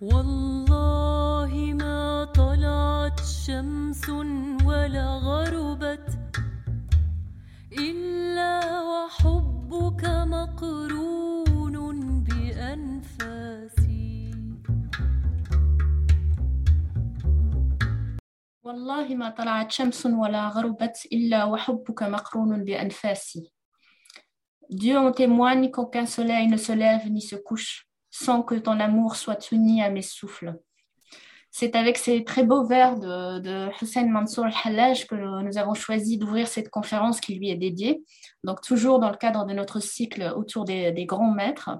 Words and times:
والله 0.00 1.52
ما 1.76 2.24
طلعت 2.24 3.20
شمس 3.20 4.08
ولا 4.64 5.06
غربت 5.16 6.18
إلا 7.72 8.80
وحبك 8.80 10.04
مقرون 10.04 11.76
بأنفاسي. 12.24 13.80
والله 18.64 19.14
ما 19.14 19.30
طلعت 19.30 19.70
شمس 19.72 20.06
ولا 20.06 20.48
غربت 20.48 21.06
إلا 21.12 21.44
وحبك 21.44 22.02
مقرون 22.02 22.64
بأنفاسي. 22.64 23.52
Dieu 24.70 24.96
en 24.96 25.12
témoigne 25.12 25.70
qu'aucun 25.70 26.06
soleil 26.06 26.48
ne 26.48 26.56
se 26.56 26.72
lève 26.72 27.10
ni 27.10 27.20
se 27.20 27.36
couche. 27.36 27.89
Sans 28.10 28.42
que 28.42 28.54
ton 28.54 28.80
amour 28.80 29.16
soit 29.16 29.52
uni 29.52 29.82
à 29.82 29.90
mes 29.90 30.02
souffles. 30.02 30.54
C'est 31.52 31.74
avec 31.74 31.98
ces 31.98 32.22
très 32.22 32.44
beaux 32.44 32.64
vers 32.64 32.96
de, 32.96 33.40
de 33.40 33.68
Hussein 33.82 34.06
Mansour 34.06 34.46
al-Hallaj 34.46 35.06
que 35.08 35.16
nous 35.16 35.58
avons 35.58 35.74
choisi 35.74 36.16
d'ouvrir 36.16 36.46
cette 36.46 36.70
conférence 36.70 37.20
qui 37.20 37.34
lui 37.34 37.50
est 37.50 37.56
dédiée. 37.56 38.04
Donc, 38.44 38.60
toujours 38.60 39.00
dans 39.00 39.10
le 39.10 39.16
cadre 39.16 39.44
de 39.44 39.52
notre 39.52 39.80
cycle 39.80 40.32
autour 40.36 40.64
des, 40.64 41.06
grands 41.06 41.32
maîtres, 41.32 41.70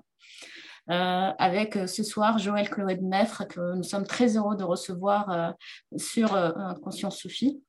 euh, 0.91 1.31
avec 1.39 1.77
euh, 1.77 1.87
ce 1.87 2.03
soir 2.03 2.39
Joël 2.39 2.69
Chloé 2.69 2.99
Maître, 3.01 3.47
que 3.47 3.77
nous 3.77 3.85
sommes 3.85 4.07
très 4.07 4.37
heureux 4.37 4.57
de 4.57 4.65
recevoir 4.65 5.31
euh, 5.31 5.51
sur 5.97 6.37
Conscience 6.83 7.19
Soufie. 7.19 7.63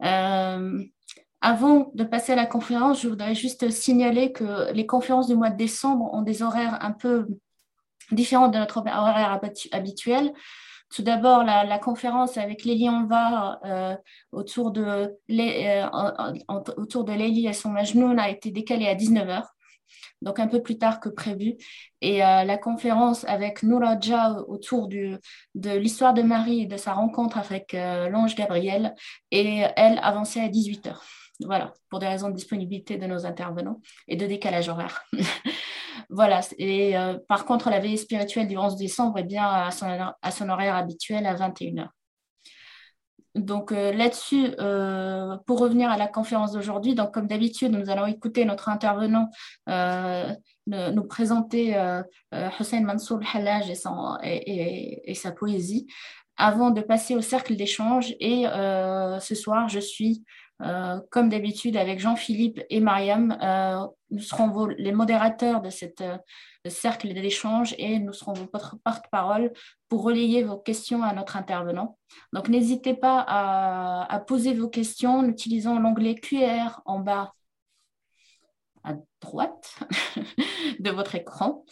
Avant 0.00 1.90
de 1.94 2.04
passer 2.04 2.32
à 2.32 2.36
la 2.36 2.46
conférence, 2.46 3.02
je 3.02 3.08
voudrais 3.08 3.34
juste 3.34 3.68
signaler 3.70 4.32
que 4.32 4.72
les 4.72 4.86
conférences 4.86 5.28
du 5.28 5.36
mois 5.36 5.50
de 5.50 5.58
décembre 5.58 6.10
ont 6.14 6.22
des 6.22 6.42
horaires 6.42 6.78
un 6.80 6.92
peu 6.92 7.28
différents 8.12 8.48
de 8.48 8.58
notre 8.58 8.78
horaire 8.78 9.40
habituel. 9.72 10.32
Tout 10.94 11.02
d'abord, 11.02 11.42
la, 11.42 11.78
conférence 11.78 12.36
avec 12.36 12.64
Lélie 12.64 12.88
Anvar 12.88 13.58
euh, 13.64 13.96
autour 14.30 14.70
de 14.70 14.84
euh, 14.84 15.08
Lélie 15.28 15.56
et 17.48 17.52
son 17.52 17.70
Majnoun 17.70 18.16
a 18.18 18.30
été 18.30 18.52
décalée 18.52 18.86
à 18.86 18.94
19h, 18.94 19.42
donc 20.22 20.38
un 20.38 20.46
peu 20.46 20.62
plus 20.62 20.78
tard 20.78 21.00
que 21.00 21.08
prévu. 21.08 21.56
Et 22.00 22.24
euh, 22.24 22.44
la 22.44 22.56
conférence 22.58 23.24
avec 23.24 23.64
Noura 23.64 23.98
autour 24.46 24.86
de 24.86 25.18
l'histoire 25.56 26.14
de 26.14 26.22
Marie 26.22 26.62
et 26.62 26.66
de 26.66 26.76
sa 26.76 26.92
rencontre 26.92 27.38
avec 27.38 27.72
l'ange 27.72 28.36
Gabriel 28.36 28.94
est, 29.32 29.72
elle, 29.76 29.98
avancée 30.00 30.38
à 30.38 30.48
18h. 30.48 30.94
Voilà, 31.40 31.74
pour 31.90 31.98
des 31.98 32.06
raisons 32.06 32.28
de 32.28 32.36
disponibilité 32.36 32.98
de 32.98 33.06
nos 33.06 33.26
intervenants 33.26 33.80
et 34.06 34.14
de 34.14 34.26
décalage 34.26 34.68
horaire. 34.68 35.04
voilà, 36.10 36.40
et 36.58 36.96
euh, 36.96 37.18
par 37.28 37.44
contre, 37.44 37.70
la 37.70 37.80
veille 37.80 37.98
spirituelle 37.98 38.48
du 38.48 38.56
11 38.56 38.76
décembre 38.76 39.18
est 39.18 39.24
bien 39.24 39.46
à 39.46 39.70
son, 39.70 40.48
horaire 40.48 40.76
habituel 40.76 41.26
à 41.26 41.34
21h. 41.34 41.88
Donc 43.34 43.72
euh, 43.72 43.92
là-dessus, 43.92 44.54
euh, 44.60 45.36
pour 45.46 45.58
revenir 45.58 45.90
à 45.90 45.96
la 45.96 46.06
conférence 46.06 46.52
d'aujourd'hui, 46.52 46.94
donc 46.94 47.12
comme 47.12 47.26
d'habitude, 47.26 47.72
nous 47.72 47.90
allons 47.90 48.06
écouter 48.06 48.44
notre 48.44 48.68
intervenant 48.68 49.28
nous 50.66 51.04
présenter 51.04 51.76
Hussein 52.32 52.80
Mansour 52.82 53.20
Halaj 53.34 53.70
et, 54.22 55.10
et, 55.10 55.14
sa 55.14 55.30
poésie 55.30 55.86
avant 56.36 56.70
de 56.70 56.80
passer 56.80 57.16
au 57.16 57.20
cercle 57.20 57.54
d'échange. 57.56 58.14
Et 58.20 58.44
ce 58.44 59.34
soir, 59.34 59.68
je 59.68 59.80
suis 59.80 60.24
euh, 60.62 61.00
comme 61.10 61.28
d'habitude, 61.28 61.76
avec 61.76 61.98
Jean-Philippe 61.98 62.60
et 62.70 62.80
Mariam, 62.80 63.36
euh, 63.42 63.86
nous 64.10 64.20
serons 64.20 64.66
les 64.66 64.92
modérateurs 64.92 65.60
de 65.60 65.70
cette 65.70 66.00
euh, 66.00 66.16
cercle 66.68 67.12
d'échange 67.12 67.74
et 67.78 67.98
nous 67.98 68.12
serons 68.12 68.34
vos 68.34 68.46
porte-parole 68.46 69.52
pour 69.88 70.04
relayer 70.04 70.44
vos 70.44 70.56
questions 70.56 71.02
à 71.02 71.12
notre 71.12 71.36
intervenant. 71.36 71.98
Donc, 72.32 72.48
n'hésitez 72.48 72.94
pas 72.94 73.24
à, 73.26 74.20
poser 74.20 74.54
vos 74.54 74.68
questions 74.68 75.18
en 75.18 75.28
utilisant 75.28 75.78
l'onglet 75.80 76.14
QR 76.14 76.80
en 76.84 77.00
bas 77.00 77.32
droite 79.24 79.80
de 80.78 80.90
votre 80.90 81.14
écran. 81.14 81.64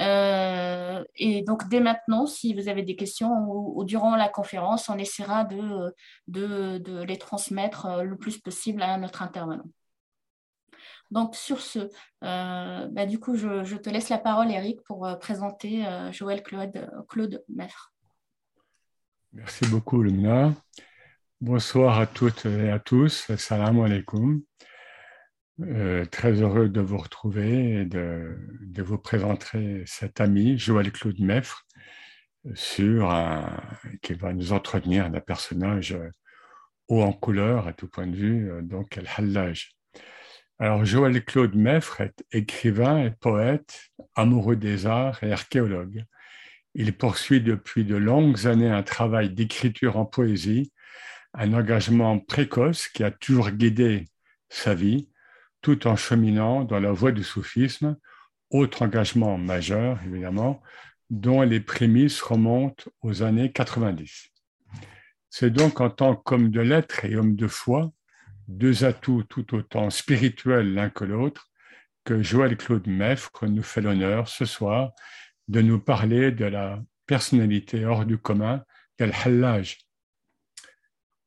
Euh, 0.00 1.04
et 1.14 1.42
donc, 1.42 1.68
dès 1.68 1.80
maintenant, 1.80 2.26
si 2.26 2.54
vous 2.54 2.68
avez 2.68 2.82
des 2.82 2.96
questions 2.96 3.30
ou, 3.48 3.84
durant 3.84 4.16
la 4.16 4.28
conférence, 4.28 4.88
on 4.88 4.98
essaiera 4.98 5.44
de, 5.44 5.94
de, 6.26 7.02
les 7.04 7.18
transmettre 7.18 7.86
euh, 7.86 8.02
le 8.02 8.16
plus 8.16 8.38
possible 8.38 8.82
à 8.82 8.98
notre 8.98 9.22
intervenant. 9.22 9.68
Donc, 11.10 11.34
sur 11.36 11.60
ce, 11.60 11.88
euh, 12.24 12.86
bah, 12.90 13.06
du 13.06 13.18
coup, 13.18 13.34
je, 13.36 13.76
te 13.76 13.88
laisse 13.88 14.10
la 14.10 14.18
parole, 14.18 14.50
Eric, 14.50 14.82
pour 14.82 15.08
présenter 15.18 15.84
Joël 16.12 16.42
Claude, 16.42 16.90
Claude 17.08 17.42
Meffre. 17.48 17.92
Merci 19.32 19.66
beaucoup, 19.66 20.02
Lumina. 20.02 20.52
Bonsoir 21.40 21.98
à 21.98 22.06
toutes 22.06 22.44
et 22.46 22.70
à 22.70 22.78
tous. 22.78 23.30
Salam 23.36 23.80
alaikum. 23.80 24.42
Euh, 25.60 26.04
très 26.04 26.40
heureux 26.40 26.68
de 26.68 26.80
vous 26.80 26.98
retrouver 26.98 27.80
et 27.80 27.84
de, 27.84 28.36
vous 28.78 28.98
présenter 28.98 29.82
cet 29.86 30.20
ami, 30.20 30.56
Joël 30.56 30.92
Claude 30.92 31.18
Meffre, 31.18 31.66
qui 32.54 32.92
va 34.14 34.32
nous 34.32 34.52
entretenir 34.52 35.10
d'un 35.10 35.20
personnage 35.20 35.96
haut 36.88 37.02
en 37.02 37.12
couleur 37.12 37.68
à 37.68 37.72
tout 37.72 37.88
point 37.88 38.06
de 38.06 38.16
vue, 38.16 38.50
euh, 38.50 38.62
donc 38.62 38.96
El-Hallaj. 38.96 39.72
Alors, 40.58 40.84
Joël 40.84 41.24
Claude 41.24 41.54
Meffre 41.54 42.00
est 42.00 42.24
écrivain 42.32 43.04
et 43.04 43.10
poète, 43.10 43.90
amoureux 44.16 44.56
des 44.56 44.86
arts 44.86 45.22
et 45.22 45.32
archéologue. 45.32 46.04
Il 46.74 46.96
poursuit 46.96 47.40
depuis 47.40 47.84
de 47.84 47.96
longues 47.96 48.46
années 48.46 48.70
un 48.70 48.82
travail 48.82 49.30
d'écriture 49.30 49.96
en 49.96 50.04
poésie, 50.04 50.72
un 51.34 51.52
engagement 51.52 52.18
précoce 52.18 52.88
qui 52.88 53.04
a 53.04 53.10
toujours 53.10 53.50
guidé 53.50 54.06
sa 54.48 54.74
vie, 54.74 55.08
tout 55.60 55.86
en 55.86 55.96
cheminant 55.96 56.64
dans 56.64 56.80
la 56.80 56.92
voie 56.92 57.12
du 57.12 57.22
soufisme, 57.22 57.96
autre 58.50 58.82
engagement 58.82 59.36
majeur, 59.38 60.00
évidemment, 60.04 60.62
dont 61.10 61.42
les 61.42 61.60
prémices 61.60 62.20
remontent 62.20 62.90
aux 63.02 63.22
années 63.22 63.52
90. 63.52 64.30
C'est 65.30 65.50
donc 65.50 65.80
en 65.80 65.90
tant 65.90 66.16
qu'homme 66.16 66.50
de 66.50 66.60
lettres 66.60 67.04
et 67.04 67.16
homme 67.16 67.36
de 67.36 67.46
foi, 67.46 67.92
deux 68.46 68.84
atouts 68.84 69.24
tout 69.24 69.54
autant 69.54 69.90
spirituels 69.90 70.72
l'un 70.72 70.90
que 70.90 71.04
l'autre, 71.04 71.50
que 72.04 72.22
Joël 72.22 72.56
Claude 72.56 72.86
Meffre 72.86 73.46
nous 73.46 73.62
fait 73.62 73.82
l'honneur 73.82 74.28
ce 74.28 74.46
soir 74.46 74.92
de 75.48 75.60
nous 75.60 75.78
parler 75.78 76.32
de 76.32 76.46
la 76.46 76.82
personnalité 77.06 77.84
hors 77.84 78.06
du 78.06 78.18
commun 78.18 78.64
qu'est 78.96 79.12
Hallaj. 79.24 79.78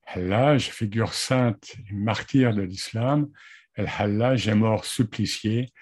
Hallaj, 0.07 0.69
figure 0.69 1.13
sainte 1.13 1.75
et 1.89 1.93
martyr 1.93 2.53
de 2.53 2.63
l'islam, 2.63 3.29
El-Hallaj 3.75 4.47
est 4.47 4.55
mort 4.55 4.85
supplicié 4.85 5.73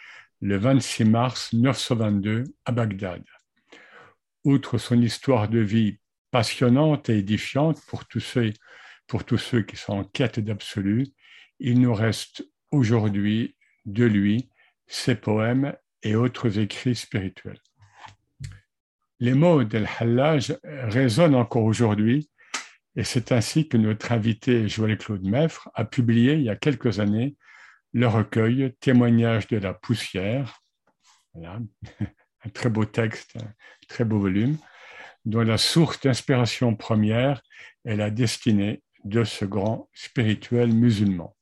le 0.42 0.58
26 0.58 1.06
mars 1.06 1.54
922 1.54 2.44
à 2.66 2.72
Bagdad. 2.72 3.24
Outre 4.44 4.78
son 4.78 5.02
histoire 5.02 5.50
de 5.50 5.60
vie 5.60 6.00
passionnante 6.32 7.10
et 7.10 7.18
édifiante 7.18 7.82
pour 7.88 8.08
tous 8.08 8.20
ceux, 8.20 8.54
pour 9.08 9.26
tous 9.26 9.38
ceux 9.38 9.64
qui 9.64 9.76
sont 9.76 9.94
en 9.94 10.04
quête 10.04 10.40
d'absolu, 10.40 11.08
il 11.60 11.82
nous 11.82 11.94
reste 11.94 12.48
aujourd'hui 12.72 13.56
de 13.86 14.06
lui 14.06 14.50
ses 14.88 15.16
poèmes 15.16 15.76
et 16.04 16.16
autres 16.16 16.60
écrits 16.60 16.96
spirituels. 16.96 17.60
Les 19.20 19.34
mots 19.34 19.64
d'El-Hallaj 19.64 20.58
résonnent 20.64 21.36
encore 21.36 21.66
aujourd'hui 21.66 22.30
et 22.96 23.04
c'est 23.04 23.32
ainsi 23.32 23.68
que 23.68 23.78
notre 23.78 24.12
invité 24.12 24.68
Joël 24.68 24.98
Claude 24.98 25.24
Meffre 25.24 25.70
a 25.74 25.84
publié 25.84 26.36
il 26.36 26.44
y 26.44 26.50
a 26.50 26.56
quelques 26.56 27.00
années 27.00 27.36
le 27.94 28.08
recueil 28.08 28.74
Témoignage 28.80 29.48
de 29.48 29.58
la 29.58 29.74
poussière, 29.74 30.62
un 31.36 32.50
très 32.54 32.70
beau 32.70 32.86
texte, 32.86 33.38
un 33.38 33.54
très 33.88 34.06
beau 34.06 34.20
volume, 34.20 34.58
dont 35.26 35.42
la 35.42 35.58
source 35.58 36.00
d'inspiration 36.02 36.76
première 36.76 37.42
est 37.86 37.96
la 37.96 38.10
destinée 38.10 38.82
de 39.04 39.24
ce 39.24 39.46
grand 39.46 39.90
spirituel 39.94 40.74
musulman. 40.74 41.36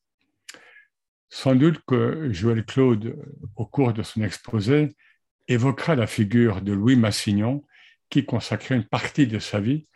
Sans 1.30 1.56
doute 1.56 1.82
que 1.86 2.32
Joël 2.32 2.66
Claude, 2.66 3.16
au 3.56 3.66
cours 3.66 3.94
de 3.94 4.04
son 4.04 4.22
exposé, 4.22 4.96
évoquera 5.48 5.96
la 5.96 6.08
figure 6.08 6.62
de 6.62 6.74
Louis 6.74 6.96
Massignon, 6.96 7.64
qui 8.10 8.26
consacrait 8.26 8.76
une 8.76 8.88
partie 8.88 9.28
de 9.28 9.40
sa 9.40 9.60
vie 9.60 9.88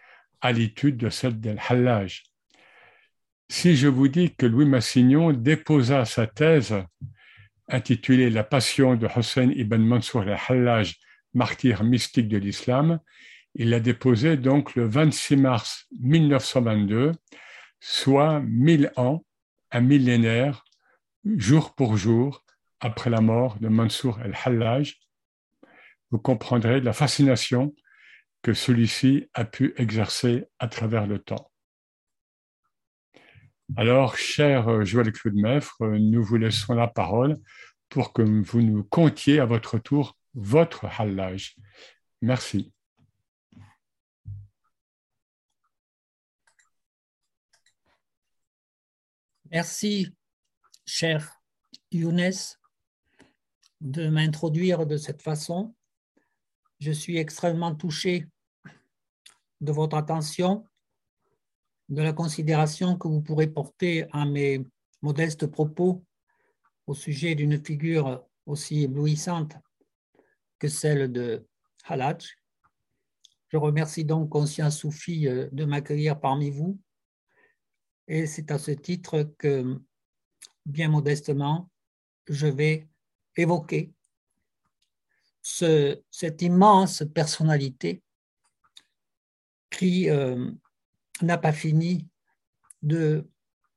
à 0.41 0.51
l'étude 0.51 0.97
de 0.97 1.09
celle 1.09 1.39
d'El-Hallaj, 1.39 2.23
si 3.51 3.75
je 3.75 3.89
vous 3.89 4.07
dis 4.07 4.33
que 4.33 4.45
Louis 4.45 4.65
Massignon 4.65 5.33
déposa 5.33 6.05
sa 6.05 6.25
thèse 6.25 6.73
intitulée 7.67 8.29
La 8.29 8.45
passion 8.45 8.95
de 8.95 9.09
Hossein 9.13 9.51
ibn 9.53 9.81
Mansour 9.81 10.21
al-Hallaj, 10.21 10.95
martyr 11.33 11.83
mystique 11.83 12.29
de 12.29 12.37
l'islam, 12.37 13.01
il 13.55 13.71
l'a 13.71 13.81
déposée 13.81 14.37
donc 14.37 14.75
le 14.75 14.87
26 14.87 15.35
mars 15.35 15.87
1922, 15.99 17.11
soit 17.81 18.39
mille 18.39 18.93
ans, 18.95 19.25
un 19.71 19.81
millénaire, 19.81 20.63
jour 21.25 21.75
pour 21.75 21.97
jour, 21.97 22.45
après 22.79 23.09
la 23.09 23.19
mort 23.19 23.59
de 23.59 23.67
Mansour 23.67 24.17
al-Hallaj. 24.19 24.95
Vous 26.09 26.19
comprendrez 26.19 26.79
la 26.79 26.93
fascination 26.93 27.75
que 28.43 28.53
celui-ci 28.53 29.27
a 29.33 29.43
pu 29.43 29.73
exercer 29.75 30.45
à 30.57 30.69
travers 30.69 31.05
le 31.05 31.19
temps. 31.19 31.50
Alors, 33.77 34.17
cher 34.17 34.85
Joël 34.85 35.13
Claude 35.13 35.35
Meffre, 35.35 35.85
nous 35.85 36.23
vous 36.23 36.35
laissons 36.35 36.73
la 36.73 36.87
parole 36.87 37.39
pour 37.87 38.11
que 38.11 38.21
vous 38.21 38.61
nous 38.61 38.83
contiez 38.83 39.39
à 39.39 39.45
votre 39.45 39.79
tour 39.79 40.17
votre 40.33 40.85
hallage. 40.85 41.55
Merci. 42.21 42.73
Merci, 49.49 50.13
cher 50.85 51.41
Younes, 51.91 52.31
de 53.79 54.07
m'introduire 54.07 54.85
de 54.85 54.97
cette 54.97 55.21
façon. 55.21 55.75
Je 56.79 56.91
suis 56.91 57.17
extrêmement 57.17 57.75
touché 57.75 58.27
de 59.61 59.71
votre 59.71 59.95
attention, 59.95 60.65
de 61.91 62.01
la 62.01 62.13
considération 62.13 62.97
que 62.97 63.09
vous 63.09 63.21
pourrez 63.21 63.47
porter 63.47 64.05
à 64.13 64.25
mes 64.25 64.65
modestes 65.01 65.45
propos 65.45 66.05
au 66.87 66.93
sujet 66.93 67.35
d'une 67.35 67.63
figure 67.63 68.25
aussi 68.45 68.83
éblouissante 68.83 69.55
que 70.57 70.69
celle 70.69 71.11
de 71.11 71.45
Halaj. 71.83 72.37
Je 73.49 73.57
remercie 73.57 74.05
donc 74.05 74.29
Conscience 74.29 74.79
Soufi 74.79 75.27
euh, 75.27 75.49
de 75.51 75.65
m'accueillir 75.65 76.17
parmi 76.17 76.49
vous. 76.49 76.79
Et 78.07 78.25
c'est 78.25 78.51
à 78.51 78.57
ce 78.57 78.71
titre 78.71 79.33
que, 79.37 79.77
bien 80.65 80.87
modestement, 80.87 81.69
je 82.27 82.47
vais 82.47 82.87
évoquer 83.35 83.91
cette 85.41 86.41
immense 86.41 87.03
personnalité 87.13 88.01
qui 89.69 90.09
euh, 90.09 90.51
n'a 91.23 91.37
pas 91.37 91.53
fini 91.53 92.07
de 92.81 93.29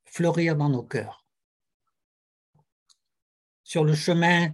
fleurir 0.04 0.56
dans 0.56 0.68
nos 0.68 0.82
cœurs. 0.82 1.26
Sur 3.62 3.84
le 3.84 3.94
chemin 3.94 4.50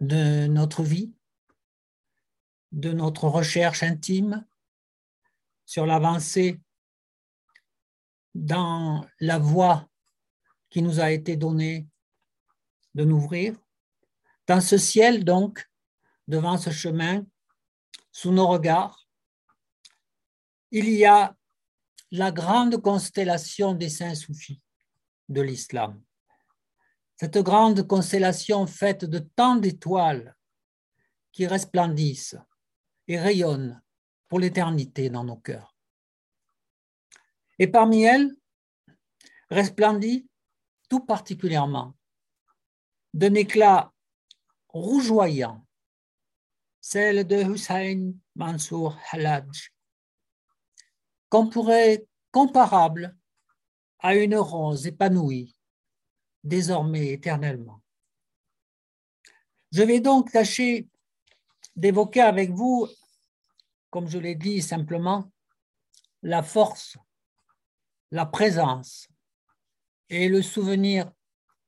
de 0.00 0.46
notre 0.46 0.82
vie, 0.82 1.14
de 2.72 2.92
notre 2.92 3.28
recherche 3.28 3.82
intime, 3.82 4.46
sur 5.64 5.86
l'avancée 5.86 6.60
dans 8.34 9.06
la 9.20 9.38
voie 9.38 9.88
qui 10.68 10.82
nous 10.82 11.00
a 11.00 11.10
été 11.10 11.36
donnée 11.36 11.88
de 12.94 13.04
n'ouvrir, 13.04 13.56
dans 14.46 14.60
ce 14.60 14.78
ciel 14.78 15.24
donc, 15.24 15.68
devant 16.28 16.58
ce 16.58 16.70
chemin, 16.70 17.24
sous 18.12 18.30
nos 18.30 18.46
regards, 18.46 19.08
il 20.70 20.88
y 20.88 21.04
a 21.04 21.36
la 22.10 22.30
grande 22.30 22.80
constellation 22.80 23.74
des 23.74 23.88
saints 23.88 24.14
soufis 24.14 24.60
de 25.28 25.40
l'islam. 25.40 26.02
Cette 27.16 27.38
grande 27.38 27.86
constellation 27.86 28.66
faite 28.66 29.04
de 29.04 29.18
tant 29.18 29.56
d'étoiles 29.56 30.34
qui 31.32 31.46
resplendissent 31.46 32.36
et 33.08 33.18
rayonnent 33.18 33.80
pour 34.28 34.40
l'éternité 34.40 35.08
dans 35.10 35.24
nos 35.24 35.36
cœurs. 35.36 35.74
Et 37.58 37.66
parmi 37.66 38.02
elles, 38.02 38.34
resplendit 39.50 40.28
tout 40.88 41.00
particulièrement 41.00 41.96
d'un 43.14 43.34
éclat 43.34 43.92
rougeoyant 44.68 45.66
celle 46.80 47.26
de 47.26 47.42
Hussein 47.42 48.12
Mansour 48.36 48.96
Halaj, 49.10 49.72
qu'on 51.36 51.50
pourrait 51.50 52.06
comparable 52.30 53.14
à 53.98 54.14
une 54.14 54.36
rose 54.36 54.86
épanouie, 54.86 55.54
désormais 56.42 57.08
éternellement. 57.08 57.82
Je 59.70 59.82
vais 59.82 60.00
donc 60.00 60.32
tâcher 60.32 60.88
d'évoquer 61.74 62.22
avec 62.22 62.52
vous, 62.52 62.88
comme 63.90 64.08
je 64.08 64.16
l'ai 64.16 64.34
dit 64.34 64.62
simplement, 64.62 65.30
la 66.22 66.42
force, 66.42 66.96
la 68.10 68.24
présence 68.24 69.06
et 70.08 70.30
le 70.30 70.40
souvenir 70.40 71.12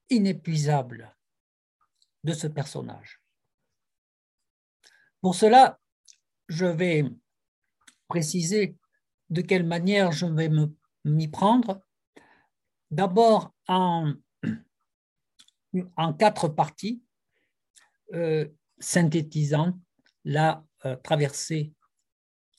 inépuisable 0.09 1.14
de 2.25 2.32
ce 2.32 2.47
personnage. 2.47 3.21
Pour 5.21 5.35
cela, 5.35 5.79
je 6.49 6.64
vais 6.64 7.05
préciser 8.06 8.75
de 9.30 9.42
quelle 9.42 9.64
manière 9.64 10.12
je 10.12 10.26
vais 10.26 10.50
m'y 11.04 11.28
prendre. 11.28 11.82
D'abord 12.90 13.54
en, 13.66 14.14
quatre 16.19 16.48
parties, 16.48 17.02
euh, 18.14 18.48
synthétisant 18.78 19.78
la 20.25 20.64
euh, 20.86 20.96
traversée 20.96 21.72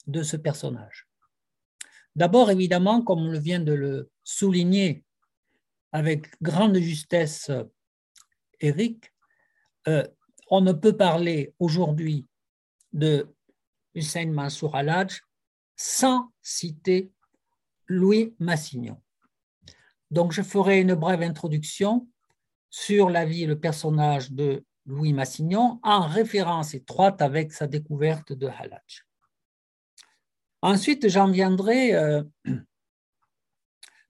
de 0.06 0.22
ce 0.22 0.38
personnage. 0.38 1.08
D'abord, 2.16 2.52
évidemment, 2.52 3.02
comme 3.02 3.20
on 3.20 3.40
vient 3.40 3.60
de 3.60 3.74
le 3.74 4.12
souligner 4.24 5.04
avec 5.92 6.30
grande 6.42 6.78
justesse 6.78 7.52
Eric, 8.60 9.12
euh, 9.88 10.06
on 10.50 10.62
ne 10.62 10.74
peut 10.74 10.96
parler 10.96 11.54
aujourd'hui 11.60 12.28
de 12.92 13.28
Hussein 13.94 14.32
Mansour 14.32 14.76
Alhaj 14.76 15.22
sans 15.82 16.34
citer 16.42 17.10
Louis 17.88 18.36
Massignon. 18.38 19.02
Donc, 20.12 20.34
je 20.34 20.42
ferai 20.42 20.82
une 20.82 20.94
brève 20.94 21.22
introduction 21.22 22.06
sur 22.70 23.10
la 23.10 23.26
vie 23.26 23.44
et 23.44 23.48
le 23.48 23.58
personnage 23.58 24.30
de 24.34 24.66
Louis 24.86 25.14
Massignon 25.14 25.80
en 25.84 26.02
référence 26.06 26.74
étroite 26.74 27.22
avec 27.22 27.54
sa 27.54 27.66
découverte 27.66 28.34
de 28.34 28.48
Halaj. 28.48 29.06
Ensuite, 30.62 31.08
j'en 31.08 31.32
viendrai 31.32 31.96
euh, 31.96 32.24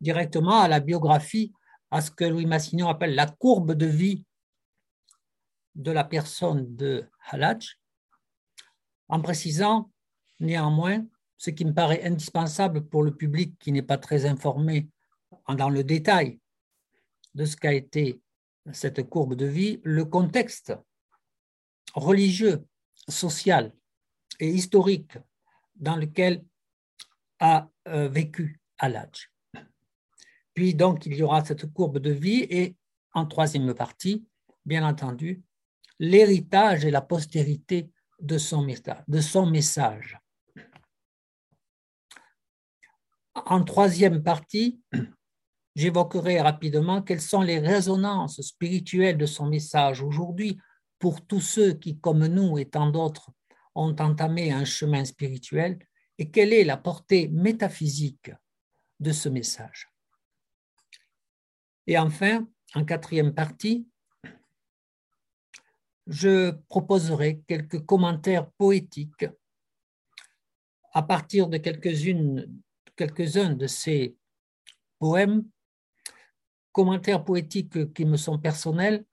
directement 0.02 0.62
à 0.62 0.68
la 0.68 0.80
biographie, 0.80 1.54
à 1.92 2.02
ce 2.02 2.10
que 2.10 2.26
Louis 2.26 2.48
Massignon 2.48 2.88
appelle 2.88 3.14
la 3.14 3.28
courbe 3.28 3.74
de 3.74 3.86
vie 3.86 4.26
de 5.76 5.92
la 5.92 6.04
personne 6.04 6.76
de 6.76 7.08
Halaj, 7.30 7.80
en 9.08 9.22
précisant 9.22 9.92
néanmoins 10.40 11.06
ce 11.40 11.50
qui 11.50 11.66
me 11.66 11.74
paraît 11.74 12.04
indispensable 12.04 12.86
pour 12.86 13.02
le 13.02 13.16
public 13.16 13.58
qui 13.60 13.72
n'est 13.72 13.82
pas 13.82 13.98
très 13.98 14.26
informé 14.26 14.90
dans 15.48 15.70
le 15.70 15.84
détail 15.84 16.40
de 17.34 17.46
ce 17.46 17.56
qu'a 17.56 17.74
été 17.74 18.22
cette 18.74 19.10
courbe 19.10 19.36
de 19.36 19.46
vie, 19.46 19.80
le 19.84 20.04
contexte 20.04 20.74
religieux, 21.96 22.66
social 23.08 23.74
et 24.40 24.50
historique 24.50 25.18
dans 25.76 25.96
lequel 25.96 26.44
a 27.40 27.70
euh, 27.88 28.10
vécu 28.10 28.60
Al-Hajj. 28.78 29.32
Puis 30.54 30.76
donc 30.76 31.06
il 31.06 31.16
y 31.16 31.24
aura 31.24 31.44
cette 31.46 31.72
courbe 31.72 32.00
de 32.00 32.12
vie 32.12 32.46
et 32.50 32.76
en 33.14 33.26
troisième 33.26 33.74
partie, 33.74 34.28
bien 34.66 34.86
entendu, 34.86 35.42
l'héritage 36.00 36.84
et 36.84 36.92
la 36.92 37.02
postérité 37.02 37.90
de 38.20 38.38
son, 38.38 38.68
de 39.08 39.22
son 39.22 39.46
message. 39.46 40.20
En 43.46 43.64
troisième 43.64 44.24
partie, 44.24 44.82
j'évoquerai 45.76 46.42
rapidement 46.42 47.02
quelles 47.02 47.22
sont 47.22 47.42
les 47.42 47.60
résonances 47.60 48.42
spirituelles 48.42 49.18
de 49.18 49.26
son 49.26 49.48
message 49.48 50.02
aujourd'hui 50.02 50.60
pour 50.98 51.26
tous 51.26 51.42
ceux 51.42 51.74
qui, 51.74 52.00
comme 52.00 52.26
nous 52.28 52.58
et 52.58 52.66
tant 52.66 52.90
d'autres, 52.90 53.32
ont 53.76 53.96
entamé 54.00 54.52
un 54.52 54.66
chemin 54.66 55.06
spirituel 55.06 55.80
et 56.18 56.30
quelle 56.30 56.54
est 56.54 56.66
la 56.66 56.78
portée 56.78 57.30
métaphysique 57.30 58.32
de 59.00 59.12
ce 59.12 59.30
message. 59.30 59.88
Et 61.88 61.98
enfin, 61.98 62.48
en 62.76 62.84
quatrième 62.84 63.34
partie, 63.34 63.88
je 66.08 66.52
proposerai 66.68 67.42
quelques 67.48 67.86
commentaires 67.86 68.50
poétiques 68.52 69.28
à 70.94 71.04
partir 71.04 71.48
de 71.48 71.58
quelques-uns 73.00 73.54
de 73.54 73.66
ces 73.66 74.18
poèmes, 75.00 75.46
commentaires 76.74 77.24
poétiques 77.24 77.94
qui 77.94 78.04
me 78.04 78.18
sont 78.18 78.38
personnels 78.38 79.06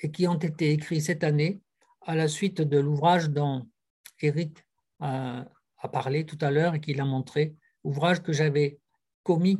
et 0.00 0.12
qui 0.12 0.28
ont 0.28 0.38
été 0.38 0.70
écrits 0.70 1.00
cette 1.00 1.24
année 1.24 1.60
à 2.02 2.14
la 2.14 2.28
suite 2.28 2.60
de 2.60 2.78
l'ouvrage 2.78 3.30
dont 3.30 3.68
Eric 4.20 4.64
a, 5.00 5.44
parlé 5.92 6.24
tout 6.24 6.38
à 6.40 6.52
l'heure 6.52 6.76
et 6.76 6.80
qu'il 6.80 7.00
a 7.00 7.04
montré, 7.04 7.56
ouvrage 7.82 8.22
que 8.22 8.32
j'avais 8.32 8.78
commis 9.24 9.58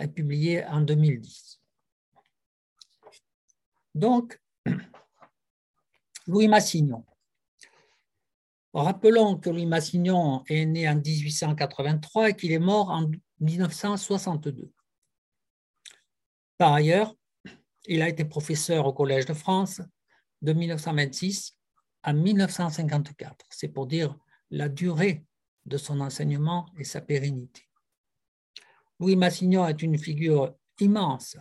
et 0.00 0.08
publié 0.08 0.64
en 0.64 0.80
2010. 0.80 1.60
Donc, 3.94 4.40
Louis 6.26 6.48
Massignon. 6.48 7.04
Rappelons 8.74 9.36
que 9.36 9.50
Louis 9.50 9.66
Massignon 9.66 10.42
est 10.48 10.66
né 10.66 10.88
en 10.88 10.96
1883 10.96 12.30
et 12.30 12.34
qu'il 12.34 12.50
est 12.50 12.58
mort 12.58 12.90
en 12.90 13.08
1962. 13.38 14.72
Par 16.58 16.72
ailleurs, 16.72 17.14
il 17.86 18.02
a 18.02 18.08
été 18.08 18.24
professeur 18.24 18.84
au 18.86 18.92
Collège 18.92 19.26
de 19.26 19.32
France 19.32 19.80
de 20.42 20.52
1926 20.52 21.56
à 22.02 22.12
1954. 22.12 23.46
C'est 23.50 23.68
pour 23.68 23.86
dire 23.86 24.18
la 24.50 24.68
durée 24.68 25.24
de 25.66 25.76
son 25.76 26.00
enseignement 26.00 26.66
et 26.76 26.84
sa 26.84 27.00
pérennité. 27.00 27.68
Louis 28.98 29.14
Massignon 29.14 29.68
est 29.68 29.82
une 29.82 29.98
figure 29.98 30.52
immense 30.80 31.36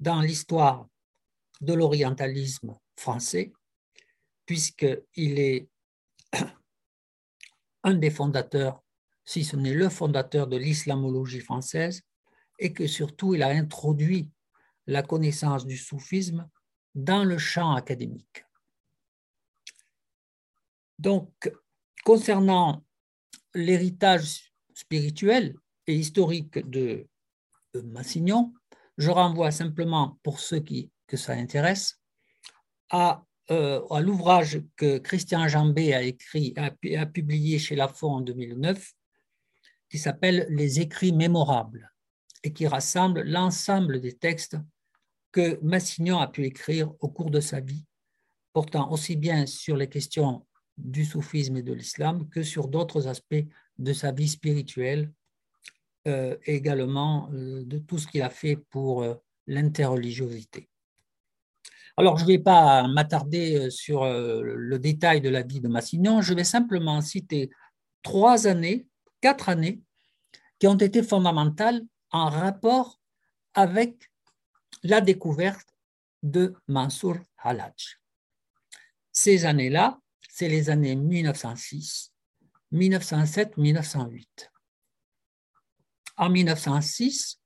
dans 0.00 0.20
l'histoire 0.20 0.86
de 1.62 1.72
l'orientalisme 1.72 2.76
français, 2.94 3.52
puisqu'il 4.44 5.38
est 5.38 5.68
un 7.84 7.94
des 7.94 8.10
fondateurs, 8.10 8.82
si 9.24 9.44
ce 9.44 9.56
n'est 9.56 9.74
le 9.74 9.88
fondateur 9.88 10.46
de 10.46 10.56
l'islamologie 10.56 11.40
française, 11.40 12.02
et 12.58 12.72
que 12.72 12.86
surtout 12.86 13.34
il 13.34 13.42
a 13.42 13.48
introduit 13.48 14.30
la 14.86 15.02
connaissance 15.02 15.66
du 15.66 15.76
soufisme 15.76 16.48
dans 16.94 17.24
le 17.24 17.38
champ 17.38 17.74
académique. 17.74 18.44
Donc, 20.98 21.52
concernant 22.04 22.84
l'héritage 23.54 24.52
spirituel 24.74 25.56
et 25.86 25.94
historique 25.94 26.58
de, 26.68 27.06
Massignon, 27.74 28.52
je 28.98 29.10
renvoie 29.10 29.50
simplement, 29.50 30.18
pour 30.22 30.38
ceux 30.38 30.60
qui, 30.60 30.90
que 31.06 31.16
ça 31.16 31.32
intéresse, 31.32 31.98
à, 32.90 33.24
euh, 33.50 33.84
à 33.90 34.00
l'ouvrage 34.00 34.62
que 34.76 34.98
Christian 34.98 35.48
Jambé 35.48 35.94
a 35.94 36.02
écrit 36.02 36.54
et 36.82 36.96
a, 36.96 37.06
publié 37.06 37.58
chez 37.58 37.74
Lafon 37.74 38.14
en 38.14 38.20
2009, 38.20 38.92
qui 39.88 39.98
s'appelle 39.98 40.46
Les 40.50 40.80
écrits 40.80 41.12
mémorables 41.12 41.92
et 42.44 42.52
qui 42.52 42.66
rassemble 42.66 43.22
l'ensemble 43.22 44.00
des 44.00 44.12
textes 44.12 44.56
que 45.32 45.58
Massignon 45.62 46.18
a 46.18 46.28
pu 46.28 46.44
écrire 46.44 46.92
au 47.00 47.08
cours 47.08 47.30
de 47.30 47.40
sa 47.40 47.60
vie, 47.60 47.84
portant 48.52 48.90
aussi 48.90 49.16
bien 49.16 49.46
sur 49.46 49.76
les 49.76 49.88
questions 49.88 50.46
du 50.76 51.04
soufisme 51.04 51.56
et 51.56 51.62
de 51.62 51.72
l'islam 51.72 52.28
que 52.28 52.42
sur 52.42 52.68
d'autres 52.68 53.06
aspects 53.08 53.44
de 53.78 53.92
sa 53.92 54.12
vie 54.12 54.28
spirituelle 54.28 55.12
euh, 56.08 56.36
et 56.46 56.56
également 56.56 57.30
euh, 57.32 57.62
de 57.64 57.78
tout 57.78 57.98
ce 57.98 58.08
qu'il 58.08 58.22
a 58.22 58.30
fait 58.30 58.56
pour 58.56 59.02
euh, 59.02 59.14
l'interreligiosité. 59.46 60.68
Alors, 62.02 62.18
je 62.18 62.24
ne 62.24 62.30
vais 62.30 62.40
pas 62.40 62.88
m'attarder 62.88 63.70
sur 63.70 64.04
le 64.04 64.76
détail 64.80 65.20
de 65.20 65.28
la 65.28 65.42
vie 65.42 65.60
de 65.60 65.68
Massignon, 65.68 66.20
je 66.20 66.34
vais 66.34 66.42
simplement 66.42 67.00
citer 67.00 67.48
trois 68.02 68.48
années, 68.48 68.88
quatre 69.20 69.48
années, 69.48 69.80
qui 70.58 70.66
ont 70.66 70.74
été 70.74 71.04
fondamentales 71.04 71.80
en 72.10 72.28
rapport 72.28 72.98
avec 73.54 74.10
la 74.82 75.00
découverte 75.00 75.68
de 76.24 76.56
Mansour 76.66 77.18
Halaj. 77.38 78.00
Ces 79.12 79.44
années-là, 79.44 80.00
c'est 80.28 80.48
les 80.48 80.70
années 80.70 80.96
1906, 80.96 82.12
1907, 82.72 83.56
1908. 83.56 84.50
En 86.16 86.30
1906, 86.30 87.38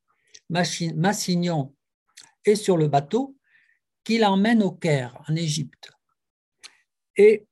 Massignon 0.48 1.74
est 2.46 2.54
sur 2.54 2.78
le 2.78 2.88
bateau 2.88 3.35
qui 4.06 4.18
l'emmène 4.18 4.62
au 4.62 4.70
Caire, 4.70 5.20
en 5.28 5.34
Égypte. 5.34 5.90
Et 7.16 7.44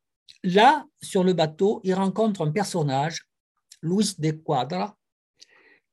là, 0.44 0.86
sur 1.02 1.24
le 1.24 1.32
bateau, 1.32 1.80
il 1.82 1.94
rencontre 1.94 2.46
un 2.46 2.52
personnage, 2.52 3.26
Luis 3.82 4.14
de 4.18 4.30
Quadra, 4.30 4.96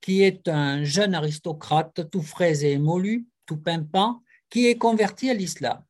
qui 0.02 0.22
est 0.22 0.48
un 0.48 0.84
jeune 0.84 1.16
aristocrate 1.16 2.08
tout 2.12 2.22
frais 2.22 2.64
et 2.64 2.74
émolu, 2.74 3.26
tout 3.48 3.58
pimpant, 3.58 4.22
qui 4.52 4.68
est 4.68 4.78
converti 4.78 5.32
à 5.32 5.34
l'islam. 5.34 5.84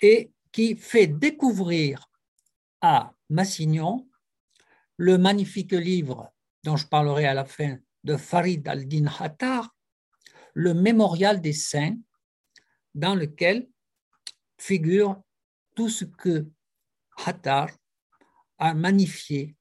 Et 0.00 0.30
qui 0.52 0.76
fait 0.76 1.08
découvrir 1.08 2.08
à 2.80 3.12
Massignon 3.28 4.08
le 4.98 5.18
magnifique 5.18 5.72
livre 5.72 6.32
dont 6.62 6.76
je 6.76 6.86
parlerai 6.86 7.26
à 7.26 7.34
la 7.34 7.44
fin 7.44 7.76
de 8.04 8.16
Farid 8.16 8.68
al-Din 8.68 9.06
Hattar, 9.18 9.74
le 10.54 10.74
mémorial 10.74 11.40
des 11.40 11.52
saints, 11.52 11.96
dans 12.94 13.14
lequel 13.14 13.68
figure 14.58 15.22
tout 15.74 15.88
ce 15.88 16.04
que 16.04 16.46
Hattar 17.24 17.70
a 18.58 18.74
magnifié 18.74 19.56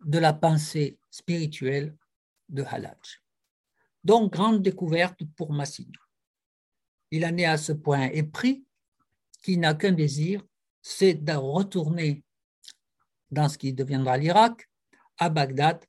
de 0.00 0.18
la 0.18 0.32
pensée 0.32 0.98
spirituelle 1.10 1.96
de 2.48 2.62
Halaj. 2.62 3.22
Donc, 4.04 4.32
grande 4.32 4.62
découverte 4.62 5.20
pour 5.36 5.52
Massignon. 5.52 6.00
Il 7.10 7.24
en 7.26 7.36
est 7.36 7.44
à 7.44 7.56
ce 7.56 7.72
point 7.72 8.08
épris 8.08 8.64
qui 9.42 9.56
n'a 9.56 9.74
qu'un 9.74 9.92
désir, 9.92 10.44
c'est 10.82 11.14
de 11.14 11.32
retourner 11.32 12.24
dans 13.30 13.48
ce 13.48 13.58
qui 13.58 13.72
deviendra 13.72 14.16
l'Irak, 14.16 14.68
à 15.18 15.28
Bagdad, 15.28 15.84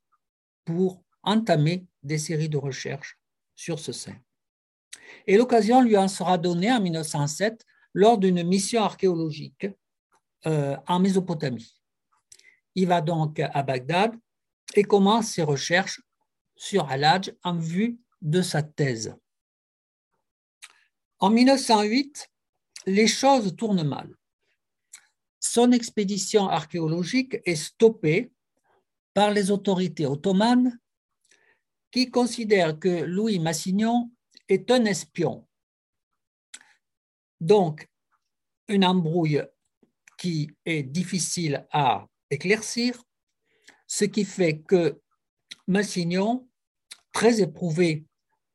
pour 0.65 1.03
entamer 1.23 1.87
des 2.03 2.17
séries 2.17 2.49
de 2.49 2.57
recherches 2.57 3.19
sur 3.55 3.79
ce 3.79 3.91
saint. 3.91 4.17
Et 5.27 5.37
l'occasion 5.37 5.81
lui 5.81 5.97
en 5.97 6.07
sera 6.07 6.37
donnée 6.37 6.71
en 6.71 6.81
1907 6.81 7.65
lors 7.93 8.17
d'une 8.17 8.43
mission 8.43 8.83
archéologique 8.83 9.67
euh, 10.45 10.77
en 10.87 10.99
Mésopotamie. 10.99 11.75
Il 12.75 12.87
va 12.87 13.01
donc 13.01 13.39
à 13.39 13.63
Bagdad 13.63 14.15
et 14.75 14.83
commence 14.83 15.31
ses 15.31 15.43
recherches 15.43 16.01
sur 16.55 16.89
Al-Hajj 16.89 17.33
en 17.43 17.57
vue 17.57 17.99
de 18.21 18.41
sa 18.41 18.61
thèse. 18.63 19.15
En 21.19 21.29
1908, 21.29 22.29
les 22.85 23.07
choses 23.07 23.55
tournent 23.55 23.87
mal. 23.87 24.09
Son 25.39 25.71
expédition 25.71 26.47
archéologique 26.47 27.37
est 27.45 27.55
stoppée 27.55 28.31
par 29.13 29.31
les 29.31 29.51
autorités 29.51 30.05
ottomanes 30.05 30.79
qui 31.91 32.09
considèrent 32.11 32.77
que 32.77 33.03
Louis 33.03 33.39
Massignon 33.39 34.11
est 34.49 34.69
un 34.71 34.83
espion. 34.85 35.47
Donc, 37.39 37.87
une 38.67 38.83
embrouille 38.83 39.41
qui 40.17 40.51
est 40.65 40.83
difficile 40.83 41.65
à 41.71 42.05
éclaircir, 42.29 43.01
ce 43.87 44.05
qui 44.05 44.25
fait 44.25 44.59
que 44.59 44.99
Massignon, 45.67 46.47
très 47.13 47.41
éprouvé 47.41 48.05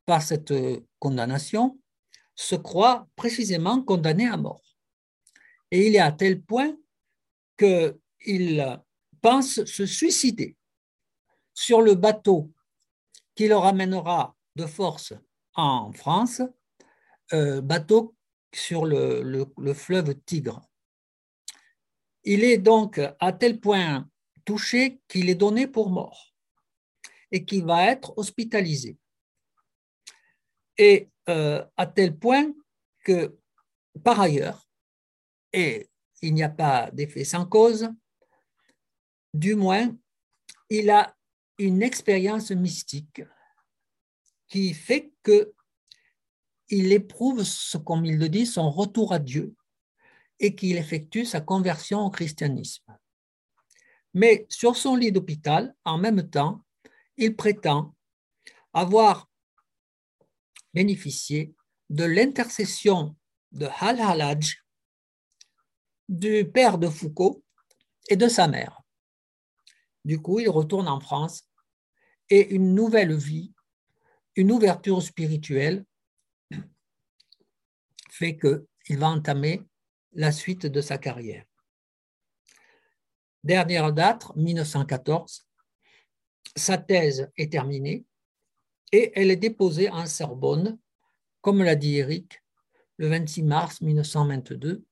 par 0.05 0.21
cette 0.21 0.53
condamnation, 0.99 1.79
se 2.35 2.55
croit 2.55 3.07
précisément 3.15 3.81
condamné 3.81 4.27
à 4.27 4.37
mort. 4.37 4.61
Et 5.71 5.87
il 5.87 5.95
est 5.95 5.99
à 5.99 6.11
tel 6.11 6.41
point 6.41 6.77
qu'il 7.57 8.81
pense 9.21 9.63
se 9.65 9.85
suicider 9.85 10.55
sur 11.53 11.81
le 11.81 11.95
bateau 11.95 12.51
qui 13.33 13.47
le 13.47 13.57
ramènera 13.57 14.35
de 14.55 14.65
force 14.65 15.13
en 15.55 15.91
France, 15.91 16.41
euh, 17.33 17.61
bateau 17.61 18.15
sur 18.53 18.85
le, 18.85 19.21
le 19.57 19.73
fleuve 19.73 20.15
Tigre. 20.25 20.61
Il 22.23 22.43
est 22.43 22.57
donc 22.57 22.99
à 23.19 23.33
tel 23.33 23.59
point 23.59 24.09
touché 24.45 25.01
qu'il 25.07 25.29
est 25.29 25.35
donné 25.35 25.67
pour 25.67 25.89
mort 25.89 26.33
et 27.31 27.45
qu'il 27.45 27.65
va 27.65 27.85
être 27.85 28.17
hospitalisé. 28.17 28.97
Et 30.77 31.09
euh, 31.29 31.65
à 31.77 31.87
tel 31.87 32.17
point 32.17 32.53
que, 33.03 33.37
par 34.03 34.19
ailleurs, 34.19 34.67
et 35.53 35.89
il 36.21 36.33
n'y 36.33 36.43
a 36.43 36.49
pas 36.49 36.91
d'effet 36.91 37.23
sans 37.23 37.45
cause, 37.45 37.89
du 39.33 39.55
moins, 39.55 39.95
il 40.69 40.89
a 40.89 41.15
une 41.57 41.81
expérience 41.81 42.51
mystique 42.51 43.21
qui 44.47 44.73
fait 44.73 45.11
que 45.23 45.53
il 46.69 46.91
éprouve, 46.91 47.43
comme 47.85 48.05
il 48.05 48.17
le 48.17 48.29
dit, 48.29 48.45
son 48.45 48.71
retour 48.71 49.13
à 49.13 49.19
Dieu 49.19 49.55
et 50.39 50.55
qu'il 50.55 50.77
effectue 50.77 51.25
sa 51.25 51.41
conversion 51.41 52.01
au 52.01 52.09
christianisme. 52.09 52.97
Mais 54.13 54.45
sur 54.49 54.75
son 54.75 54.95
lit 54.95 55.11
d'hôpital, 55.11 55.75
en 55.83 55.97
même 55.97 56.29
temps, 56.29 56.61
il 57.17 57.35
prétend 57.35 57.95
avoir 58.73 59.29
bénéficier 60.73 61.53
de 61.89 62.03
l'intercession 62.03 63.15
de 63.51 63.67
Hal-Halaj, 63.79 64.63
du 66.09 66.49
père 66.51 66.77
de 66.77 66.89
Foucault 66.89 67.43
et 68.09 68.15
de 68.15 68.27
sa 68.27 68.47
mère. 68.47 68.81
Du 70.03 70.21
coup, 70.21 70.39
il 70.39 70.49
retourne 70.49 70.87
en 70.87 70.99
France 70.99 71.49
et 72.29 72.53
une 72.53 72.75
nouvelle 72.75 73.15
vie, 73.15 73.54
une 74.35 74.51
ouverture 74.51 75.01
spirituelle 75.01 75.85
fait 78.09 78.37
qu'il 78.37 78.97
va 78.97 79.07
entamer 79.07 79.61
la 80.13 80.31
suite 80.31 80.65
de 80.65 80.81
sa 80.81 80.97
carrière. 80.97 81.45
Dernière 83.43 83.93
date, 83.93 84.35
1914. 84.35 85.45
Sa 86.55 86.77
thèse 86.77 87.29
est 87.37 87.51
terminée 87.51 88.05
et 88.91 89.11
elle 89.15 89.31
est 89.31 89.35
déposée 89.35 89.89
en 89.89 90.05
Sorbonne, 90.05 90.79
comme 91.41 91.61
l'a 91.61 91.75
dit 91.75 91.97
Eric, 91.97 92.41
le 92.97 93.09
26 93.09 93.43
mars 93.43 93.81
1922, 93.81 94.85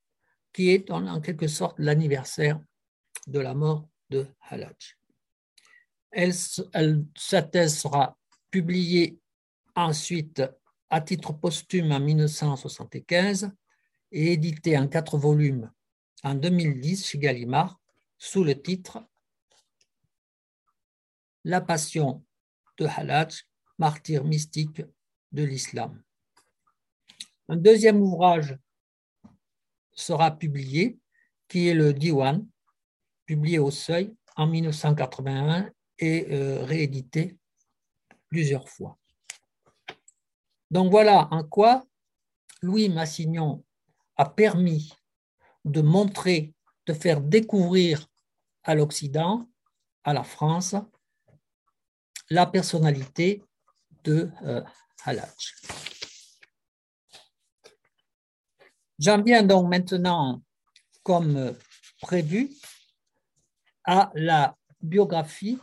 qui 0.52 0.70
est 0.70 0.90
en, 0.90 1.20
quelque 1.20 1.48
sorte 1.48 1.78
l'anniversaire 1.78 2.60
de 3.26 3.40
la 3.40 3.54
mort 3.54 3.88
de 4.10 4.26
Halaj. 4.50 4.98
sa 7.16 7.42
thèse 7.42 7.78
sera 7.78 8.16
publiée 8.50 9.18
ensuite 9.74 10.42
à 10.90 11.00
titre 11.00 11.32
posthume 11.32 11.92
en 11.92 12.00
1975 12.00 13.50
et 14.12 14.32
éditée 14.32 14.78
en 14.78 14.88
quatre 14.88 15.18
volumes 15.18 15.70
en 16.22 16.34
2010 16.34 17.06
chez 17.06 17.18
Gallimard 17.18 17.80
sous 18.18 18.44
le 18.44 18.60
titre 18.60 19.04
La 21.44 21.60
passion 21.60 22.24
de 22.78 22.86
Halaj, 22.86 23.44
martyr 23.78 24.24
mystique 24.24 24.82
de 25.32 25.42
l'islam. 25.42 26.02
Un 27.48 27.56
deuxième 27.56 28.00
ouvrage 28.00 28.56
sera 29.92 30.30
publié, 30.30 30.98
qui 31.48 31.68
est 31.68 31.74
le 31.74 31.92
Diwan, 31.92 32.46
publié 33.26 33.58
au 33.58 33.70
Seuil 33.70 34.14
en 34.36 34.46
1981 34.46 35.70
et 35.98 36.26
euh, 36.32 36.64
réédité 36.64 37.36
plusieurs 38.28 38.68
fois. 38.68 38.98
Donc 40.70 40.90
voilà 40.90 41.28
en 41.30 41.44
quoi 41.44 41.84
Louis 42.62 42.88
Massignon 42.88 43.64
a 44.16 44.28
permis 44.28 44.92
de 45.64 45.80
montrer, 45.80 46.54
de 46.86 46.92
faire 46.92 47.20
découvrir 47.20 48.06
à 48.62 48.74
l'Occident, 48.74 49.48
à 50.02 50.12
la 50.12 50.24
France, 50.24 50.74
la 52.30 52.46
personnalité 52.46 53.42
de 54.04 54.30
euh. 54.42 54.62
J'en 58.98 59.22
viens 59.22 59.42
donc 59.42 59.68
maintenant, 59.68 60.42
comme 61.02 61.54
prévu, 62.00 62.50
à 63.84 64.10
la 64.14 64.56
biographie 64.80 65.58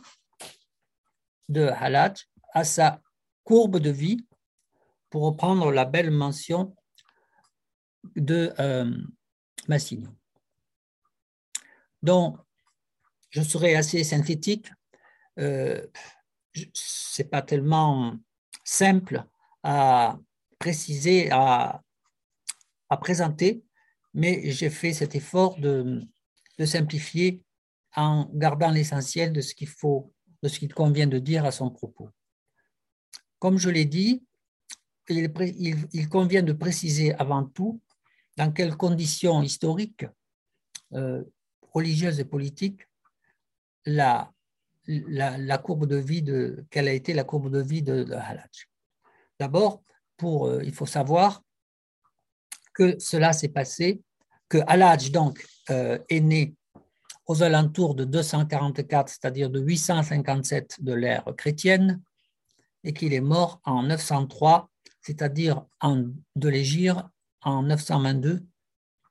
de 1.48 1.66
Halaj, 1.66 2.28
à 2.52 2.62
sa 2.62 3.00
courbe 3.42 3.78
de 3.78 3.90
vie, 3.90 4.24
pour 5.12 5.24
reprendre 5.24 5.70
la 5.70 5.84
belle 5.84 6.10
mention 6.10 6.74
de 8.16 8.52
euh, 8.58 8.90
Massignon. 9.68 10.16
Donc, 12.02 12.38
je 13.28 13.42
serai 13.42 13.76
assez 13.76 14.02
synthétique. 14.04 14.72
Euh, 15.38 15.86
Ce 16.74 17.20
n'est 17.20 17.28
pas 17.28 17.42
tellement 17.42 18.16
simple 18.64 19.24
à 19.62 20.18
préciser, 20.58 21.30
à, 21.30 21.82
à 22.88 22.96
présenter, 22.96 23.62
mais 24.14 24.50
j'ai 24.50 24.70
fait 24.70 24.94
cet 24.94 25.14
effort 25.14 25.60
de, 25.60 26.02
de 26.58 26.64
simplifier 26.64 27.42
en 27.94 28.30
gardant 28.32 28.70
l'essentiel 28.70 29.32
de 29.32 29.42
ce 29.42 29.54
qu'il 29.54 29.68
faut, 29.68 30.12
de 30.42 30.48
ce 30.48 30.58
qu'il 30.58 30.72
convient 30.72 31.06
de 31.06 31.18
dire 31.18 31.44
à 31.44 31.52
son 31.52 31.70
propos. 31.70 32.08
Comme 33.38 33.58
je 33.58 33.70
l'ai 33.70 33.84
dit, 33.84 34.24
il, 35.08 36.08
convient 36.08 36.42
de 36.42 36.52
préciser 36.52 37.14
avant 37.14 37.44
tout 37.44 37.80
dans 38.36 38.52
quelles 38.52 38.76
conditions 38.76 39.42
historiques, 39.42 40.06
euh, 40.92 41.22
religieuses 41.72 42.20
et 42.20 42.24
politiques, 42.24 42.88
la, 43.84 44.32
la, 44.86 45.58
courbe 45.58 45.86
de 45.86 45.96
vie 45.96 46.22
de, 46.22 46.64
quelle 46.70 46.88
a 46.88 46.92
été 46.92 47.14
la 47.14 47.24
courbe 47.24 47.50
de 47.50 47.60
vie 47.60 47.82
de, 47.82 48.04
Halaj. 48.12 48.68
D'abord, 49.38 49.82
euh, 50.22 50.62
il 50.64 50.72
faut 50.72 50.86
savoir 50.86 51.42
que 52.74 52.98
cela 52.98 53.32
s'est 53.32 53.48
passé, 53.48 54.02
que 54.48 54.58
Halaj 54.66 55.10
donc 55.10 55.44
euh, 55.70 55.98
est 56.08 56.20
né 56.20 56.54
aux 57.26 57.42
alentours 57.42 57.94
de 57.94 58.04
244, 58.04 59.08
c'est-à-dire 59.08 59.50
de 59.50 59.60
857 59.60 60.82
de 60.82 60.92
l'ère 60.92 61.24
chrétienne, 61.36 62.02
et 62.84 62.92
qu'il 62.92 63.12
est 63.14 63.20
mort 63.20 63.60
en 63.64 63.82
903, 63.84 64.68
c'est-à-dire 65.02 65.66
de 65.82 66.48
l'Égir 66.48 67.10
en 67.42 67.62
922 67.62 68.46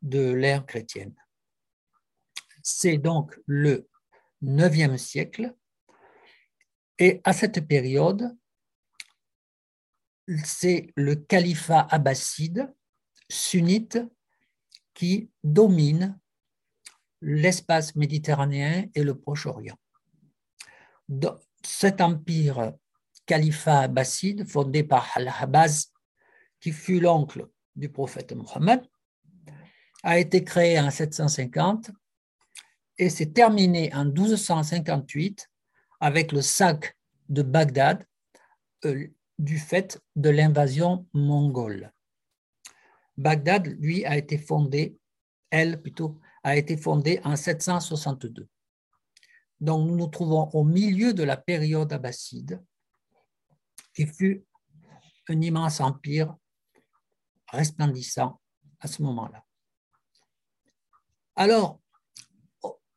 de 0.02 0.32
l'ère 0.32 0.66
chrétienne. 0.66 1.16
C'est 2.64 2.98
donc 2.98 3.40
le 3.46 3.90
9e 4.44 4.98
siècle, 4.98 5.56
et 6.98 7.22
à 7.24 7.34
cette 7.34 7.68
période, 7.68 8.38
c'est 10.44 10.88
le 10.96 11.16
califat 11.16 11.88
abbasside 11.90 12.74
sunnite 13.30 14.00
qui 14.94 15.32
domine 15.44 16.20
l'espace 17.22 17.96
méditerranéen 17.96 18.86
et 18.94 19.04
le 19.04 19.18
Proche-Orient. 19.18 19.78
Cet 21.64 22.02
empire 22.02 22.74
califat 23.32 23.84
abbasside 23.84 24.46
fondé 24.46 24.84
par 24.84 25.10
Al-Habaz, 25.16 25.94
qui 26.60 26.74
fut 26.74 27.00
l'oncle 27.00 27.48
du 27.78 27.88
prophète 27.88 28.34
Mohammed, 28.34 28.82
a 30.04 30.20
été 30.20 30.44
créé 30.44 30.78
en 30.78 30.92
750 30.92 31.92
et 32.98 33.10
s'est 33.10 33.32
terminé 33.32 33.90
en 33.94 34.04
1258 34.04 35.50
avec 36.02 36.34
le 36.34 36.42
sac 36.42 36.98
de 37.30 37.42
Bagdad 37.42 38.06
euh, 38.84 39.08
du 39.40 39.58
fait 39.58 40.02
de 40.18 40.30
l'invasion 40.30 41.08
mongole. 41.14 41.94
Bagdad, 43.16 43.66
lui, 43.80 44.04
a 44.04 44.18
été 44.18 44.38
fondé, 44.38 44.98
elle 45.52 45.82
plutôt, 45.82 46.20
a 46.44 46.58
été 46.58 46.76
fondée 46.76 47.22
en 47.24 47.38
762. 47.38 48.50
Donc 49.62 49.88
nous 49.88 49.96
nous 49.96 50.08
trouvons 50.08 50.50
au 50.52 50.66
milieu 50.66 51.14
de 51.14 51.24
la 51.24 51.38
période 51.38 51.94
abbasside, 51.94 52.62
qui 53.94 54.06
fut 54.06 54.46
un 55.30 55.42
immense 55.42 55.80
empire 55.80 56.36
resplendissant 57.48 58.40
à 58.80 58.88
ce 58.88 59.02
moment-là. 59.04 59.44
Alors, 61.36 61.80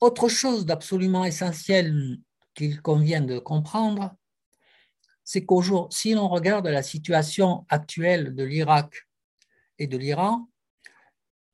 autre 0.00 0.28
chose 0.28 0.66
d'absolument 0.66 1.24
essentiel 1.24 2.18
qu'il 2.54 2.80
convient 2.82 3.20
de 3.20 3.38
comprendre, 3.38 4.14
c'est 5.24 5.44
qu'aujourd'hui, 5.44 5.96
si 5.96 6.14
l'on 6.14 6.28
regarde 6.28 6.66
la 6.66 6.82
situation 6.82 7.64
actuelle 7.68 8.34
de 8.34 8.44
l'Irak 8.44 9.08
et 9.78 9.86
de 9.86 9.96
l'Iran, 9.96 10.48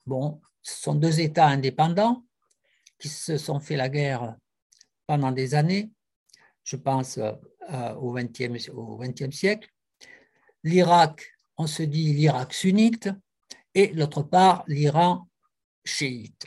bon, 0.06 0.40
ce 0.62 0.82
sont 0.82 0.94
deux 0.94 1.20
États 1.20 1.46
indépendants 1.46 2.24
qui 2.98 3.08
se 3.08 3.38
sont 3.38 3.60
fait 3.60 3.76
la 3.76 3.88
guerre 3.88 4.36
pendant 5.06 5.32
des 5.32 5.54
années. 5.54 5.90
Je 6.64 6.76
pense 6.76 7.18
euh, 7.72 7.94
au 7.94 8.12
XXe 8.12 9.36
siècle. 9.36 9.68
L'Irak, 10.64 11.22
on 11.56 11.66
se 11.66 11.82
dit 11.82 12.12
l'Irak 12.14 12.54
sunnite, 12.54 13.10
et 13.74 13.88
d'autre 13.88 14.22
part 14.22 14.64
l'Iran 14.66 15.28
chiite. 15.84 16.46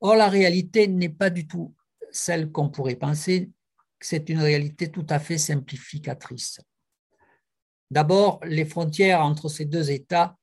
Or, 0.00 0.16
la 0.16 0.28
réalité 0.28 0.86
n'est 0.86 1.08
pas 1.08 1.30
du 1.30 1.46
tout 1.46 1.74
celle 2.10 2.50
qu'on 2.50 2.68
pourrait 2.68 2.96
penser, 2.96 3.50
c'est 4.00 4.28
une 4.28 4.40
réalité 4.40 4.90
tout 4.90 5.06
à 5.08 5.18
fait 5.18 5.38
simplificatrice. 5.38 6.60
D'abord, 7.90 8.40
les 8.44 8.64
frontières 8.64 9.20
entre 9.20 9.48
ces 9.48 9.64
deux 9.64 9.90
États 9.90 10.36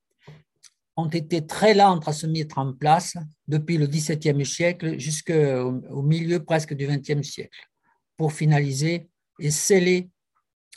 ont 0.95 1.09
été 1.09 1.45
très 1.45 1.73
lentes 1.73 2.07
à 2.07 2.13
se 2.13 2.27
mettre 2.27 2.59
en 2.59 2.73
place 2.73 3.17
depuis 3.47 3.77
le 3.77 3.87
XVIIe 3.87 4.45
siècle 4.45 4.99
jusqu'au 4.99 6.01
milieu 6.03 6.43
presque 6.43 6.73
du 6.73 6.87
XXe 6.87 7.27
siècle 7.27 7.67
pour 8.15 8.31
finaliser 8.31 9.09
et 9.39 9.51
sceller 9.51 10.09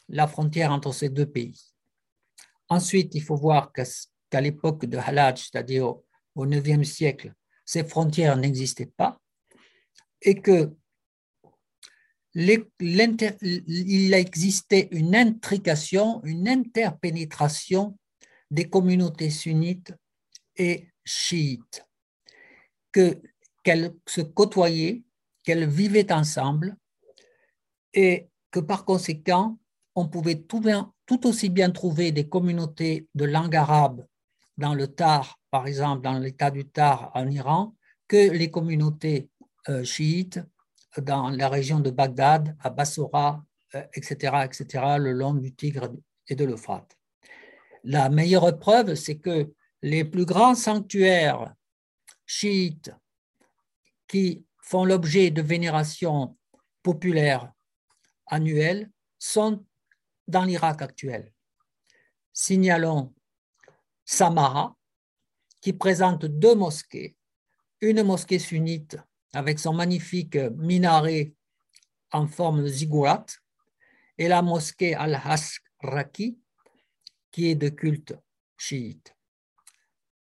la 0.09 0.27
frontière 0.27 0.73
entre 0.73 0.93
ces 0.93 1.09
deux 1.09 1.27
pays. 1.27 1.61
Ensuite, 2.69 3.15
il 3.15 3.23
faut 3.23 3.37
voir 3.37 3.73
qu'à 3.73 4.41
l'époque 4.41 4.87
de 4.87 4.99
Halaj, 4.99 5.41
c'est-à-dire 5.51 5.95
au 6.35 6.47
IXe 6.47 6.89
siècle, 6.89 7.33
ces 7.65 7.85
frontières 7.85 8.37
n'existaient 8.37 8.93
pas 8.97 9.21
et 10.23 10.41
que 10.41 10.73
il 12.39 14.13
existait 14.13 14.89
une 14.91 15.17
intrication, 15.17 16.23
une 16.23 16.47
interpénétration 16.49 17.99
des 18.51 18.69
communautés 18.69 19.31
sunnites 19.31 19.95
et 20.55 20.89
chiites, 21.03 21.83
qu'elles 22.93 23.95
se 24.07 24.21
côtoyaient, 24.21 25.03
qu'elles 25.45 25.67
vivaient 25.67 26.13
ensemble 26.13 26.77
et 27.95 28.29
que 28.51 28.61
par 28.61 28.85
conséquent, 28.85 29.59
on 29.95 30.09
pouvait 30.09 30.43
tout, 30.43 31.27
aussi 31.27 31.49
bien 31.49 31.71
trouver 31.71 32.13
des 32.13 32.29
communautés 32.29 33.09
de 33.15 33.25
langue 33.25 33.57
arabe 33.57 34.07
dans 34.57 34.75
le 34.75 34.89
Tar, 34.89 35.41
par 35.51 35.67
exemple, 35.67 36.03
dans 36.03 36.19
l'état 36.19 36.51
du 36.51 36.67
Tar 36.67 37.11
en 37.15 37.29
Iran, 37.29 37.75
que 38.09 38.31
les 38.31 38.51
communautés 38.51 39.31
euh, 39.69 39.85
chiites 39.85 40.41
dans 40.99 41.31
la 41.31 41.49
région 41.49 41.81
de 41.81 41.91
Bagdad, 41.91 42.57
à 42.61 42.71
Bassora, 42.71 43.45
etc., 43.95 44.33
euh, 44.35 44.43
etc., 44.43 44.85
le 44.99 45.13
long 45.13 45.35
du 45.35 45.55
Tigre 45.55 45.93
et 46.29 46.35
de 46.35 46.45
l'Euphrate. 46.45 46.97
La 47.85 48.09
meilleure 48.09 48.59
preuve, 48.59 48.95
c'est 48.95 49.19
que 49.19 49.53
les 49.83 50.05
plus 50.05 50.25
grands 50.25 50.55
sanctuaires 50.55 51.55
chiites 52.27 52.93
qui 54.09 54.45
font 54.63 54.85
l'objet 54.85 55.31
de 55.31 55.43
vénération 55.43 56.37
populaire 56.83 57.53
annuelle 58.27 58.91
sont 59.19 59.65
dans 60.27 60.45
l'Irak 60.45 60.83
actuel. 60.83 61.33
Signalons 62.33 63.15
Samara, 64.05 64.77
qui 65.61 65.73
présente 65.73 66.27
deux 66.27 66.55
mosquées, 66.55 67.17
une 67.81 68.03
mosquée 68.03 68.39
sunnite 68.39 68.97
avec 69.33 69.59
son 69.59 69.75
magnifique 69.75 70.37
minaret 70.37 71.35
en 72.13 72.27
forme 72.27 72.63
de 72.63 72.69
ziggurat, 72.69 73.27
et 74.19 74.29
la 74.29 74.43
mosquée 74.43 74.95
Al-Hasraki, 74.95 76.39
qui 77.31 77.51
est 77.51 77.55
de 77.55 77.69
culte 77.69 78.15
chiite. 78.57 79.15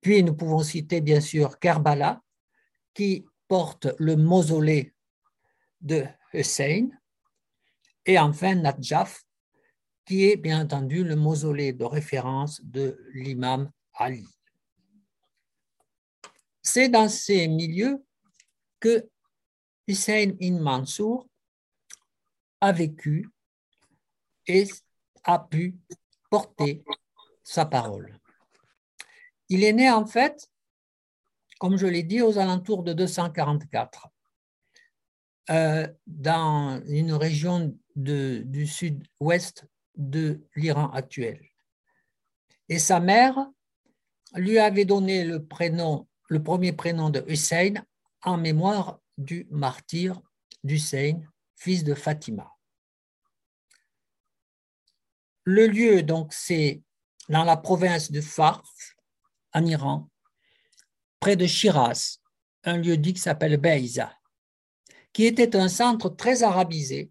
Puis 0.00 0.22
nous 0.22 0.34
pouvons 0.34 0.62
citer 0.62 1.00
bien 1.00 1.20
sûr 1.20 1.58
Kerbala, 1.58 2.22
qui 2.94 3.24
porte 3.48 3.88
le 3.98 4.16
mausolée 4.16 4.94
de 5.80 6.04
Hussein, 6.32 6.88
et 8.06 8.18
enfin 8.18 8.54
Najaf, 8.54 9.22
qui 10.04 10.24
est 10.24 10.36
bien 10.36 10.62
entendu 10.62 11.04
le 11.04 11.16
mausolée 11.16 11.72
de 11.72 11.84
référence 11.84 12.60
de 12.64 12.98
l'imam 13.14 13.70
Ali. 13.94 14.26
C'est 16.62 16.88
dans 16.88 17.08
ces 17.08 17.48
milieux 17.48 18.04
que 18.80 19.08
Hussein 19.86 20.34
ibn 20.40 20.58
Mansour 20.58 21.28
a 22.60 22.72
vécu 22.72 23.28
et 24.46 24.68
a 25.24 25.38
pu 25.38 25.76
porter 26.30 26.84
sa 27.42 27.66
parole. 27.66 28.18
Il 29.48 29.64
est 29.64 29.72
né 29.72 29.90
en 29.90 30.06
fait, 30.06 30.50
comme 31.58 31.76
je 31.76 31.86
l'ai 31.86 32.02
dit, 32.02 32.22
aux 32.22 32.38
alentours 32.38 32.82
de 32.82 32.92
244, 32.92 34.08
euh, 35.50 35.88
dans 36.06 36.80
une 36.86 37.12
région 37.12 37.76
du 37.96 38.66
sud-ouest 38.66 39.66
de 39.96 40.40
l'Iran 40.56 40.90
actuel. 40.90 41.40
Et 42.68 42.78
sa 42.78 43.00
mère 43.00 43.36
lui 44.34 44.58
avait 44.58 44.84
donné 44.84 45.24
le 45.24 45.44
prénom, 45.44 46.08
le 46.28 46.42
premier 46.42 46.72
prénom 46.72 47.10
de 47.10 47.24
Hussein 47.26 47.74
en 48.22 48.38
mémoire 48.38 49.00
du 49.18 49.46
martyr 49.50 50.20
d'Hussein, 50.64 51.20
fils 51.56 51.84
de 51.84 51.94
Fatima. 51.94 52.50
Le 55.44 55.66
lieu, 55.66 56.02
donc, 56.02 56.32
c'est 56.32 56.82
dans 57.28 57.44
la 57.44 57.56
province 57.56 58.10
de 58.10 58.20
Fars, 58.20 58.62
en 59.52 59.66
Iran, 59.66 60.08
près 61.20 61.36
de 61.36 61.46
Shiraz, 61.46 62.18
un 62.64 62.78
lieu 62.78 62.96
dit 62.96 63.12
qui 63.12 63.20
s'appelle 63.20 63.56
Beiza, 63.56 64.16
qui 65.12 65.26
était 65.26 65.56
un 65.56 65.68
centre 65.68 66.08
très 66.08 66.42
arabisé 66.42 67.10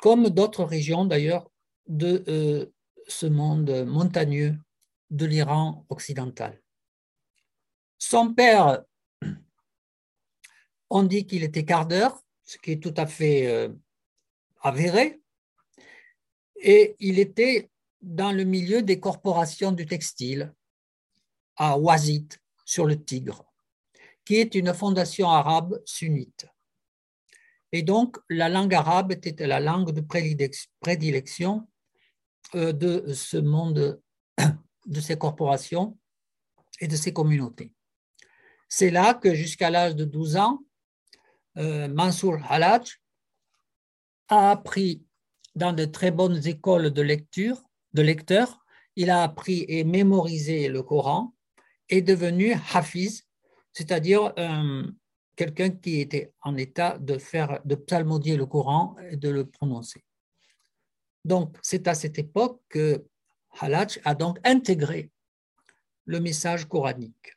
comme 0.00 0.28
d'autres 0.28 0.64
régions 0.64 1.04
d'ailleurs 1.04 1.50
de 1.88 2.24
euh, 2.28 2.66
ce 3.08 3.26
monde 3.26 3.84
montagneux 3.86 4.56
de 5.10 5.26
l'Iran 5.26 5.86
occidental. 5.88 6.60
Son 7.98 8.34
père, 8.34 8.84
on 10.90 11.02
dit 11.02 11.26
qu'il 11.26 11.42
était 11.42 11.64
cardeur, 11.64 12.20
ce 12.44 12.58
qui 12.58 12.72
est 12.72 12.82
tout 12.82 12.94
à 12.96 13.06
fait 13.06 13.46
euh, 13.46 13.68
avéré, 14.60 15.20
et 16.56 16.96
il 16.98 17.18
était 17.18 17.70
dans 18.02 18.32
le 18.32 18.44
milieu 18.44 18.82
des 18.82 19.00
corporations 19.00 19.72
du 19.72 19.86
textile 19.86 20.54
à 21.56 21.78
Wazit, 21.78 22.40
sur 22.64 22.84
le 22.84 23.02
Tigre, 23.02 23.45
qui 24.26 24.36
est 24.36 24.54
une 24.54 24.74
fondation 24.74 25.30
arabe 25.30 25.80
sunnite. 25.86 26.46
Et 27.72 27.82
donc, 27.82 28.18
la 28.28 28.48
langue 28.48 28.74
arabe 28.74 29.12
était 29.12 29.46
la 29.46 29.60
langue 29.60 29.92
de 29.92 30.02
prédilection 30.80 31.68
euh, 32.54 32.72
de 32.72 33.12
ce 33.14 33.36
monde, 33.38 34.02
de 34.86 35.00
ces 35.00 35.16
corporations 35.16 35.96
et 36.80 36.88
de 36.88 36.96
ces 36.96 37.12
communautés. 37.12 37.72
C'est 38.68 38.90
là 38.90 39.14
que 39.14 39.34
jusqu'à 39.34 39.70
l'âge 39.70 39.94
de 39.94 40.04
12 40.04 40.36
ans, 40.36 40.64
euh, 41.56 41.88
Mansour 41.88 42.38
Halaj 42.48 43.00
a 44.28 44.50
appris 44.50 45.04
dans 45.54 45.72
de 45.72 45.84
très 45.84 46.10
bonnes 46.10 46.46
écoles 46.46 46.90
de 46.90 47.02
lecture, 47.02 47.62
de 47.94 48.02
lecteurs, 48.02 48.64
il 48.96 49.10
a 49.10 49.22
appris 49.22 49.64
et 49.68 49.84
mémorisé 49.84 50.68
le 50.68 50.82
Coran, 50.82 51.34
est 51.88 52.02
devenu 52.02 52.54
hafiz, 52.72 53.25
c'est-à-dire 53.76 54.32
un, 54.38 54.86
quelqu'un 55.36 55.68
qui 55.68 56.00
était 56.00 56.32
en 56.40 56.56
état 56.56 56.96
de 56.96 57.18
faire, 57.18 57.60
de 57.66 57.74
psalmodier 57.74 58.34
le 58.38 58.46
Coran 58.46 58.96
et 59.10 59.16
de 59.16 59.28
le 59.28 59.44
prononcer. 59.44 60.02
Donc, 61.26 61.58
c'est 61.60 61.86
à 61.86 61.94
cette 61.94 62.18
époque 62.18 62.62
que 62.70 63.04
Halaj 63.60 64.00
a 64.04 64.14
donc 64.14 64.38
intégré 64.44 65.10
le 66.06 66.20
message 66.20 66.64
coranique. 66.64 67.36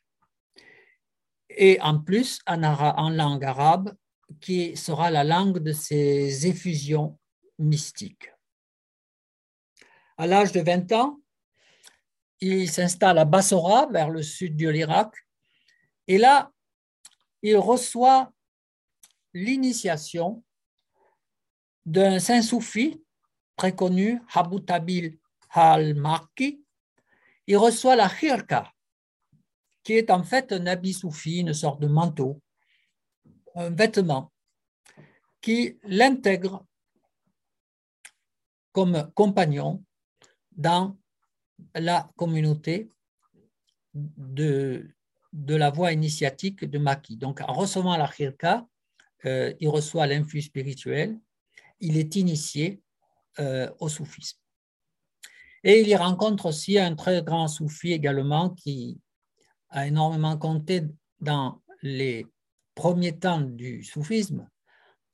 Et 1.50 1.78
en 1.82 2.00
plus, 2.00 2.40
en, 2.46 2.62
en 2.62 3.10
langue 3.10 3.44
arabe, 3.44 3.94
qui 4.40 4.78
sera 4.78 5.10
la 5.10 5.24
langue 5.24 5.58
de 5.58 5.72
ses 5.72 6.46
effusions 6.46 7.18
mystiques. 7.58 8.30
À 10.16 10.26
l'âge 10.26 10.52
de 10.52 10.62
20 10.62 10.90
ans, 10.92 11.20
il 12.40 12.70
s'installe 12.70 13.18
à 13.18 13.26
Bassora, 13.26 13.88
vers 13.92 14.08
le 14.08 14.22
sud 14.22 14.56
de 14.56 14.70
l'Irak, 14.70 15.12
et 16.10 16.18
là, 16.18 16.52
il 17.40 17.56
reçoit 17.56 18.32
l'initiation 19.32 20.42
d'un 21.86 22.18
saint 22.18 22.42
soufi 22.42 23.00
très 23.54 23.76
connu, 23.76 24.20
Habutabil 24.34 25.20
al-Marki. 25.50 26.64
Il 27.46 27.56
reçoit 27.58 27.94
la 27.94 28.08
khirka, 28.08 28.72
qui 29.84 29.92
est 29.92 30.10
en 30.10 30.24
fait 30.24 30.50
un 30.50 30.66
habit 30.66 30.94
soufi, 30.94 31.38
une 31.38 31.54
sorte 31.54 31.80
de 31.80 31.86
manteau, 31.86 32.42
un 33.54 33.70
vêtement, 33.70 34.32
qui 35.40 35.78
l'intègre 35.84 36.66
comme 38.72 39.12
compagnon 39.14 39.84
dans 40.50 40.98
la 41.76 42.10
communauté 42.16 42.90
de, 43.94 44.92
de 45.32 45.54
la 45.54 45.70
voie 45.70 45.92
initiatique 45.92 46.64
de 46.64 46.78
Maki. 46.78 47.16
Donc, 47.16 47.40
en 47.40 47.52
recevant 47.52 47.96
la 47.96 48.08
khirka, 48.08 48.66
euh, 49.26 49.52
il 49.60 49.68
reçoit 49.68 50.06
l'influx 50.06 50.42
spirituel, 50.42 51.18
il 51.80 51.96
est 51.96 52.16
initié 52.16 52.82
euh, 53.38 53.70
au 53.78 53.88
soufisme. 53.88 54.38
Et 55.62 55.80
il 55.80 55.88
y 55.88 55.96
rencontre 55.96 56.46
aussi 56.46 56.78
un 56.78 56.94
très 56.94 57.22
grand 57.22 57.46
soufi 57.46 57.92
également 57.92 58.50
qui 58.50 58.98
a 59.68 59.86
énormément 59.86 60.36
compté 60.36 60.82
dans 61.20 61.62
les 61.82 62.26
premiers 62.74 63.18
temps 63.18 63.40
du 63.40 63.84
soufisme, 63.84 64.48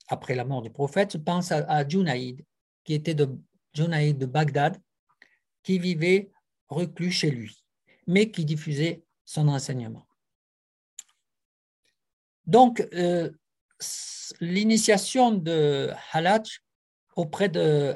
après 0.07 0.35
la 0.35 0.45
mort 0.45 0.61
du 0.61 0.69
prophète. 0.69 1.13
Je 1.13 1.17
pense 1.17 1.51
à, 1.51 1.57
à 1.69 1.87
Junaïd, 1.87 2.43
qui 2.85 2.93
était 2.93 3.13
de 3.13 3.29
Junaïd 3.73 4.17
de 4.17 4.25
Bagdad, 4.25 4.77
qui 5.63 5.79
vivait 5.79 6.31
reclus 6.69 7.11
chez 7.11 7.29
lui, 7.29 7.61
mais 8.07 8.31
qui 8.31 8.45
diffusait 8.45 9.03
son 9.27 9.49
enseignement. 9.49 10.07
Donc, 12.45 12.87
euh, 12.93 13.29
l'initiation 14.39 15.31
de 15.31 15.91
Halaj 16.13 16.61
auprès 17.17 17.49
de, 17.49 17.93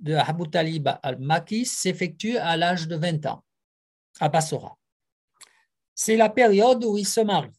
de 0.00 0.14
Abu 0.14 0.50
Talib 0.50 0.88
al-Maki 1.02 1.64
s'effectue 1.64 2.36
à 2.36 2.56
l'âge 2.56 2.86
de 2.86 2.96
20 2.96 3.26
ans, 3.26 3.42
à 4.20 4.28
Bassora. 4.28 4.76
C'est 5.94 6.16
la 6.16 6.28
période 6.28 6.84
où 6.84 6.98
il 6.98 7.06
se 7.06 7.20
marie. 7.20 7.58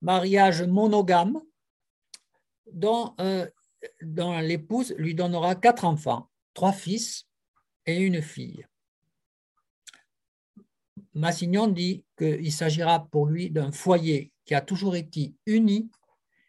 Mariage 0.00 0.62
monogame 0.62 1.40
dont, 2.70 3.14
euh, 3.20 3.50
dont 4.00 4.38
l'épouse 4.38 4.94
lui 4.96 5.14
donnera 5.14 5.56
quatre 5.56 5.84
enfants, 5.84 6.30
trois 6.52 6.72
fils 6.72 7.26
et 7.86 7.96
une 7.96 8.22
fille. 8.22 8.64
Massignon 11.14 11.68
dit 11.68 12.04
qu'il 12.18 12.52
s'agira 12.52 13.06
pour 13.06 13.26
lui 13.26 13.50
d'un 13.50 13.70
foyer 13.70 14.32
qui 14.44 14.54
a 14.54 14.60
toujours 14.60 14.96
été 14.96 15.34
uni 15.46 15.90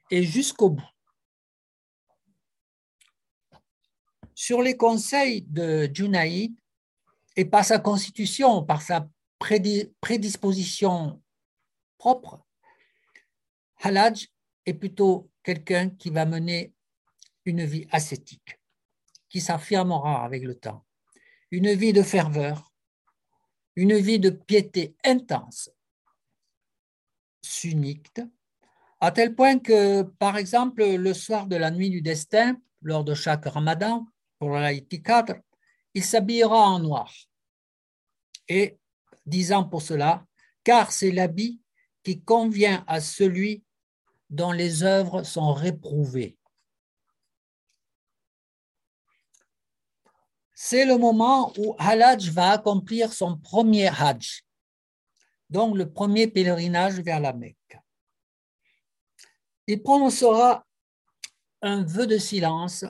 et 0.10 0.24
jusqu'au 0.24 0.72
bout. 0.72 0.90
Sur 4.34 4.62
les 4.62 4.76
conseils 4.76 5.44
de 5.44 5.90
Junaïd 5.94 6.56
et 7.36 7.46
par 7.46 7.64
sa 7.64 7.80
constitution, 7.80 8.64
par 8.64 8.82
sa 8.82 9.08
prédisposition 9.40 11.22
propre, 11.98 12.44
Halaj 13.82 14.28
est 14.66 14.74
plutôt 14.74 15.30
quelqu'un 15.44 15.90
qui 15.90 16.10
va 16.10 16.26
mener 16.26 16.74
une 17.46 17.64
vie 17.64 17.88
ascétique, 17.92 18.60
qui 19.30 19.40
s'affirmera 19.40 20.26
avec 20.26 20.44
le 20.44 20.56
temps, 20.56 20.86
une 21.52 21.72
vie 21.74 21.94
de 21.94 22.02
ferveur, 22.02 22.74
une 23.76 23.98
vie 23.98 24.20
de 24.20 24.30
piété 24.30 24.96
intense, 25.04 25.70
sunnite, 27.42 28.22
à 29.00 29.12
tel 29.12 29.36
point 29.36 29.60
que, 29.60 30.04
par 30.04 30.38
exemple, 30.38 30.84
le 30.84 31.14
soir 31.14 31.48
de 31.48 31.56
la 31.56 31.72
nuit 31.72 31.90
du 31.90 32.02
destin, 32.02 32.58
lors 32.82 33.04
de 33.04 33.14
chaque 33.14 33.46
ramadan, 33.46 34.08
pour 34.40 34.52
la 34.52 34.74
4, 34.74 35.36
il 35.94 36.04
s'habillera 36.04 36.70
en 36.70 36.80
noir. 36.80 37.14
Et 38.48 38.78
disant 39.26 39.64
pour 39.64 39.82
cela, 39.82 40.26
car 40.64 40.92
c'est 40.92 41.12
l'habit 41.12 41.62
qui 42.04 42.22
convient 42.22 42.84
à 42.88 43.02
celui 43.02 43.64
dont 44.30 44.52
les 44.52 44.84
œuvres 44.84 45.24
sont 45.24 45.54
réprouvées. 45.54 46.38
C'est 50.58 50.86
le 50.86 50.98
moment 50.98 51.52
où 51.58 51.76
Halaj 51.78 52.30
va 52.32 52.52
accomplir 52.52 53.12
son 53.12 53.38
premier 53.38 53.90
Hajj, 53.90 54.46
donc 55.50 55.76
le 55.76 55.92
premier 55.92 56.28
pèlerinage 56.28 57.02
vers 57.02 57.20
la 57.20 57.34
Mecque. 57.34 57.78
Il 59.68 59.84
prononcera 59.84 60.66
un 61.62 61.84
vœu 61.84 62.08
de 62.08 62.18
silence 62.18 62.86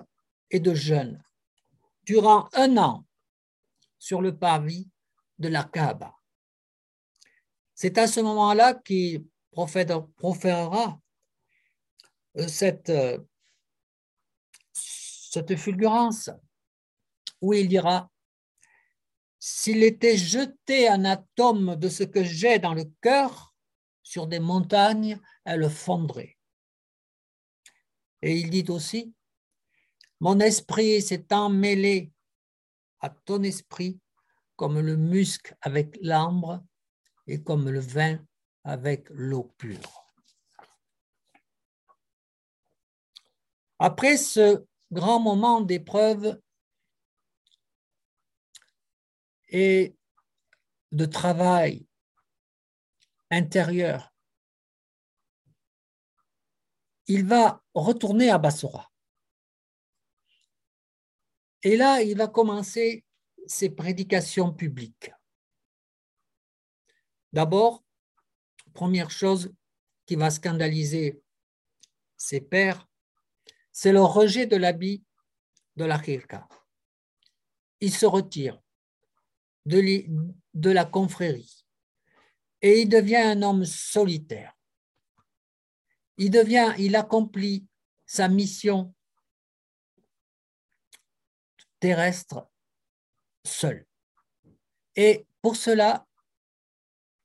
et 0.51 0.59
de 0.59 0.75
jeûne 0.75 1.23
durant 2.03 2.49
un 2.53 2.77
an 2.77 3.03
sur 3.97 4.21
le 4.21 4.37
parvis 4.37 4.87
de 5.39 5.47
la 5.47 5.63
Kaaba. 5.63 6.13
C'est 7.73 7.97
à 7.97 8.05
ce 8.05 8.19
moment-là 8.19 8.75
qu'il 8.75 9.25
proférera 9.51 10.99
euh, 12.37 12.47
euh, 12.89 13.17
cette 14.93 15.55
fulgurance 15.57 16.29
où 17.45 17.53
il 17.53 17.67
dira 17.67 18.09
S'il 19.39 19.83
était 19.83 20.17
jeté 20.17 20.87
un 20.87 21.05
atome 21.05 21.75
de 21.75 21.89
ce 21.89 22.03
que 22.03 22.23
j'ai 22.23 22.57
dans 22.57 22.73
le 22.73 22.85
cœur 23.01 23.53
sur 24.01 24.25
des 24.25 24.39
montagnes, 24.39 25.19
elle 25.43 25.69
fondrait. 25.69 26.37
Et 28.23 28.35
il 28.39 28.49
dit 28.49 28.65
aussi 28.69 29.13
Mon 30.19 30.39
esprit 30.39 31.01
s'est 31.03 31.31
emmêlé 31.31 32.11
à 32.99 33.09
ton 33.11 33.43
esprit 33.43 33.99
comme 34.55 34.79
le 34.79 34.95
musc 34.95 35.53
avec 35.61 35.99
l'ambre 36.01 36.63
et 37.27 37.43
comme 37.43 37.69
le 37.69 37.79
vin 37.79 38.17
avec 38.63 39.07
l'eau 39.11 39.53
pure. 39.59 40.03
Après 43.77 44.17
ce 44.17 44.65
grand 44.91 45.19
moment 45.19 45.61
d'épreuve 45.61 46.39
et 49.57 49.95
de 50.91 51.05
travail 51.05 51.87
intérieur, 53.31 54.13
il 57.07 57.25
va 57.25 57.63
retourner 57.73 58.29
à 58.29 58.37
Bassora. 58.37 58.91
Et 61.63 61.77
là, 61.77 62.01
il 62.01 62.17
va 62.17 62.27
commencer 62.27 63.05
ses 63.47 63.69
prédications 63.69 64.51
publiques. 64.51 65.11
D'abord, 67.31 67.81
première 68.73 69.09
chose 69.09 69.53
qui 70.05 70.17
va 70.17 70.31
scandaliser 70.31 71.23
ses 72.17 72.41
pères, 72.41 72.89
c'est 73.71 73.93
le 73.93 74.01
rejet 74.01 74.47
de 74.47 74.57
l'habit 74.57 75.05
de 75.77 75.85
la 75.85 75.97
khirka. 75.97 76.45
Il 77.79 77.93
se 77.93 78.05
retire 78.05 78.61
de, 79.65 80.69
la 80.69 80.85
confrérie 80.85 81.65
et 82.61 82.81
il 82.81 82.89
devient 82.89 83.17
un 83.17 83.41
homme 83.41 83.65
solitaire. 83.65 84.53
Il 86.17 86.31
devient, 86.31 86.73
il 86.77 86.95
accomplit 86.95 87.67
sa 88.05 88.27
mission 88.27 88.93
terrestre 91.79 92.49
seul. 93.43 93.85
Et 94.95 95.27
pour 95.41 95.55
cela, 95.55 96.07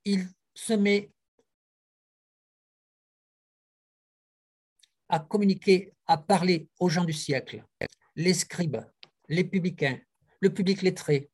il 0.04 0.28
se 0.54 0.72
met 0.72 1.10
à 5.08 5.20
communiquer, 5.20 5.92
à 6.06 6.18
parler 6.18 6.68
aux 6.78 6.88
gens 6.88 7.04
du 7.04 7.12
siècle, 7.12 7.64
les 8.16 8.34
scribes, 8.34 8.84
les 9.28 9.44
publicains, 9.44 9.98
le 10.40 10.52
public 10.52 10.82
lettré, 10.82 11.30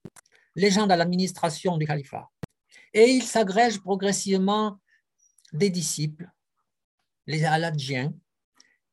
les 0.57 0.71
gens 0.71 0.87
de 0.87 0.95
l'administration 0.95 1.77
du 1.77 1.87
califat. 1.87 2.29
Et 2.93 3.11
il 3.11 3.23
s'agrège 3.23 3.79
progressivement 3.79 4.81
des 5.53 5.71
disciples, 5.71 6.29
les 7.27 7.45
aladjiens, 7.45 8.13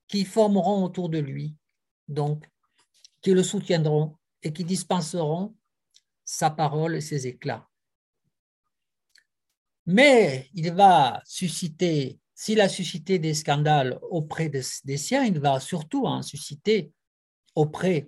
qui 0.07 0.25
formeront 0.25 0.83
autour 0.83 1.09
de 1.09 1.19
lui, 1.19 1.55
donc, 2.07 2.45
qui 3.21 3.31
le 3.31 3.43
soutiendront 3.43 4.17
et 4.43 4.51
qui 4.51 4.65
dispenseront 4.65 5.55
sa 6.25 6.49
parole 6.49 6.97
et 6.97 7.01
ses 7.01 7.27
éclats. 7.27 7.67
Mais 9.85 10.49
il 10.53 10.71
va 10.73 11.21
susciter, 11.25 12.19
s'il 12.35 12.59
a 12.59 12.69
suscité 12.69 13.19
des 13.19 13.33
scandales 13.33 13.97
auprès 14.01 14.49
des 14.49 14.97
siens, 14.97 15.23
il 15.23 15.39
va 15.39 15.59
surtout 15.61 16.05
en 16.05 16.21
susciter 16.21 16.91
auprès 17.55 18.07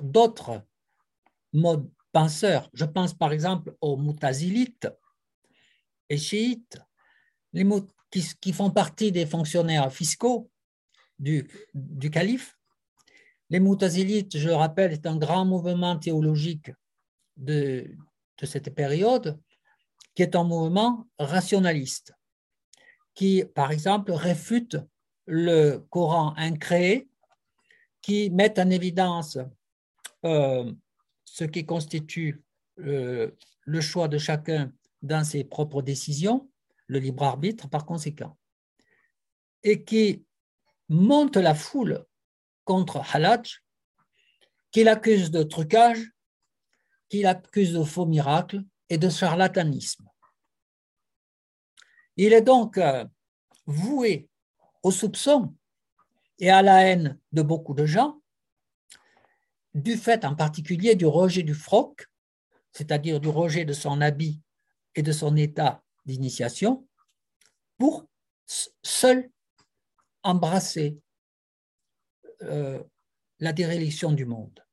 d'autres 0.00 0.64
modes 1.52 1.90
Je 2.26 2.84
pense 2.84 3.14
par 3.14 3.32
exemple 3.32 3.76
aux 3.80 3.96
moutazilites 3.96 4.88
et 6.08 6.16
chiites, 6.16 6.78
qui, 8.10 8.52
font 8.52 8.70
partie 8.70 9.12
des 9.12 9.26
fonctionnaires 9.26 9.92
fiscaux 9.92 10.50
du, 11.18 11.48
du 11.74 12.10
calife. 12.10 12.56
Les 13.50 13.60
moutazilites, 13.60 14.36
je 14.36 14.48
le 14.48 14.54
rappelle, 14.54 14.92
est 14.92 15.06
un 15.06 15.16
grand 15.16 15.44
mouvement 15.44 15.98
théologique 15.98 16.70
de, 17.36 17.90
cette 18.42 18.74
période, 18.74 19.38
qui 20.14 20.22
est 20.22 20.36
un 20.36 20.44
mouvement 20.44 21.06
rationaliste, 21.18 22.12
qui, 23.14 23.44
par 23.54 23.70
exemple, 23.72 24.12
réfute 24.12 24.76
le 25.26 25.78
Coran 25.90 26.34
incréé, 26.36 27.08
qui 28.00 28.30
met 28.30 28.58
en 28.58 28.70
évidence 28.70 29.38
euh, 30.24 30.72
ce 31.38 31.44
qui 31.44 31.64
constitue 31.64 32.42
euh, 32.80 33.30
le 33.64 33.80
choix 33.80 34.08
de 34.08 34.18
chacun 34.18 34.72
dans 35.02 35.22
ses 35.22 35.44
propres 35.44 35.82
décisions, 35.82 36.50
le 36.88 36.98
libre 36.98 37.22
arbitre 37.22 37.68
par 37.68 37.86
conséquent, 37.86 38.36
et 39.62 39.84
qui 39.84 40.24
monte 40.88 41.36
la 41.36 41.54
foule 41.54 42.04
contre 42.64 43.00
Halaj, 43.14 43.62
qui 44.72 44.82
l'accuse 44.82 45.30
de 45.30 45.44
trucage 45.44 46.10
qu'il 47.08 47.26
accuse 47.26 47.72
de 47.72 47.84
faux 47.84 48.06
miracles 48.06 48.64
et 48.88 48.98
de 48.98 49.08
charlatanisme. 49.08 50.08
Il 52.16 52.32
est 52.32 52.42
donc 52.42 52.78
euh, 52.78 53.04
voué 53.64 54.28
au 54.82 54.90
soupçon 54.90 55.54
et 56.40 56.50
à 56.50 56.62
la 56.62 56.82
haine 56.84 57.20
de 57.30 57.42
beaucoup 57.42 57.74
de 57.74 57.86
gens, 57.86 58.20
du 59.78 59.96
fait 59.96 60.24
en 60.24 60.34
particulier 60.34 60.94
du 60.94 61.06
rejet 61.06 61.42
du 61.42 61.54
froc, 61.54 62.06
c'est-à-dire 62.72 63.20
du 63.20 63.28
rejet 63.28 63.64
de 63.64 63.72
son 63.72 64.00
habit 64.00 64.40
et 64.94 65.02
de 65.02 65.12
son 65.12 65.36
état 65.36 65.82
d'initiation, 66.06 66.86
pour 67.76 68.06
seul 68.82 69.30
embrasser 70.22 70.98
euh, 72.42 72.82
la 73.40 73.52
déréliction 73.52 74.12
du 74.12 74.24
monde. 74.24 74.64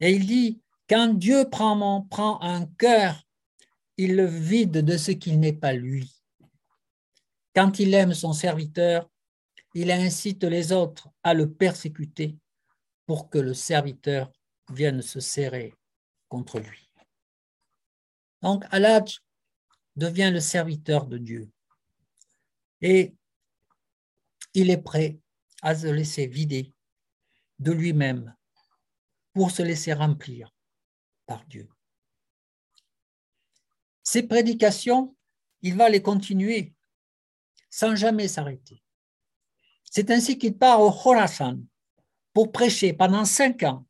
Et 0.00 0.12
il 0.12 0.26
dit, 0.26 0.60
quand 0.88 1.14
Dieu 1.14 1.48
prend, 1.50 2.02
prend 2.02 2.40
un 2.40 2.66
cœur, 2.66 3.22
il 3.96 4.16
le 4.16 4.26
vide 4.26 4.78
de 4.78 4.96
ce 4.96 5.10
qu'il 5.10 5.40
n'est 5.40 5.52
pas 5.52 5.72
lui. 5.72 6.14
Quand 7.54 7.78
il 7.78 7.92
aime 7.94 8.14
son 8.14 8.32
serviteur, 8.32 9.10
il 9.74 9.90
incite 9.90 10.44
les 10.44 10.72
autres 10.72 11.08
à 11.22 11.34
le 11.34 11.52
persécuter 11.52 12.36
pour 13.10 13.28
que 13.28 13.38
le 13.38 13.54
serviteur 13.54 14.30
vienne 14.68 15.02
se 15.02 15.18
serrer 15.18 15.74
contre 16.28 16.60
lui. 16.60 16.88
Donc, 18.40 18.64
Aladj 18.70 19.18
devient 19.96 20.30
le 20.32 20.38
serviteur 20.38 21.06
de 21.06 21.18
Dieu. 21.18 21.50
Et 22.80 23.12
il 24.54 24.70
est 24.70 24.80
prêt 24.80 25.18
à 25.60 25.74
se 25.74 25.88
laisser 25.88 26.28
vider 26.28 26.72
de 27.58 27.72
lui-même 27.72 28.32
pour 29.32 29.50
se 29.50 29.62
laisser 29.62 29.92
remplir 29.92 30.54
Dieu. 31.48 31.68
Ces 34.04 34.22
prédications, 34.22 35.16
il 35.62 35.76
va 35.76 35.88
les 35.88 36.00
continuer 36.00 36.74
sans 37.70 37.96
jamais 37.96 38.28
s'arrêter. 38.28 38.84
C'est 39.82 40.12
ainsi 40.12 40.38
qu'il 40.38 40.56
part 40.56 40.80
au 40.80 40.92
Khorasan 40.92 41.58
pour 42.32 42.52
prêcher 42.52 42.92
pendant 42.92 43.24
cinq 43.24 43.62
ans. 43.62 43.86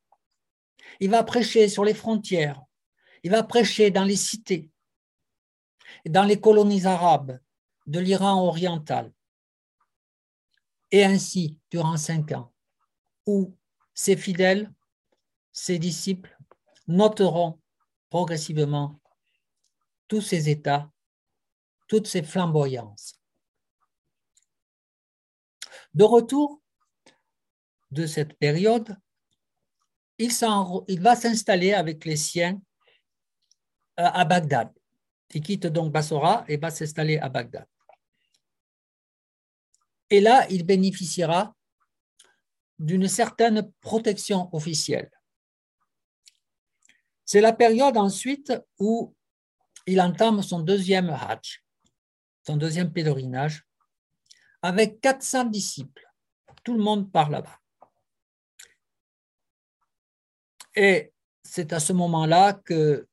Il 1.00 1.10
va 1.10 1.24
prêcher 1.24 1.68
sur 1.68 1.84
les 1.84 1.94
frontières, 1.94 2.62
il 3.22 3.30
va 3.30 3.42
prêcher 3.42 3.90
dans 3.90 4.04
les 4.04 4.16
cités, 4.16 4.70
dans 6.06 6.24
les 6.24 6.40
colonies 6.40 6.86
arabes 6.86 7.38
de 7.86 7.98
l'Iran 7.98 8.46
oriental. 8.46 9.12
Et 10.90 11.04
ainsi 11.04 11.58
durant 11.70 11.96
cinq 11.96 12.32
ans, 12.32 12.52
où 13.26 13.56
ses 13.94 14.16
fidèles, 14.16 14.72
ses 15.52 15.78
disciples 15.78 16.36
noteront 16.86 17.60
progressivement 18.08 19.00
tous 20.08 20.20
ces 20.20 20.48
états, 20.48 20.90
toutes 21.86 22.08
ces 22.08 22.22
flamboyances. 22.22 23.20
De 25.94 26.04
retour 26.04 26.59
de 27.90 28.06
cette 28.06 28.34
période, 28.34 28.96
il, 30.18 31.00
va 31.00 31.16
s'installer 31.16 31.72
avec 31.72 32.04
les 32.04 32.16
siens 32.16 32.60
euh, 33.98 34.04
à 34.04 34.24
Bagdad. 34.24 34.70
Il 35.32 35.42
quitte 35.42 35.66
donc 35.66 35.92
Bassora 35.92 36.44
et 36.48 36.56
va 36.56 36.70
s'installer 36.70 37.18
à 37.18 37.28
Bagdad. 37.28 37.66
Et 40.10 40.20
là, 40.20 40.46
il 40.50 40.66
bénéficiera 40.66 41.54
d'une 42.78 43.08
certaine 43.08 43.70
protection 43.80 44.54
officielle. 44.54 45.10
C'est 47.24 47.40
la 47.40 47.52
période 47.52 47.96
ensuite 47.96 48.52
où 48.78 49.14
il 49.86 50.00
entame 50.00 50.42
son 50.42 50.60
deuxième 50.60 51.10
Hajj, 51.10 51.64
son 52.44 52.56
deuxième 52.56 52.92
pèlerinage, 52.92 53.64
avec 54.62 55.00
400 55.00 55.44
disciples. 55.44 56.06
Tout 56.64 56.74
le 56.74 56.82
monde 56.82 57.10
part 57.12 57.30
là-bas. 57.30 57.59
Et 60.74 61.12
c'est 61.42 61.72
à 61.72 61.80
ce 61.80 61.92
moment-là 61.92 62.54
que 62.54 63.06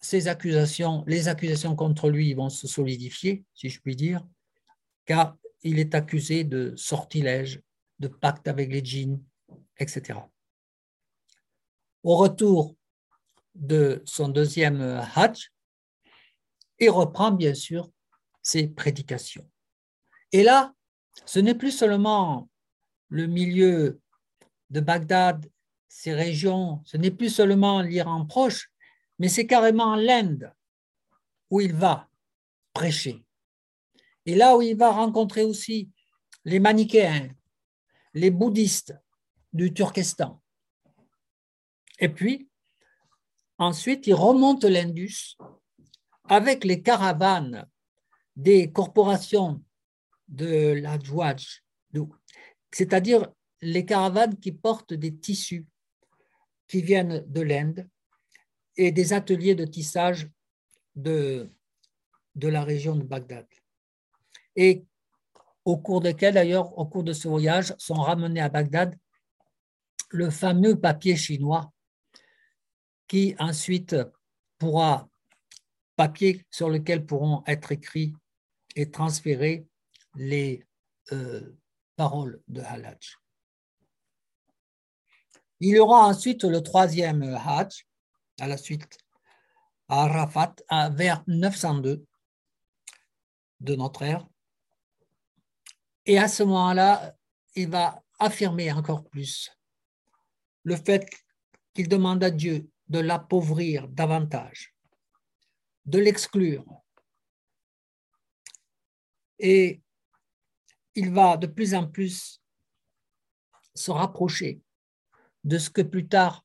ces 0.00 0.28
accusations, 0.28 1.04
les 1.06 1.28
accusations 1.28 1.76
contre 1.76 2.10
lui 2.10 2.34
vont 2.34 2.50
se 2.50 2.66
solidifier, 2.66 3.44
si 3.54 3.68
je 3.68 3.80
puis 3.80 3.96
dire, 3.96 4.26
car 5.04 5.36
il 5.62 5.78
est 5.78 5.94
accusé 5.94 6.44
de 6.44 6.74
sortilège, 6.76 7.62
de 7.98 8.08
pacte 8.08 8.48
avec 8.48 8.70
les 8.70 8.84
djinns, 8.84 9.22
etc. 9.78 10.18
Au 12.02 12.16
retour 12.16 12.74
de 13.54 14.02
son 14.04 14.28
deuxième 14.28 14.80
Hajj, 15.14 15.52
il 16.80 16.90
reprend 16.90 17.30
bien 17.30 17.54
sûr 17.54 17.90
ses 18.42 18.66
prédications. 18.66 19.48
Et 20.32 20.42
là, 20.42 20.74
ce 21.26 21.38
n'est 21.38 21.54
plus 21.54 21.70
seulement 21.70 22.48
le 23.08 23.26
milieu 23.26 24.00
de 24.70 24.80
Bagdad, 24.80 25.48
ces 25.94 26.14
régions, 26.14 26.80
ce 26.86 26.96
n'est 26.96 27.10
plus 27.10 27.28
seulement 27.28 27.82
l'Iran 27.82 28.24
proche, 28.24 28.72
mais 29.18 29.28
c'est 29.28 29.46
carrément 29.46 29.94
l'Inde 29.94 30.50
où 31.50 31.60
il 31.60 31.74
va 31.74 32.08
prêcher. 32.72 33.22
Et 34.24 34.34
là 34.34 34.56
où 34.56 34.62
il 34.62 34.74
va 34.74 34.90
rencontrer 34.90 35.44
aussi 35.44 35.90
les 36.46 36.60
manichéens, 36.60 37.28
les 38.14 38.30
bouddhistes 38.30 38.94
du 39.52 39.74
Turkestan. 39.74 40.42
Et 41.98 42.08
puis, 42.08 42.48
ensuite, 43.58 44.06
il 44.06 44.14
remonte 44.14 44.64
l'Indus 44.64 45.36
avec 46.24 46.64
les 46.64 46.80
caravanes 46.80 47.66
des 48.34 48.72
corporations 48.72 49.62
de 50.26 50.72
la 50.72 50.98
Djouaj, 50.98 51.62
c'est-à-dire 52.72 53.28
les 53.60 53.84
caravanes 53.84 54.40
qui 54.40 54.52
portent 54.52 54.94
des 54.94 55.14
tissus 55.14 55.66
qui 56.72 56.80
viennent 56.80 57.22
de 57.26 57.42
l'Inde 57.42 57.86
et 58.78 58.92
des 58.92 59.12
ateliers 59.12 59.54
de 59.54 59.66
tissage 59.66 60.30
de, 60.94 61.52
de 62.34 62.48
la 62.48 62.64
région 62.64 62.96
de 62.96 63.02
Bagdad. 63.02 63.46
Et 64.56 64.86
au 65.66 65.76
cours 65.76 66.00
desquels, 66.00 66.32
d'ailleurs, 66.32 66.78
au 66.78 66.86
cours 66.86 67.04
de 67.04 67.12
ce 67.12 67.28
voyage, 67.28 67.74
sont 67.76 68.00
ramenés 68.00 68.40
à 68.40 68.48
Bagdad 68.48 68.98
le 70.08 70.30
fameux 70.30 70.80
papier 70.80 71.14
chinois 71.14 71.70
qui 73.06 73.34
ensuite 73.38 73.94
pourra, 74.56 75.10
papier 75.94 76.46
sur 76.50 76.70
lequel 76.70 77.04
pourront 77.04 77.42
être 77.46 77.72
écrits 77.72 78.14
et 78.76 78.90
transférés 78.90 79.66
les 80.14 80.64
euh, 81.12 81.54
paroles 81.96 82.40
de 82.48 82.62
Halaj. 82.62 83.21
Il 85.64 85.76
y 85.76 85.78
aura 85.78 86.08
ensuite 86.08 86.42
le 86.42 86.60
troisième 86.60 87.22
Hajj, 87.22 87.86
à 88.40 88.48
la 88.48 88.56
suite 88.56 88.98
à 89.86 90.06
Arafat, 90.06 90.56
vers 90.90 91.22
902 91.28 92.04
de 93.60 93.76
notre 93.76 94.02
ère. 94.02 94.26
Et 96.04 96.18
à 96.18 96.26
ce 96.26 96.42
moment-là, 96.42 97.14
il 97.54 97.68
va 97.70 98.02
affirmer 98.18 98.72
encore 98.72 99.04
plus 99.04 99.56
le 100.64 100.74
fait 100.74 101.08
qu'il 101.74 101.88
demande 101.88 102.24
à 102.24 102.32
Dieu 102.32 102.68
de 102.88 102.98
l'appauvrir 102.98 103.86
davantage, 103.86 104.74
de 105.84 106.00
l'exclure. 106.00 106.66
Et 109.38 109.80
il 110.96 111.12
va 111.12 111.36
de 111.36 111.46
plus 111.46 111.72
en 111.72 111.86
plus 111.86 112.42
se 113.76 113.92
rapprocher 113.92 114.60
de 115.44 115.58
ce 115.58 115.70
que 115.70 115.82
plus 115.82 116.08
tard, 116.08 116.44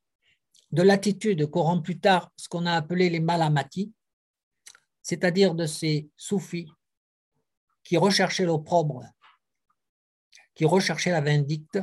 de 0.70 0.82
l'attitude 0.82 1.50
qu'auront 1.50 1.80
plus 1.80 1.98
tard 1.98 2.32
ce 2.36 2.48
qu'on 2.48 2.66
a 2.66 2.72
appelé 2.72 3.08
les 3.10 3.20
malamatis, 3.20 3.92
c'est-à-dire 5.02 5.54
de 5.54 5.66
ces 5.66 6.10
soufis 6.16 6.70
qui 7.82 7.96
recherchaient 7.96 8.44
l'opprobre, 8.44 9.02
qui 10.54 10.64
recherchaient 10.64 11.12
la 11.12 11.20
vindicte, 11.20 11.78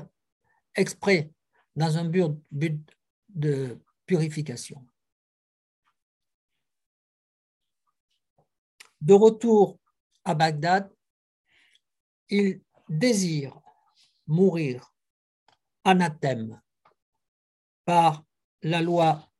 exprès 0.75 1.31
dans 1.75 1.97
un 1.97 2.05
but, 2.05 2.79
de 3.29 3.81
purification. 4.05 4.85
De 9.01 9.13
retour 9.13 9.79
à 10.23 10.35
Bagdad, 10.35 10.93
il 12.29 12.61
désire 12.87 13.59
mourir 14.27 14.93
anathème 15.83 16.61
par 17.85 18.25
la 18.63 18.81
loi 18.81 19.31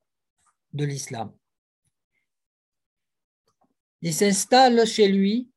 de 0.73 0.85
l'islam. 0.85 1.35
Il 4.01 4.13
s'installe 4.13 4.85
chez 4.85 5.07
lui 5.07 5.49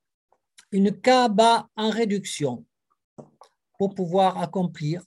une 0.71 0.99
Kaaba 0.99 1.69
en 1.75 1.89
réduction 1.89 2.65
pour 3.77 3.93
pouvoir 3.93 4.39
accomplir 4.39 5.03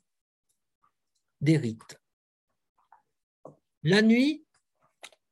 des 1.40 1.56
rites. 1.56 2.00
La 3.82 4.00
nuit, 4.00 4.44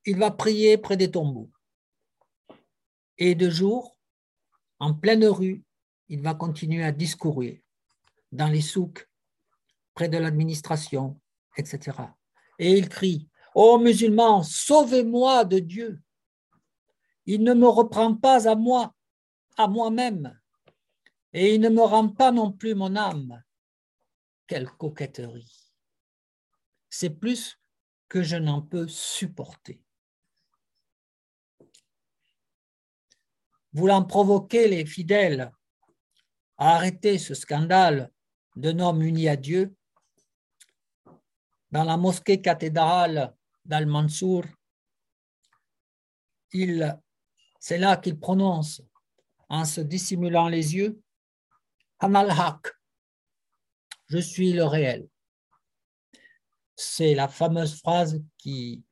il 0.05 0.17
va 0.17 0.31
prier 0.31 0.77
près 0.77 0.97
des 0.97 1.09
tombeaux. 1.09 1.49
Et 3.17 3.33
de 3.33 3.49
jour, 3.49 3.97
en 4.79 4.93
pleine 4.93 5.25
rue, 5.25 5.63
il 6.09 6.21
va 6.21 6.33
continuer 6.33 6.83
à 6.83 6.91
discourir 6.91 7.61
dans 8.31 8.47
les 8.47 8.61
souks, 8.61 9.07
près 9.93 10.09
de 10.09 10.17
l'administration, 10.17 11.19
etc 11.55 12.11
et 12.61 12.77
il 12.77 12.87
crie 12.87 13.27
Ô 13.53 13.77
musulmans, 13.79 14.43
sauvez-moi 14.43 15.43
de 15.43 15.59
Dieu. 15.59 16.01
Il 17.25 17.43
ne 17.43 17.53
me 17.53 17.67
reprend 17.67 18.15
pas 18.15 18.47
à 18.47 18.55
moi, 18.55 18.95
à 19.57 19.67
moi-même, 19.67 20.39
et 21.33 21.55
il 21.55 21.59
ne 21.59 21.67
me 21.67 21.81
rend 21.81 22.07
pas 22.07 22.31
non 22.31 22.53
plus 22.53 22.75
mon 22.75 22.95
âme. 22.95 23.43
Quelle 24.47 24.69
coquetterie. 24.69 25.73
C'est 26.89 27.09
plus 27.09 27.59
que 28.07 28.23
je 28.23 28.37
n'en 28.37 28.61
peux 28.61 28.87
supporter. 28.87 29.81
Voulant 33.73 34.05
provoquer 34.05 34.67
les 34.69 34.85
fidèles 34.85 35.51
à 36.57 36.75
arrêter 36.75 37.17
ce 37.17 37.33
scandale 37.33 38.11
d'un 38.55 38.79
homme 38.79 39.01
uni 39.01 39.27
à 39.27 39.35
Dieu, 39.35 39.75
dans 41.71 41.83
la 41.83 41.97
mosquée 41.97 42.41
cathédrale 42.41 43.33
d'Al-Mansour, 43.65 44.43
c'est 47.59 47.77
là 47.77 47.97
qu'il 47.97 48.19
prononce, 48.19 48.81
en 49.47 49.65
se 49.65 49.81
dissimulant 49.81 50.47
les 50.47 50.75
yeux, 50.75 51.01
Hamal 51.99 52.31
Haq, 52.31 52.67
je 54.07 54.17
suis 54.17 54.53
le 54.53 54.65
réel. 54.65 55.07
C'est 56.75 57.13
la 57.13 57.27
fameuse 57.27 57.79
phrase 57.79 58.21
qui 58.37 58.83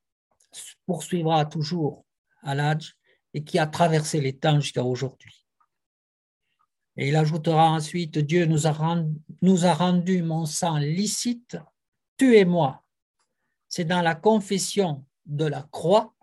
poursuivra 0.86 1.46
toujours 1.46 2.06
à 2.44 2.56
l'âge 2.56 2.96
et 3.34 3.44
qui 3.44 3.60
a 3.60 3.68
traversé 3.68 4.22
les 4.22 4.38
temps 4.38 4.60
jusqu'à 4.60 4.84
aujourd'hui. 4.84 5.46
Et 6.98 7.10
il 7.10 7.16
ajoutera 7.16 7.70
ensuite, 7.72 8.18
Dieu 8.20 8.46
nous 8.46 8.68
a 8.68 9.74
rendu 9.74 10.22
mon 10.22 10.46
sang 10.46 10.78
licite, 10.78 11.58
tuez-moi. 12.20 12.84
C'est 13.68 13.86
dans 13.86 14.02
la 14.02 14.14
confession 14.14 15.06
de 15.26 15.46
la 15.46 15.64
croix 15.72 16.14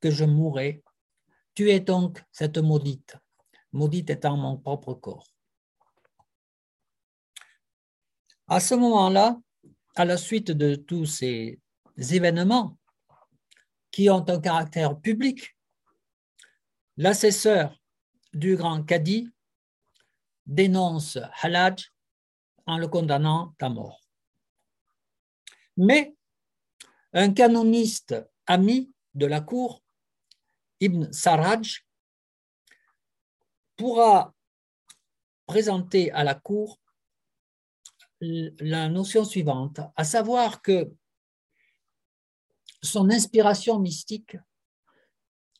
que 0.00 0.10
je 0.10 0.24
mourrai. 0.24 0.82
Tuez 1.54 1.80
donc 1.80 2.22
cette 2.32 2.58
maudite, 2.58 3.16
maudite 3.72 4.10
étant 4.10 4.36
mon 4.36 4.58
propre 4.58 4.92
corps. 4.92 5.26
À 8.48 8.60
ce 8.60 8.74
moment-là, 8.74 9.40
à 9.94 10.04
la 10.04 10.18
suite 10.18 10.50
de 10.50 10.74
tous 10.74 11.06
ces 11.06 11.58
événements 11.96 12.76
qui 13.90 14.10
ont 14.10 14.28
un 14.28 14.40
caractère 14.40 15.00
public, 15.00 15.56
l'assesseur 16.96 17.80
du 18.34 18.56
grand 18.56 18.82
cadi 18.82 19.30
dénonce 20.44 21.18
Halaj 21.40 21.92
en 22.66 22.78
le 22.78 22.88
condamnant 22.88 23.54
à 23.60 23.68
mort. 23.68 24.05
Mais 25.76 26.14
un 27.12 27.32
canoniste 27.32 28.14
ami 28.46 28.92
de 29.14 29.26
la 29.26 29.40
cour, 29.40 29.82
Ibn 30.80 31.12
Saraj, 31.12 31.86
pourra 33.76 34.34
présenter 35.46 36.10
à 36.12 36.24
la 36.24 36.34
cour 36.34 36.80
la 38.20 38.88
notion 38.88 39.24
suivante, 39.24 39.80
à 39.94 40.04
savoir 40.04 40.62
que 40.62 40.90
son 42.82 43.10
inspiration 43.10 43.78
mystique 43.78 44.36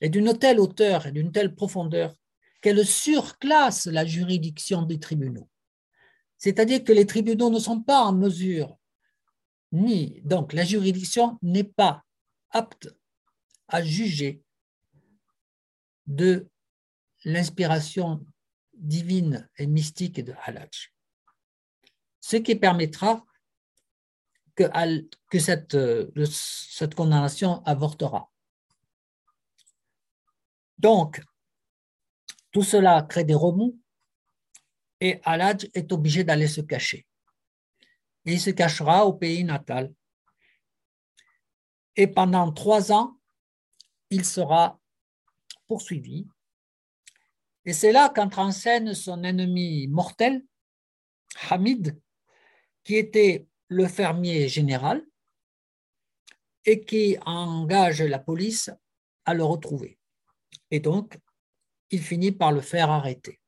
est 0.00 0.08
d'une 0.08 0.38
telle 0.38 0.60
hauteur 0.60 1.06
et 1.06 1.12
d'une 1.12 1.32
telle 1.32 1.54
profondeur 1.54 2.14
qu'elle 2.60 2.84
surclasse 2.86 3.86
la 3.86 4.04
juridiction 4.04 4.82
des 4.82 4.98
tribunaux. 4.98 5.48
C'est-à-dire 6.38 6.84
que 6.84 6.92
les 6.92 7.06
tribunaux 7.06 7.50
ne 7.50 7.58
sont 7.58 7.80
pas 7.80 8.00
en 8.00 8.12
mesure, 8.12 8.78
ni 9.72 10.20
donc 10.22 10.52
la 10.52 10.64
juridiction 10.64 11.38
n'est 11.42 11.64
pas 11.64 12.04
apte 12.50 12.88
à 13.68 13.82
juger 13.82 14.42
de 16.06 16.48
l'inspiration 17.24 18.24
divine 18.74 19.48
et 19.56 19.66
mystique 19.66 20.24
de 20.24 20.34
Halaj. 20.44 20.92
Ce 22.20 22.36
qui 22.36 22.54
permettra 22.54 23.24
que, 24.54 24.64
que 25.30 25.38
cette, 25.38 25.76
cette 26.30 26.94
condamnation 26.94 27.62
avortera. 27.64 28.30
Donc, 30.78 31.22
tout 32.50 32.62
cela 32.62 33.02
crée 33.02 33.24
des 33.24 33.34
remous 33.34 33.78
et 35.00 35.20
Aladj 35.24 35.68
est 35.74 35.92
obligé 35.92 36.24
d'aller 36.24 36.48
se 36.48 36.60
cacher. 36.60 37.06
Et 38.26 38.34
il 38.34 38.40
se 38.40 38.50
cachera 38.50 39.06
au 39.06 39.14
pays 39.14 39.44
natal. 39.44 39.92
Et 41.94 42.06
pendant 42.06 42.52
trois 42.52 42.92
ans, 42.92 43.18
il 44.10 44.24
sera 44.24 44.78
poursuivi. 45.66 46.26
Et 47.64 47.72
c'est 47.72 47.92
là 47.92 48.10
qu'entre 48.14 48.38
en 48.38 48.52
scène 48.52 48.94
son 48.94 49.24
ennemi 49.24 49.88
mortel, 49.88 50.44
Hamid, 51.50 52.00
qui 52.84 52.96
était 52.96 53.46
le 53.68 53.86
fermier 53.88 54.48
général 54.48 55.04
et 56.64 56.84
qui 56.84 57.16
engage 57.24 58.02
la 58.02 58.18
police 58.18 58.70
à 59.24 59.34
le 59.34 59.44
retrouver. 59.44 59.98
Et 60.70 60.80
donc, 60.80 61.18
il 61.90 62.00
finit 62.00 62.32
par 62.32 62.52
le 62.52 62.60
faire 62.60 62.90
arrêter 62.90 63.40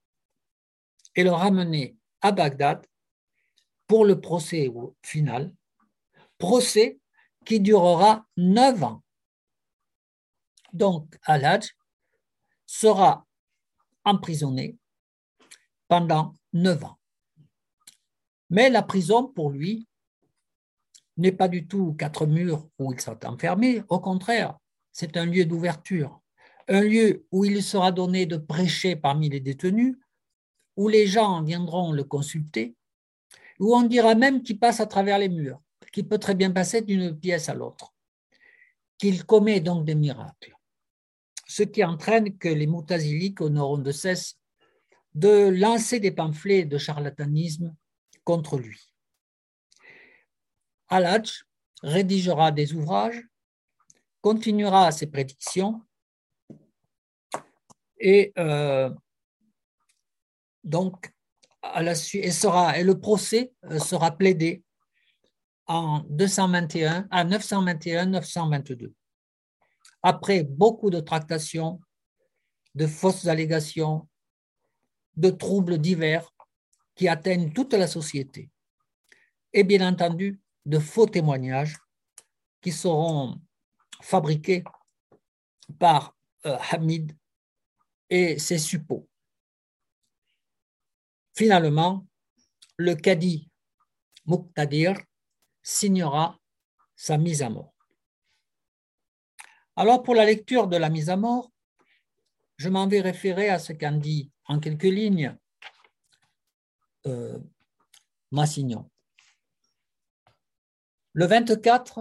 et 1.14 1.24
le 1.24 1.30
ramener 1.30 1.96
à 2.20 2.32
Bagdad 2.32 2.86
pour 3.88 4.04
le 4.04 4.20
procès 4.20 4.72
final, 5.02 5.52
procès 6.38 7.00
qui 7.44 7.58
durera 7.58 8.24
neuf 8.36 8.80
ans. 8.84 9.02
Donc, 10.72 11.18
Aladj 11.24 11.74
sera 12.66 13.26
emprisonné 14.04 14.76
pendant 15.88 16.34
neuf 16.52 16.84
ans. 16.84 16.98
Mais 18.50 18.70
la 18.70 18.84
prison, 18.84 19.26
pour 19.26 19.50
lui, 19.50 19.88
n'est 21.16 21.32
pas 21.32 21.48
du 21.48 21.66
tout 21.66 21.94
quatre 21.94 22.26
murs 22.26 22.68
où 22.78 22.92
il 22.92 23.00
sera 23.00 23.18
enfermé, 23.24 23.82
au 23.88 23.98
contraire, 23.98 24.56
c'est 24.92 25.16
un 25.16 25.26
lieu 25.26 25.44
d'ouverture 25.44 26.22
un 26.68 26.82
lieu 26.82 27.26
où 27.32 27.44
il 27.44 27.62
sera 27.62 27.92
donné 27.92 28.26
de 28.26 28.36
prêcher 28.36 28.94
parmi 28.94 29.28
les 29.28 29.40
détenus, 29.40 29.96
où 30.76 30.88
les 30.88 31.06
gens 31.06 31.42
viendront 31.42 31.92
le 31.92 32.04
consulter, 32.04 32.76
où 33.58 33.74
on 33.74 33.82
dira 33.82 34.14
même 34.14 34.42
qu'il 34.42 34.58
passe 34.58 34.80
à 34.80 34.86
travers 34.86 35.18
les 35.18 35.28
murs, 35.28 35.60
qu'il 35.92 36.06
peut 36.06 36.18
très 36.18 36.34
bien 36.34 36.50
passer 36.50 36.82
d'une 36.82 37.18
pièce 37.18 37.48
à 37.48 37.54
l'autre, 37.54 37.94
qu'il 38.98 39.24
commet 39.24 39.60
donc 39.60 39.84
des 39.84 39.94
miracles. 39.94 40.54
Ce 41.46 41.62
qui 41.62 41.82
entraîne 41.82 42.36
que 42.36 42.48
les 42.48 42.66
moutaziliques 42.66 43.40
n'auront 43.40 43.78
de 43.78 43.92
cesse 43.92 44.38
de 45.14 45.48
lancer 45.48 45.98
des 45.98 46.10
pamphlets 46.10 46.64
de 46.64 46.78
charlatanisme 46.78 47.74
contre 48.24 48.58
lui. 48.58 48.92
Aladj 50.88 51.44
rédigera 51.82 52.52
des 52.52 52.74
ouvrages, 52.74 53.22
continuera 54.20 54.92
ses 54.92 55.06
prédictions 55.06 55.82
et 57.98 58.32
euh, 58.38 58.90
donc, 60.64 61.12
et, 61.62 62.82
le 62.84 62.92
procès 62.94 63.52
euh, 63.64 63.78
sera 63.78 64.16
plaidé 64.16 64.62
en 65.66 66.00
221 66.08 67.06
à 67.10 67.24
921-922. 67.24 68.92
Après 70.02 70.44
beaucoup 70.44 70.90
de 70.90 71.00
tractations, 71.00 71.80
de 72.74 72.86
fausses 72.86 73.26
allégations, 73.26 74.08
de 75.16 75.30
troubles 75.30 75.78
divers 75.78 76.32
qui 76.94 77.08
atteignent 77.08 77.52
toute 77.52 77.74
la 77.74 77.86
société, 77.86 78.50
et 79.52 79.64
bien 79.64 79.86
entendu 79.86 80.40
de 80.64 80.78
faux 80.78 81.06
témoignages 81.06 81.76
qui 82.60 82.72
seront 82.72 83.40
fabriqués 84.00 84.64
par 85.78 86.16
euh, 86.46 86.56
Hamid 86.70 87.16
et 88.10 88.38
ses 88.38 88.58
suppôts. 88.58 89.08
Finalement, 91.38 92.04
le 92.78 92.96
cadi 92.96 93.48
Muqtadir 94.26 95.00
signera 95.62 96.36
sa 96.96 97.16
mise 97.16 97.42
à 97.42 97.48
mort. 97.48 97.76
Alors 99.76 100.02
pour 100.02 100.16
la 100.16 100.24
lecture 100.24 100.66
de 100.66 100.76
la 100.76 100.90
mise 100.90 101.10
à 101.10 101.16
mort, 101.16 101.52
je 102.56 102.68
m'en 102.68 102.88
vais 102.88 103.00
référer 103.00 103.50
à 103.50 103.60
ce 103.60 103.72
qu'en 103.72 103.92
dit 103.92 104.32
en 104.46 104.58
quelques 104.58 104.82
lignes 104.82 105.38
euh, 107.06 107.38
Massignon. 108.32 108.90
Le 111.12 111.24
24, 111.24 112.00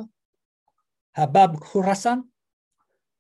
Habab 1.13 1.59
Khurasan 1.59 2.27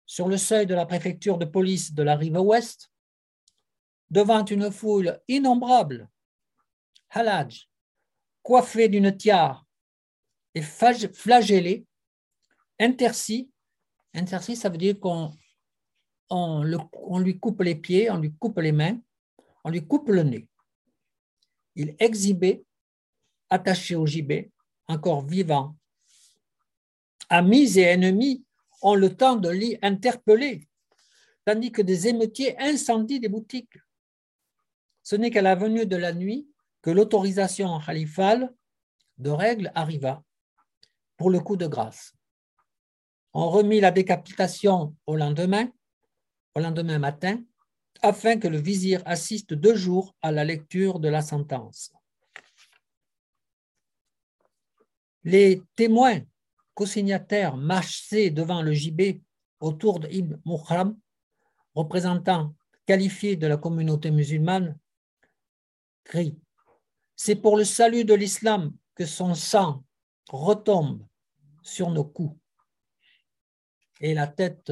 sur 0.07 0.27
le 0.27 0.37
seuil 0.37 0.65
de 0.65 0.73
la 0.73 0.87
préfecture 0.87 1.37
de 1.37 1.45
police 1.45 1.93
de 1.93 2.01
la 2.01 2.15
rive 2.15 2.39
ouest, 2.39 2.91
devant 4.09 4.45
une 4.45 4.71
foule 4.71 5.19
innombrable, 5.27 6.09
Halaj, 7.09 7.69
coiffé 8.41 8.87
d'une 8.89 9.15
tiare 9.15 9.65
et 10.53 10.61
flagellé, 10.61 11.85
interci, 12.79 13.49
interci, 14.13 14.55
ça 14.55 14.69
veut 14.69 14.77
dire 14.77 14.99
qu'on 14.99 15.31
on, 16.29 17.19
lui 17.19 17.39
coupe 17.39 17.61
les 17.61 17.75
pieds, 17.75 18.09
on 18.09 18.17
lui 18.17 18.33
coupe 18.33 18.59
les 18.59 18.71
mains, 18.71 18.99
on 19.63 19.69
lui 19.69 19.85
coupe 19.85 20.09
le 20.09 20.23
nez. 20.23 20.47
Il 21.75 21.95
exhibait, 21.99 22.63
attaché 23.49 23.95
au 23.95 24.05
gibet, 24.05 24.51
encore 24.87 25.25
vivant. 25.25 25.75
Amis 27.29 27.77
et 27.77 27.83
ennemis 27.83 28.43
ont 28.81 28.95
le 28.95 29.15
temps 29.15 29.35
de 29.35 29.49
l'y 29.49 29.77
interpeller, 29.81 30.67
tandis 31.45 31.71
que 31.71 31.81
des 31.81 32.07
émeutiers 32.07 32.57
incendient 32.59 33.19
des 33.19 33.29
boutiques. 33.29 33.77
Ce 35.09 35.15
n'est 35.15 35.31
qu'à 35.31 35.41
la 35.41 35.55
venue 35.55 35.85
de 35.85 35.95
la 35.95 36.11
nuit 36.11 36.49
que 36.81 36.89
l'autorisation 36.89 37.79
khalifale 37.79 38.53
de 39.17 39.29
règle 39.29 39.71
arriva 39.73 40.21
pour 41.15 41.29
le 41.29 41.39
coup 41.39 41.55
de 41.55 41.65
grâce. 41.65 42.13
On 43.31 43.49
remit 43.49 43.79
la 43.79 43.91
décapitation 43.91 44.97
au 45.05 45.15
lendemain, 45.15 45.71
au 46.55 46.59
lendemain 46.59 46.99
matin, 46.99 47.41
afin 48.01 48.37
que 48.37 48.49
le 48.49 48.57
vizir 48.57 49.01
assiste 49.05 49.53
deux 49.53 49.77
jours 49.77 50.13
à 50.21 50.33
la 50.33 50.43
lecture 50.43 50.99
de 50.99 51.07
la 51.07 51.21
sentence. 51.21 51.93
Les 55.23 55.63
témoins 55.77 56.19
co-signataires 56.73 57.55
marchaient 57.55 58.29
devant 58.29 58.61
le 58.61 58.73
gibet 58.73 59.21
autour 59.61 60.01
d'Ibn 60.01 60.37
Muhram, 60.45 60.99
représentant 61.75 62.53
qualifié 62.85 63.37
de 63.37 63.47
la 63.47 63.55
communauté 63.55 64.11
musulmane, 64.11 64.77
C'est 67.15 67.35
pour 67.35 67.57
le 67.57 67.63
salut 67.63 68.05
de 68.05 68.13
l'islam 68.13 68.73
que 68.95 69.05
son 69.05 69.33
sang 69.33 69.83
retombe 70.29 71.05
sur 71.61 71.89
nos 71.89 72.05
coups. 72.05 72.39
Et 73.99 74.13
la 74.13 74.27
tête 74.27 74.71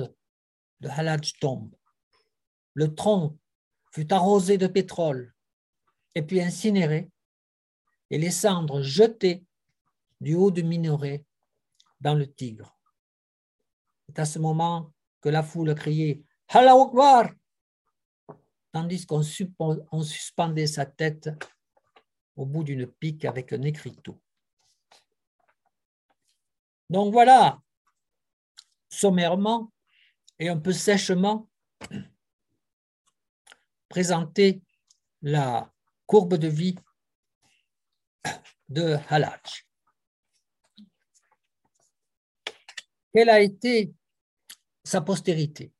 de 0.80 0.90
Halaj 0.90 1.34
tombe. 1.40 1.76
Le 2.74 2.94
tronc 2.94 3.38
fut 3.92 4.12
arrosé 4.14 4.58
de 4.58 4.68
pétrole 4.68 5.34
et 6.14 6.22
puis 6.22 6.42
incinéré, 6.42 7.10
et 8.10 8.18
les 8.18 8.32
cendres 8.32 8.82
jetées 8.82 9.44
du 10.22 10.36
haut 10.36 10.52
du 10.52 10.64
minaret 10.64 11.26
dans 12.00 12.14
le 12.14 12.32
Tigre. 12.32 12.78
C'est 14.08 14.20
à 14.20 14.26
ce 14.26 14.40
moment 14.40 14.94
que 15.22 15.30
la 15.30 15.44
foule 15.44 15.74
criait 15.76 16.22
tandis 18.76 19.06
qu'on 19.06 19.24
suspendait 19.24 20.68
sa 20.68 20.86
tête 20.86 21.30
au 22.36 22.46
bout 22.46 22.66
d'une 22.66 22.86
pique 22.86 23.24
avec 23.24 23.54
un 23.54 23.62
écriteau. 23.62 24.22
Donc 26.90 27.14
voilà, 27.14 27.62
sommairement 28.90 29.72
et 30.40 30.50
un 30.50 30.58
peu 30.58 30.74
sèchement, 30.74 31.50
présenter 33.88 34.62
la 35.22 35.72
courbe 36.06 36.36
de 36.36 36.50
vie 36.50 36.76
de 38.68 38.98
Halaj. 39.08 39.70
Quelle 43.14 43.30
a 43.30 43.40
été 43.40 43.94
sa 44.84 45.00
postérité? 45.00 45.72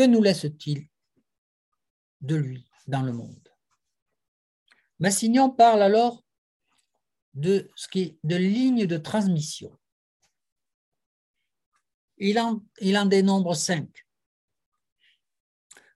Que 0.00 0.06
nous 0.06 0.22
laisse-t-il 0.22 0.88
de 2.22 2.36
lui 2.36 2.66
dans 2.86 3.02
le 3.02 3.12
monde? 3.12 3.52
Massignon 4.98 5.50
parle 5.50 5.82
alors 5.82 6.24
de 7.34 7.70
ce 7.76 7.86
qui 7.86 8.00
est 8.00 8.18
de 8.24 8.36
lignes 8.36 8.86
de 8.86 8.96
transmission. 8.96 9.78
Il 12.16 12.38
en, 12.38 12.62
dénombre 13.04 13.54
cinq. 13.54 14.06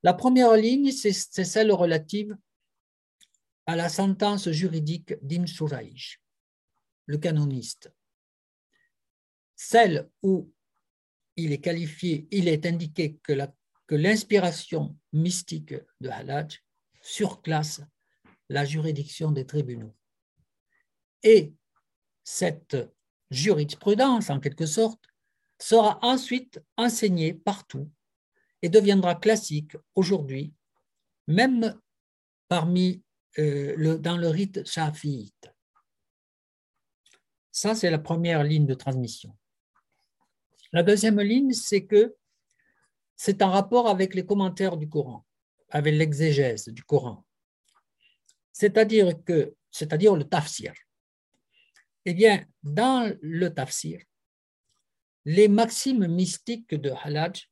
La 0.02 0.12
première 0.12 0.52
ligne, 0.52 0.92
c'est 0.92 1.14
celle 1.14 1.72
relative 1.72 2.36
à 3.64 3.74
la 3.74 3.88
sentence 3.88 4.50
juridique 4.50 5.14
d'Ibn 5.22 5.46
le 7.06 7.16
canoniste. 7.16 7.90
Celle 9.56 10.10
où 10.22 10.52
il 11.36 11.52
est 11.52 11.62
qualifié, 11.62 12.28
il 12.30 12.48
est 12.48 12.66
indiqué 12.66 13.16
que, 13.22 13.32
que 13.86 13.94
l'inspiration 13.94 14.96
mystique 15.12 15.74
de 16.00 16.08
Halaj 16.08 16.62
surclasse 17.02 17.82
la 18.48 18.64
juridiction 18.64 19.30
des 19.30 19.46
tribunaux. 19.46 19.94
Et 21.22 21.54
cette 22.22 22.76
jurisprudence, 23.30 24.30
en 24.30 24.40
quelque 24.40 24.66
sorte, 24.66 25.04
sera 25.58 25.98
ensuite 26.02 26.60
enseignée 26.76 27.34
partout 27.34 27.90
et 28.62 28.68
deviendra 28.68 29.14
classique 29.14 29.76
aujourd'hui, 29.94 30.52
même 31.26 31.78
parmi 32.48 33.02
euh, 33.38 33.98
dans 33.98 34.16
le 34.16 34.28
rite 34.28 34.66
shafiite. 34.66 35.52
Ça, 37.50 37.74
c'est 37.74 37.90
la 37.90 37.98
première 37.98 38.42
ligne 38.42 38.66
de 38.66 38.74
transmission. 38.74 39.36
La 40.72 40.82
deuxième 40.82 41.20
ligne, 41.20 41.52
c'est 41.52 41.86
que 41.86 42.16
c'est 43.16 43.42
en 43.42 43.50
rapport 43.50 43.88
avec 43.88 44.14
les 44.14 44.26
commentaires 44.26 44.76
du 44.76 44.88
Coran, 44.88 45.24
avec 45.70 45.94
l'exégèse 45.94 46.68
du 46.68 46.82
Coran. 46.84 47.24
C'est-à-dire 48.52 49.12
que, 49.24 49.54
c'est-à-dire 49.70 50.14
le 50.14 50.24
tafsir. 50.24 50.72
Eh 52.04 52.14
bien, 52.14 52.44
dans 52.62 53.16
le 53.22 53.52
tafsir, 53.52 54.02
les 55.24 55.48
maximes 55.48 56.06
mystiques 56.06 56.74
de 56.74 56.90
Halaj 56.90 57.50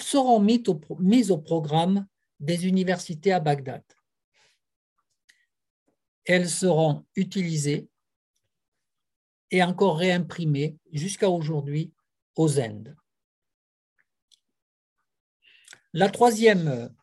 seront 0.00 0.40
mises 0.40 1.30
au 1.30 1.38
programme 1.38 2.06
des 2.40 2.66
universités 2.66 3.32
à 3.32 3.40
Bagdad. 3.40 3.84
Elles 6.24 6.48
seront 6.48 7.06
utilisées 7.14 7.88
et 9.50 9.62
encore 9.62 9.98
réimprimées 9.98 10.76
jusqu'à 10.92 11.30
aujourd'hui 11.30 11.92
aux 12.34 12.58
Indes. 12.58 12.96
La 15.96 16.10
troisième 16.10 16.94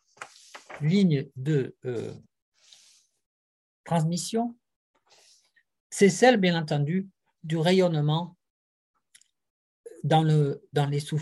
ligne 0.80 1.28
de 1.34 1.76
euh, 1.84 2.14
transmission 3.82 4.56
c'est 5.90 6.08
celle, 6.08 6.36
bien 6.36 6.56
entendu, 6.56 7.08
du 7.42 7.56
rayonnement 7.56 8.36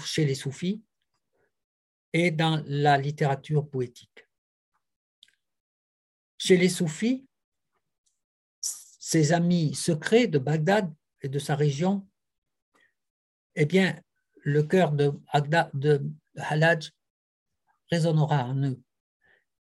chez 0.05 0.27
les 0.27 0.35
soufis 0.35 0.83
et 2.13 2.31
dans 2.31 2.63
la 2.67 2.99
littérature 2.99 3.67
poétique. 3.67 4.29
Chez 6.37 6.59
les 6.59 6.69
soufis, 6.69 7.27
ses 8.61 9.33
amis 9.33 9.75
secrets 9.75 10.27
de 10.27 10.39
Bagdad 10.39 10.93
et 11.23 11.29
de 11.31 11.39
sa 11.39 11.57
région, 11.57 12.07
eh 13.55 13.65
bien, 13.65 13.99
le 14.43 14.63
cœur 14.63 14.93
de, 14.93 15.19
de 15.73 16.03
Halaj 16.37 16.93
résonnera 17.93 18.47
en 18.47 18.57
eux, 18.65 18.81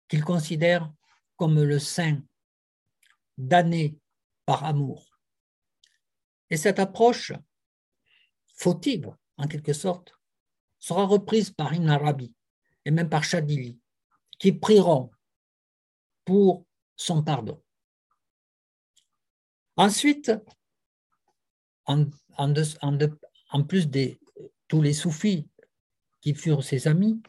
qu'ils 0.09 0.25
considèrent 0.25 0.93
comme 1.37 1.61
le 1.61 1.79
saint 1.81 2.23
damné 3.37 3.99
par 4.47 4.65
amour. 4.65 5.19
Et 6.49 6.57
cette 6.57 6.79
approche 6.79 7.33
fautive, 8.55 9.11
en 9.37 9.49
quelque 9.49 9.73
sorte, 9.73 10.15
sera 10.79 11.05
reprise 11.07 11.51
par 11.51 11.75
Ibn 11.75 11.89
Arabi 11.89 12.33
et 12.85 12.93
même 12.93 13.09
par 13.09 13.25
Chadili, 13.25 13.79
qui 14.39 14.53
prieront 14.53 15.11
pour 16.25 16.65
son 16.97 17.23
pardon. 17.25 17.61
Ensuite, 19.77 20.31
en, 21.87 22.05
en, 22.37 23.65
plus 23.65 23.89
de 23.89 24.19
tous 24.69 24.83
les 24.83 24.93
soufis 24.93 25.49
qui 26.21 26.35
furent 26.35 26.63
ses 26.63 26.87
amis 26.87 27.21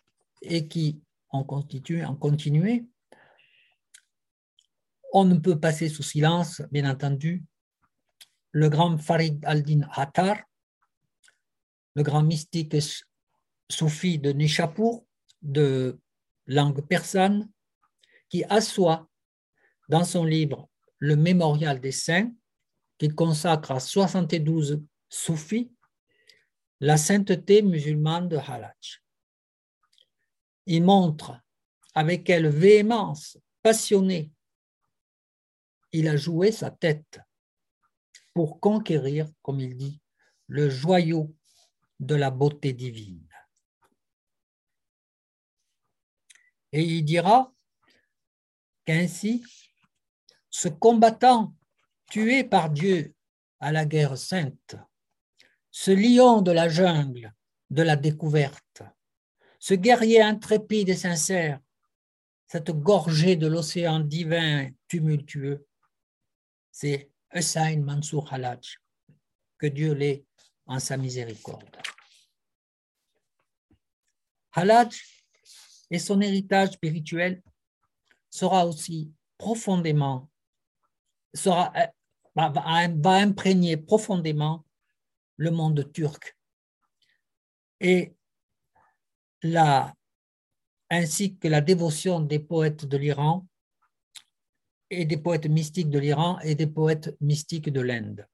et 0.42 0.68
qui 0.68 1.02
constitué, 1.30 2.06
ont 2.06 2.16
continué, 2.16 2.86
on 5.14 5.26
ne 5.26 5.38
peut 5.38 5.60
passer 5.60 5.90
sous 5.90 6.04
silence, 6.04 6.62
bien 6.72 6.90
entendu, 6.90 7.44
le 8.52 8.70
grand 8.70 8.98
Farid 8.98 9.44
al-Din 9.46 9.88
Attar, 9.94 10.38
le 11.96 12.04
grand 12.04 12.24
mystique 12.24 12.76
soufi 13.70 14.20
de 14.20 14.32
Nishapur, 14.32 15.04
de 15.42 16.00
langue 16.48 16.86
persane, 16.86 17.50
qui 18.30 18.44
assoit 18.46 19.10
dans 19.90 20.04
son 20.04 20.24
livre 20.24 20.70
Le 21.00 21.16
Mémorial 21.16 21.80
des 21.80 21.92
Saints, 21.92 22.32
qu'il 22.98 23.16
consacre 23.16 23.72
à 23.72 23.80
72 23.80 24.82
soufis, 25.10 25.72
la 26.80 26.98
sainteté 26.98 27.62
musulmane 27.62 28.30
de 28.30 28.38
Halaj. 28.38 29.02
Il 30.66 30.84
montre 30.84 31.40
avec 31.94 32.24
quelle 32.24 32.48
véhémence 32.48 33.38
passionnée 33.62 34.32
il 35.92 36.08
a 36.08 36.16
joué 36.16 36.52
sa 36.52 36.72
tête 36.72 37.20
pour 38.34 38.60
conquérir, 38.60 39.28
comme 39.42 39.60
il 39.60 39.76
dit, 39.76 40.02
le 40.48 40.70
joyau 40.70 41.36
de 42.00 42.16
la 42.16 42.32
beauté 42.32 42.74
divine. 42.74 43.28
Et 46.72 46.84
il 46.84 47.04
dira 47.04 47.54
qu'ainsi, 48.86 49.44
ce 50.50 50.70
combattant 50.70 51.54
tué 52.10 52.44
par 52.44 52.70
Dieu 52.70 53.14
à 53.60 53.72
la 53.72 53.86
guerre 53.86 54.18
sainte, 54.18 54.76
ce 55.70 55.92
lion 55.92 56.42
de 56.42 56.52
la 56.52 56.70
jungle, 56.70 57.34
de 57.70 57.84
la 57.84 57.96
découverte, 57.96 58.84
ce 59.62 59.76
guerrier 59.76 60.24
intrépide 60.24 60.90
et 60.90 60.96
sincère, 60.96 61.60
cette 62.48 62.72
gorgée 62.72 63.36
de 63.36 63.46
l'océan 63.46 64.00
divin 64.00 64.72
tumultueux, 64.88 65.68
c'est 66.72 67.12
Hussein 67.32 67.78
Mansour 67.78 68.34
Halaj, 68.34 68.80
que 69.60 69.68
Dieu 69.68 69.94
l'ait 69.94 70.26
en 70.66 70.80
sa 70.80 70.98
miséricorde. 70.98 71.78
Halaj 74.54 75.00
et 75.92 76.00
son 76.00 76.22
héritage 76.22 76.72
spirituel 76.72 77.44
sera 78.32 78.66
aussi 78.66 79.14
profondément, 79.38 80.28
sera, 81.36 81.72
va 82.36 83.14
imprégner 83.14 83.78
profondément 83.78 84.66
le 85.38 85.52
monde 85.52 85.92
turc. 85.94 86.36
Et 87.80 88.16
ainsi 90.90 91.38
que 91.38 91.48
la 91.48 91.62
dévotion 91.62 92.20
des 92.20 92.40
poètes 92.40 92.86
de 92.86 92.98
l'Iran 92.98 93.48
et 94.90 95.06
des 95.06 95.18
poètes 95.18 95.48
mystiques 95.48 95.90
de 95.90 96.00
l'Iran 96.00 96.40
et 96.40 96.56
des 96.56 96.68
poètes 96.68 97.16
mystiques 97.22 97.70
de 97.70 97.82
l'Inde. 97.82 98.28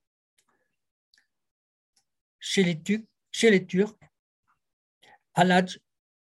Chez 2.40 2.64
les, 2.64 2.82
chez 3.32 3.52
les 3.52 3.66
Turcs, 3.66 3.98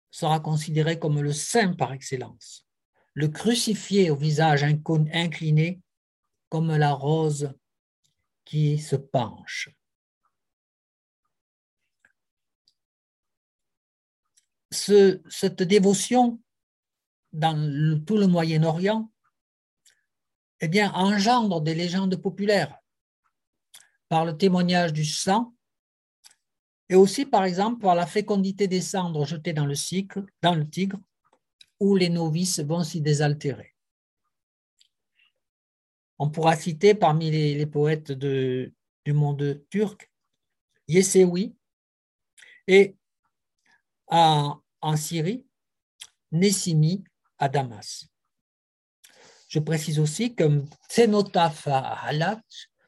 sera 0.10 0.40
considéré 0.40 1.00
comme 1.00 1.22
le 1.22 1.34
saint 1.34 1.74
par 1.74 1.94
excellence, 1.94 2.68
le 3.14 3.28
crucifié 3.28 4.10
au 4.10 4.16
visage 4.16 4.64
incliné 4.64 5.82
comme 6.50 6.76
la 6.76 6.94
rose 6.94 7.54
qui 8.46 8.80
se 8.80 8.96
penche. 8.96 9.70
Cette 14.74 15.64
dévotion 15.64 16.42
dans 17.32 18.04
tout 18.06 18.18
le 18.18 18.28
Moyen-Orient 18.28 19.10
eh 20.66 20.70
bien, 20.70 20.94
engendre 20.94 21.60
des 21.60 21.76
légendes 21.76 22.16
populaires 22.16 22.78
par 24.08 24.24
le 24.24 24.38
témoignage 24.38 24.94
du 24.94 25.04
sang 25.04 25.54
et 26.88 26.96
aussi, 26.96 27.26
par 27.26 27.44
exemple, 27.44 27.82
par 27.82 27.96
la 27.96 28.06
fécondité 28.06 28.70
des 28.70 28.80
cendres 28.80 29.26
jetées 29.26 29.52
dans 29.52 29.66
le, 29.66 29.76
cycle, 29.76 30.24
dans 30.42 30.56
le 30.56 30.70
tigre, 30.70 31.00
où 31.82 31.98
les 31.98 32.10
novices 32.10 32.62
vont 32.62 32.84
s'y 32.84 33.02
désaltérer. 33.02 33.76
On 36.18 36.30
pourra 36.30 36.56
citer 36.56 36.96
parmi 36.96 37.30
les, 37.30 37.66
poètes 37.66 38.14
du 38.14 38.74
monde 39.08 39.66
turc 39.70 40.10
Yesewi 40.88 41.54
et 42.68 42.96
en, 44.08 44.63
en 44.84 44.98
Syrie, 44.98 45.46
Nessimi 46.32 47.04
à 47.40 47.50
Damas. 47.50 48.06
Je 49.48 49.60
précise 49.60 50.00
aussi 50.00 50.36
que 50.36 50.64
Tsenotaph 50.90 51.68
à 51.68 52.06
Halat 52.06 52.42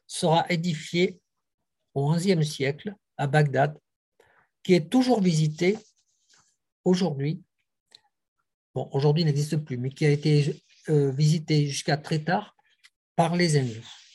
sera 0.06 0.46
édifié 0.50 1.20
au 1.94 2.12
XIe 2.12 2.44
siècle 2.44 2.94
à 3.16 3.26
Bagdad, 3.26 3.78
qui 4.62 4.74
est 4.74 4.90
toujours 4.90 5.20
visité 5.20 5.78
aujourd'hui. 6.84 7.42
Bon, 8.74 8.88
aujourd'hui 8.92 9.24
n'existe 9.24 9.56
plus, 9.56 9.78
mais 9.78 9.90
qui 9.90 10.04
a 10.04 10.10
été 10.10 10.62
euh, 10.90 11.10
visité 11.10 11.66
jusqu'à 11.66 11.96
très 11.96 12.18
tard 12.18 12.54
par 13.14 13.36
les 13.36 13.56
Hindous. 13.56 14.05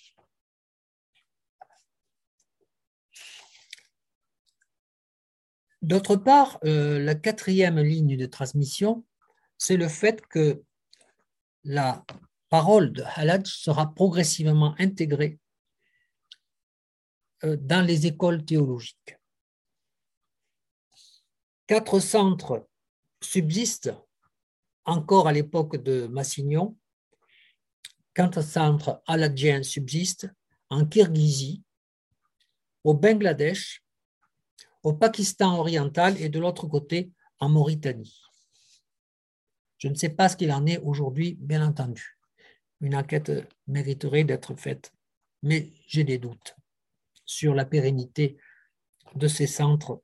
D'autre 5.82 6.16
part, 6.16 6.60
euh, 6.64 7.00
la 7.00 7.16
quatrième 7.16 7.80
ligne 7.80 8.16
de 8.16 8.26
transmission, 8.28 9.04
c'est 9.58 9.78
le 9.78 9.88
fait 9.88 10.22
que 10.28 10.64
la 11.64 12.06
parole 12.50 12.92
de 12.92 13.04
Halad 13.16 13.48
sera 13.48 13.94
progressivement 13.94 14.76
intégrée 14.78 15.40
euh, 17.44 17.58
dans 17.58 17.86
les 17.86 18.06
écoles 18.06 18.46
théologiques. 18.46 19.18
Quatre 21.66 22.00
centres 22.00 22.68
subsistent 23.24 23.94
encore 24.86 25.28
à 25.28 25.34
l'époque 25.34 25.78
de 25.78 26.08
Massignon. 26.08 26.78
Quatre 28.14 28.44
centres 28.44 29.02
haladjiens 29.08 29.64
subsistent 29.64 30.30
en 30.70 30.86
Kirghizie, 30.86 31.64
au 32.84 32.94
Bangladesh, 32.94 33.81
au 34.84 34.94
Pakistan 34.94 35.58
oriental 35.58 36.20
et 36.22 36.30
de 36.30 36.40
l'autre 36.40 36.68
côté 36.68 37.12
en 37.40 37.50
Mauritanie. 37.50 38.22
Je 39.78 39.88
ne 39.88 39.96
sais 39.96 40.10
pas 40.10 40.30
ce 40.30 40.38
qu'il 40.38 40.52
en 40.52 40.66
est 40.66 40.78
aujourd'hui, 40.80 41.38
bien 41.40 41.66
entendu. 41.66 42.18
Une 42.82 42.96
enquête 42.96 43.32
mériterait 43.68 44.24
d'être 44.24 44.56
faite, 44.56 44.94
mais 45.44 45.72
j'ai 45.88 46.04
des 46.04 46.18
doutes 46.18 46.56
sur 47.26 47.54
la 47.54 47.66
pérennité 47.66 48.38
de 49.16 49.28
ces 49.28 49.48
centres 49.48 50.02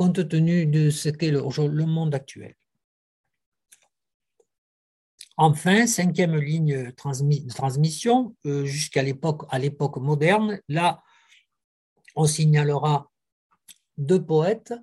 compte 0.00 0.28
tenu 0.28 0.64
de 0.64 0.88
ce 0.88 1.10
qu'est 1.10 1.30
le, 1.30 1.42
monde 1.84 2.14
actuel. 2.14 2.54
Enfin, 5.36 5.86
cinquième 5.86 6.36
ligne 6.36 6.86
de 6.86 6.90
transmission, 6.90 8.34
euh, 8.46 8.64
jusqu'à 8.64 9.02
l'époque, 9.02 9.42
à 9.50 9.58
l'époque 9.58 9.98
moderne, 9.98 10.58
là, 10.68 11.02
on 12.16 12.24
signalera 12.24 13.10
deux 14.00 14.24
poètes, 14.24 14.74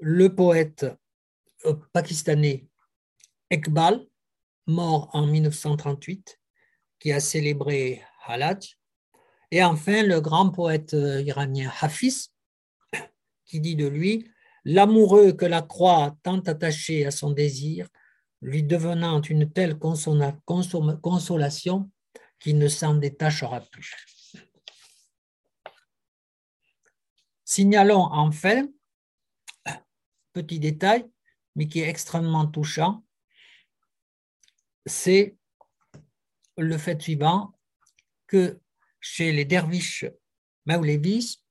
le 0.00 0.34
poète 0.34 0.86
euh, 1.66 1.74
pakistanais 1.92 2.66
Ekbal, 3.50 4.06
mort 4.66 5.10
en 5.12 5.26
1938, 5.26 6.40
qui 7.00 7.12
a 7.12 7.20
célébré 7.20 8.02
Halaj, 8.26 8.78
et 9.50 9.64
enfin 9.64 10.04
le 10.04 10.20
grand 10.20 10.50
poète 10.50 10.94
euh, 10.94 11.20
iranien 11.22 11.70
Hafiz, 11.80 12.32
qui 13.44 13.60
dit 13.60 13.76
de 13.76 13.86
lui 13.86 14.30
L'amoureux 14.66 15.32
que 15.32 15.46
la 15.46 15.62
croix 15.62 16.14
tant 16.22 16.40
attaché 16.40 17.06
à 17.06 17.10
son 17.10 17.30
désir, 17.30 17.88
lui 18.42 18.62
devenant 18.62 19.22
une 19.22 19.50
telle 19.50 19.78
consolation 19.78 21.90
qu'il 22.38 22.58
ne 22.58 22.68
s'en 22.68 22.94
détachera 22.94 23.62
plus. 23.72 24.19
Signalons 27.50 28.04
enfin, 28.12 28.68
petit 30.32 30.60
détail, 30.60 31.04
mais 31.56 31.66
qui 31.66 31.80
est 31.80 31.88
extrêmement 31.88 32.46
touchant, 32.46 33.04
c'est 34.86 35.36
le 36.56 36.78
fait 36.78 37.02
suivant 37.02 37.58
que 38.28 38.60
chez 39.00 39.32
les 39.32 39.44
derviches 39.44 40.04
maoulévis, 40.64 41.42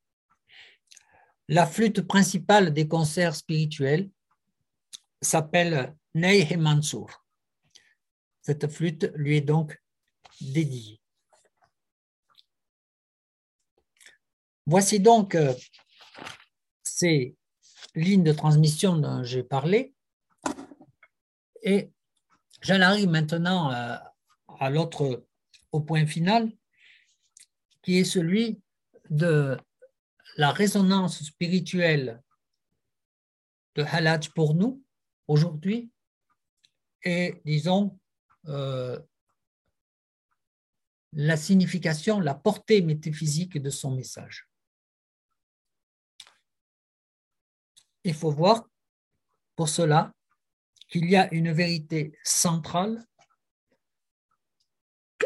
la 1.50 1.68
flûte 1.68 2.08
principale 2.08 2.74
des 2.74 2.88
concerts 2.88 3.36
spirituels 3.36 4.10
s'appelle 5.22 5.98
Ney. 6.14 6.48
Cette 8.42 8.72
flûte 8.72 9.12
lui 9.16 9.36
est 9.36 9.42
donc 9.42 9.78
dédiée. 10.40 11.02
Voici 14.66 15.00
donc 15.00 15.34
euh, 15.34 15.52
ces 17.00 17.38
lignes 17.96 18.24
de 18.24 18.34
transmission 18.34 18.98
dont 18.98 19.24
j'ai 19.24 19.44
parlé. 19.44 19.94
Et 21.64 21.92
j'en 22.62 22.82
arrive 22.82 23.10
maintenant 23.10 23.70
à 23.70 24.70
l'autre, 24.70 25.26
au 25.72 25.80
point 25.80 26.06
final, 26.06 26.52
qui 27.82 28.00
est 28.00 28.04
celui 28.04 28.62
de 29.10 29.58
la 30.36 30.52
résonance 30.52 31.24
spirituelle 31.24 32.22
de 33.76 33.84
Halaj 33.84 34.30
pour 34.32 34.54
nous 34.54 34.84
aujourd'hui 35.28 35.92
et, 37.04 37.42
disons, 37.46 37.98
euh, 38.48 39.00
la 41.14 41.38
signification, 41.38 42.20
la 42.20 42.36
portée 42.36 42.82
métaphysique 42.82 43.58
de 43.58 43.70
son 43.70 43.96
message. 43.96 44.49
Il 48.10 48.16
faut 48.16 48.32
voir 48.32 48.68
pour 49.56 49.70
cela 49.70 50.12
qu'il 50.88 51.08
y 51.12 51.16
a 51.16 51.32
une 51.32 51.52
vérité 51.52 52.18
centrale 52.24 53.06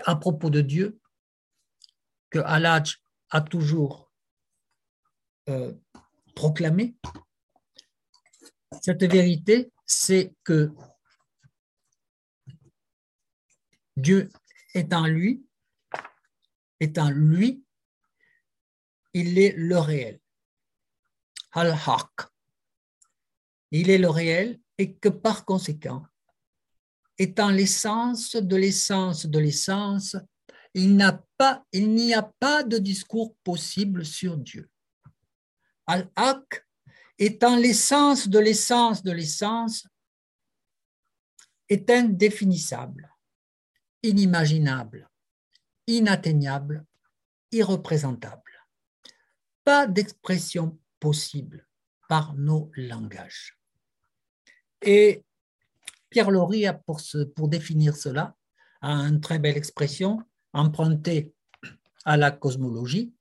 à 0.04 0.18
propos 0.18 0.50
de 0.50 0.60
Dieu 0.60 1.00
que 2.30 2.40
Allah 2.40 2.84
a 3.30 3.40
toujours 3.40 4.12
euh, 5.48 5.74
proclamé. 6.36 6.98
Cette 8.82 9.06
vérité, 9.06 9.72
c'est 9.86 10.34
que 10.44 10.70
Dieu 13.96 14.30
est 14.74 14.92
en 14.92 15.06
lui, 15.06 15.48
est 16.82 16.98
en 16.98 17.12
lui, 17.12 17.64
il 19.14 19.40
est 19.40 19.54
le 19.56 19.80
réel. 19.80 20.20
Al-Haq 21.54 22.33
il 23.74 23.90
est 23.90 23.98
le 23.98 24.10
réel 24.10 24.60
et 24.78 24.94
que 24.96 25.10
par 25.10 25.46
conséquent, 25.46 26.06
étant 27.18 27.50
l'essence 27.50 28.36
de 28.36 28.56
l'essence 28.56 29.26
de 29.26 29.40
l'essence, 29.40 30.16
il 30.76 30.96
n'y 30.96 32.14
a 32.14 32.32
pas 32.40 32.64
de 32.64 32.78
discours 32.78 33.36
possible 33.44 34.06
sur 34.06 34.38
Dieu. 34.38 34.70
Al-Haq, 35.88 36.66
étant 37.18 37.56
l'essence 37.56 38.28
de 38.28 38.38
l'essence 38.38 39.02
de 39.04 39.12
l'essence, 39.12 39.88
est 41.68 41.90
indéfinissable, 41.90 43.12
inimaginable, 44.04 45.10
inatteignable, 45.88 46.86
irreprésentable. 47.52 48.68
Pas 49.64 49.88
d'expression 49.88 50.80
possible 51.00 51.68
par 52.08 52.36
nos 52.36 52.72
langages. 52.76 53.58
Et 54.86 55.24
Pierre 56.10 56.32
Laurie 56.32 56.66
a 56.68 56.74
pour, 56.74 57.02
pour 57.36 57.48
définir 57.48 57.96
cela 57.96 58.36
a 58.82 58.92
une 58.92 59.22
très 59.22 59.40
belle 59.40 59.58
expression 59.58 60.22
empruntée 60.52 61.34
à 62.04 62.18
la 62.18 62.32
cosmologie. 62.32 63.14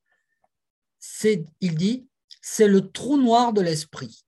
Il 1.24 1.76
dit, 1.76 2.08
c'est 2.40 2.66
le 2.66 2.90
trou 2.90 3.16
noir 3.16 3.52
de 3.52 3.60
l'esprit, 3.60 4.24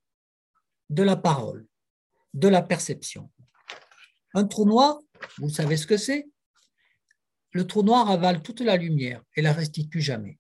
de 0.90 1.02
la 1.02 1.16
parole, 1.16 1.66
de 2.34 2.48
la 2.48 2.62
perception. 2.62 3.30
Un 4.32 4.46
trou 4.46 4.64
noir, 4.64 5.00
vous 5.38 5.50
savez 5.50 5.76
ce 5.76 5.86
que 5.86 5.96
c'est? 5.96 6.28
Le 7.50 7.66
trou 7.66 7.82
noir 7.82 8.10
avale 8.10 8.42
toute 8.42 8.60
la 8.60 8.76
lumière 8.76 9.22
et 9.34 9.42
la 9.42 9.52
restitue 9.52 10.00
jamais. 10.00 10.38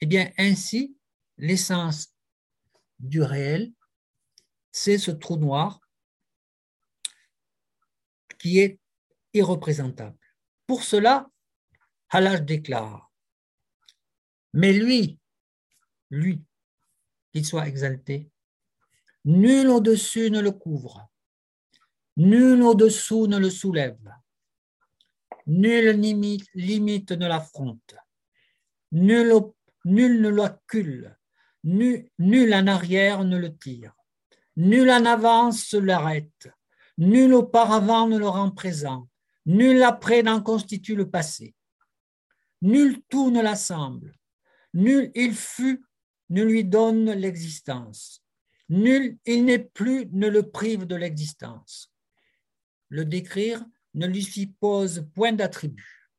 Eh 0.00 0.06
bien, 0.06 0.30
ainsi, 0.38 0.96
l'essence 1.36 2.14
du 2.98 3.22
réel, 3.22 3.72
c'est 4.72 4.98
ce 4.98 5.10
trou 5.10 5.36
noir 5.36 5.80
qui 8.38 8.58
est 8.58 8.78
irreprésentable. 9.34 10.18
Pour 10.66 10.82
cela, 10.82 11.28
Halaj 12.10 12.42
déclare, 12.42 13.12
mais 14.52 14.72
lui, 14.72 15.18
lui, 16.10 16.42
qu'il 17.32 17.46
soit 17.46 17.68
exalté, 17.68 18.30
nul 19.24 19.68
au-dessus 19.68 20.30
ne 20.30 20.40
le 20.40 20.50
couvre, 20.50 21.08
nul 22.16 22.62
au-dessous 22.62 23.26
ne 23.26 23.38
le 23.38 23.50
soulève, 23.50 24.12
nul 25.46 25.90
limite, 25.90 26.48
limite 26.54 27.12
ne 27.12 27.28
l'affronte, 27.28 27.94
nul, 28.90 29.32
nul 29.84 30.20
ne 30.20 30.28
l'accule, 30.28 31.16
nul, 31.64 32.10
nul 32.18 32.54
en 32.54 32.66
arrière 32.66 33.24
ne 33.24 33.38
le 33.38 33.56
tire, 33.56 33.94
nul 34.60 34.90
en 34.90 35.06
avance 35.06 35.72
l'arrête, 35.72 36.48
nul 36.98 37.32
auparavant 37.32 38.06
ne 38.06 38.18
le 38.18 38.28
rend 38.28 38.50
présent, 38.50 39.08
nul 39.46 39.82
après 39.82 40.22
n'en 40.22 40.42
constitue 40.42 40.94
le 40.94 41.08
passé, 41.08 41.54
nul 42.60 43.00
tout 43.08 43.30
ne 43.30 43.40
l'assemble, 43.40 44.14
nul 44.74 45.10
il 45.14 45.34
fut 45.34 45.82
ne 46.28 46.44
lui 46.44 46.64
donne 46.64 47.10
l'existence, 47.10 48.22
nul 48.68 49.16
il 49.24 49.46
n'est 49.46 49.64
plus 49.64 50.06
ne 50.12 50.28
le 50.28 50.50
prive 50.50 50.86
de 50.86 50.94
l'existence. 50.94 51.90
Le 52.90 53.06
décrire 53.06 53.64
ne 53.94 54.06
lui 54.06 54.22
suppose 54.22 55.06
point 55.14 55.32
d'attribut. 55.32 56.10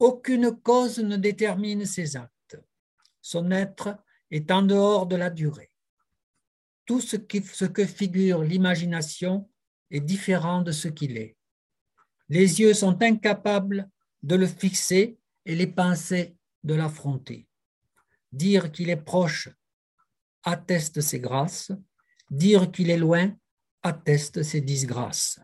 Aucune 0.00 0.50
cause 0.50 0.98
ne 0.98 1.16
détermine 1.16 1.86
ses 1.86 2.16
actes. 2.16 2.58
Son 3.22 3.52
être 3.52 3.96
est 4.32 4.50
en 4.50 4.62
dehors 4.62 5.06
de 5.06 5.16
la 5.16 5.30
durée. 5.30 5.67
Tout 6.88 7.02
ce, 7.02 7.16
que 7.16 7.84
figure 7.84 8.42
l'imagination 8.42 9.46
est 9.90 10.00
différent 10.00 10.62
de 10.62 10.72
ce 10.72 10.88
qu'il 10.88 11.18
est. 11.18 11.36
Les 12.30 12.60
yeux 12.60 12.72
sont 12.72 13.02
incapables 13.02 13.90
de 14.22 14.36
le 14.36 14.46
fixer 14.46 15.18
et 15.44 15.54
les 15.54 15.66
pensées 15.66 16.34
de 16.64 16.72
l'affronter. 16.72 17.46
Dire 18.32 18.72
qu'il 18.72 18.88
est 18.88 19.04
proche 19.04 19.50
atteste 20.44 21.02
ses 21.02 21.20
grâces, 21.20 21.72
dire 22.30 22.70
qu'il 22.72 22.88
est 22.88 22.96
loin 22.96 23.36
atteste 23.82 24.42
ses 24.42 24.62
disgrâces. 24.62 25.40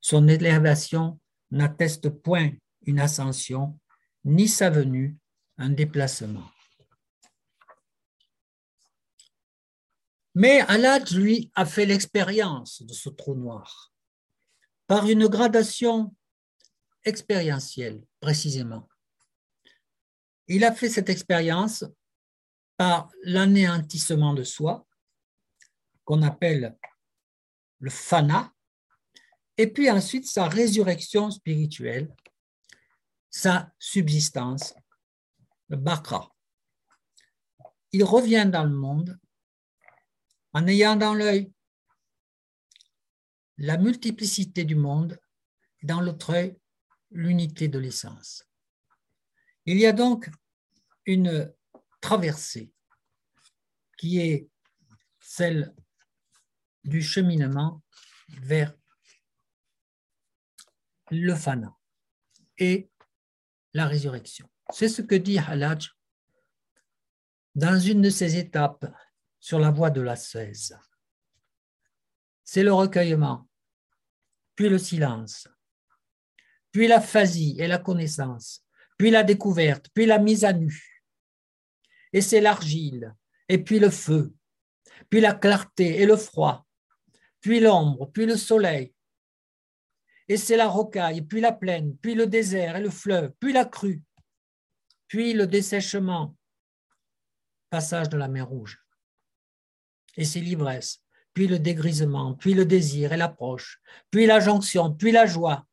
Son 0.00 0.28
élévation 0.28 1.20
n'atteste 1.50 2.08
point 2.08 2.52
une 2.86 3.00
ascension, 3.00 3.78
ni 4.24 4.48
sa 4.48 4.70
venue 4.70 5.18
un 5.58 5.68
déplacement. 5.68 6.50
Mais 10.34 10.60
Alad, 10.60 11.10
lui, 11.10 11.50
a 11.54 11.66
fait 11.66 11.86
l'expérience 11.86 12.82
de 12.82 12.92
ce 12.92 13.08
trou 13.08 13.34
noir 13.34 13.92
par 14.86 15.08
une 15.08 15.26
gradation 15.26 16.14
expérientielle, 17.04 18.04
précisément. 18.20 18.88
Il 20.48 20.64
a 20.64 20.72
fait 20.72 20.88
cette 20.88 21.08
expérience 21.08 21.84
par 22.76 23.10
l'anéantissement 23.22 24.34
de 24.34 24.42
soi, 24.42 24.86
qu'on 26.04 26.22
appelle 26.22 26.76
le 27.78 27.90
fana, 27.90 28.52
et 29.56 29.66
puis 29.66 29.90
ensuite 29.90 30.26
sa 30.26 30.48
résurrection 30.48 31.30
spirituelle, 31.30 32.12
sa 33.30 33.72
subsistance, 33.78 34.74
le 35.68 35.76
bakra. 35.76 36.34
Il 37.92 38.04
revient 38.04 38.48
dans 38.50 38.64
le 38.64 38.74
monde 38.74 39.18
en 40.52 40.66
ayant 40.66 40.96
dans 40.96 41.14
l'œil 41.14 41.52
la 43.58 43.76
multiplicité 43.76 44.64
du 44.64 44.74
monde, 44.74 45.20
dans 45.82 46.00
l'autre 46.00 46.30
œil 46.30 46.56
l'unité 47.10 47.68
de 47.68 47.78
l'essence. 47.78 48.44
Il 49.66 49.78
y 49.78 49.86
a 49.86 49.92
donc 49.92 50.30
une 51.04 51.52
traversée 52.00 52.72
qui 53.98 54.18
est 54.18 54.48
celle 55.20 55.74
du 56.84 57.02
cheminement 57.02 57.82
vers 58.42 58.74
le 61.10 61.34
fana 61.34 61.76
et 62.56 62.90
la 63.74 63.86
résurrection. 63.86 64.48
C'est 64.70 64.88
ce 64.88 65.02
que 65.02 65.14
dit 65.14 65.38
Halaj 65.38 65.94
dans 67.54 67.78
une 67.78 68.00
de 68.00 68.10
ses 68.10 68.36
étapes 68.36 68.86
sur 69.40 69.58
la 69.58 69.70
voie 69.70 69.90
de 69.90 70.02
la 70.02 70.16
16. 70.16 70.78
C'est 72.44 72.62
le 72.62 72.72
recueillement, 72.72 73.48
puis 74.54 74.68
le 74.68 74.78
silence, 74.78 75.48
puis 76.70 76.86
la 76.86 77.00
phasie 77.00 77.56
et 77.58 77.66
la 77.66 77.78
connaissance, 77.78 78.64
puis 78.98 79.10
la 79.10 79.22
découverte, 79.22 79.86
puis 79.94 80.06
la 80.06 80.18
mise 80.18 80.44
à 80.44 80.52
nu. 80.52 81.02
Et 82.12 82.20
c'est 82.20 82.40
l'argile, 82.40 83.14
et 83.48 83.58
puis 83.58 83.78
le 83.78 83.90
feu, 83.90 84.34
puis 85.08 85.20
la 85.20 85.34
clarté 85.34 86.00
et 86.00 86.06
le 86.06 86.16
froid, 86.16 86.66
puis 87.40 87.60
l'ombre, 87.60 88.10
puis 88.12 88.26
le 88.26 88.36
soleil. 88.36 88.94
Et 90.28 90.36
c'est 90.36 90.56
la 90.56 90.68
rocaille, 90.68 91.22
puis 91.22 91.40
la 91.40 91.52
plaine, 91.52 91.96
puis 91.96 92.14
le 92.14 92.26
désert 92.26 92.76
et 92.76 92.82
le 92.82 92.90
fleuve, 92.90 93.32
puis 93.40 93.52
la 93.52 93.64
crue, 93.64 94.02
puis 95.08 95.32
le 95.32 95.46
dessèchement, 95.46 96.36
passage 97.70 98.08
de 98.08 98.16
la 98.16 98.28
mer 98.28 98.48
Rouge 98.48 98.79
et 100.16 100.24
c'est 100.24 100.40
l'ivresse, 100.40 101.02
puis 101.34 101.46
le 101.46 101.58
dégrisement, 101.58 102.34
puis 102.34 102.54
le 102.54 102.64
désir 102.64 103.12
et 103.12 103.16
l'approche, 103.16 103.80
puis 104.10 104.26
la 104.26 104.40
jonction, 104.40 104.92
puis 104.92 105.12
la 105.12 105.26
joie. 105.26 105.66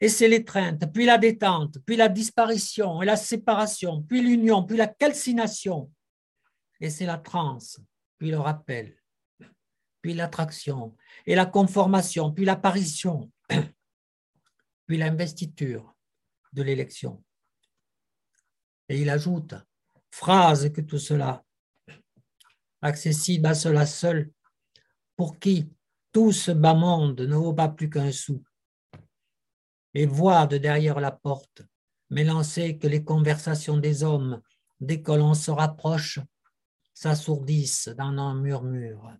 Et 0.00 0.08
c'est 0.08 0.28
l'étreinte, 0.28 0.92
puis 0.92 1.06
la 1.06 1.18
détente, 1.18 1.78
puis 1.86 1.96
la 1.96 2.08
disparition 2.08 3.00
et 3.00 3.06
la 3.06 3.16
séparation, 3.16 4.02
puis 4.02 4.20
l'union, 4.20 4.64
puis 4.64 4.76
la 4.76 4.88
calcination. 4.88 5.90
Et 6.80 6.90
c'est 6.90 7.06
la 7.06 7.18
transe, 7.18 7.80
puis 8.18 8.30
le 8.30 8.38
rappel, 8.38 8.96
puis 10.02 10.14
l'attraction 10.14 10.94
et 11.26 11.34
la 11.34 11.46
conformation, 11.46 12.32
puis 12.32 12.44
l'apparition, 12.44 13.30
puis 14.86 14.98
l'investiture 14.98 15.94
de 16.52 16.62
l'élection. 16.62 17.24
Et 18.88 19.00
il 19.00 19.08
ajoute, 19.08 19.54
phrase 20.10 20.70
que 20.70 20.82
tout 20.82 20.98
cela 20.98 21.42
accessible 22.84 23.46
à 23.46 23.54
cela 23.54 23.86
seul, 23.86 24.30
pour 25.16 25.38
qui 25.38 25.68
tout 26.12 26.32
ce 26.32 26.50
bas 26.50 26.74
monde 26.74 27.20
ne 27.20 27.34
vaut 27.34 27.54
pas 27.54 27.68
plus 27.68 27.88
qu'un 27.88 28.12
sou, 28.12 28.44
et 29.94 30.06
voir 30.06 30.48
de 30.48 30.58
derrière 30.58 31.00
la 31.00 31.10
porte, 31.10 31.62
m'élancer 32.10 32.78
que 32.78 32.86
les 32.86 33.02
conversations 33.02 33.78
des 33.78 34.04
hommes, 34.04 34.40
dès 34.80 35.00
que 35.00 35.12
l'on 35.12 35.34
se 35.34 35.50
rapproche, 35.50 36.20
s'assourdissent 36.92 37.88
dans 37.88 38.16
un 38.18 38.34
murmure. 38.34 39.16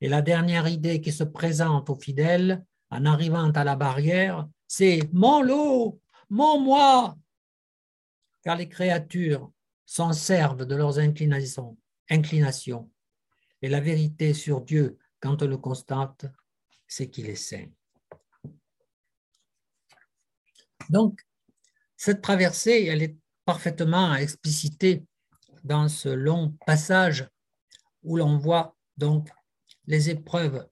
Et 0.00 0.08
la 0.08 0.22
dernière 0.22 0.66
idée 0.66 1.00
qui 1.00 1.12
se 1.12 1.24
présente 1.24 1.90
aux 1.90 2.00
fidèles 2.00 2.64
en 2.90 3.04
arrivant 3.04 3.50
à 3.50 3.64
la 3.64 3.76
barrière, 3.76 4.48
c'est 4.66 5.08
mon 5.12 5.42
lot, 5.42 6.00
mon 6.30 6.58
moi, 6.58 7.16
car 8.42 8.56
les 8.56 8.68
créatures 8.68 9.52
s'en 9.84 10.12
servent 10.12 10.64
de 10.64 10.74
leurs 10.74 10.98
inclinations 10.98 11.76
inclination. 12.12 12.90
Et 13.62 13.68
la 13.68 13.80
vérité 13.80 14.34
sur 14.34 14.60
Dieu, 14.60 14.98
quand 15.20 15.42
on 15.42 15.46
le 15.46 15.56
constate, 15.56 16.26
c'est 16.86 17.08
qu'il 17.08 17.28
est 17.28 17.36
saint. 17.36 17.68
Donc, 20.90 21.24
cette 21.96 22.22
traversée, 22.22 22.86
elle 22.86 23.02
est 23.02 23.16
parfaitement 23.44 24.14
explicitée 24.14 25.04
dans 25.64 25.88
ce 25.88 26.08
long 26.08 26.56
passage 26.66 27.28
où 28.02 28.16
l'on 28.16 28.36
voit 28.36 28.76
donc 28.96 29.30
les 29.86 30.10
épreuves 30.10 30.68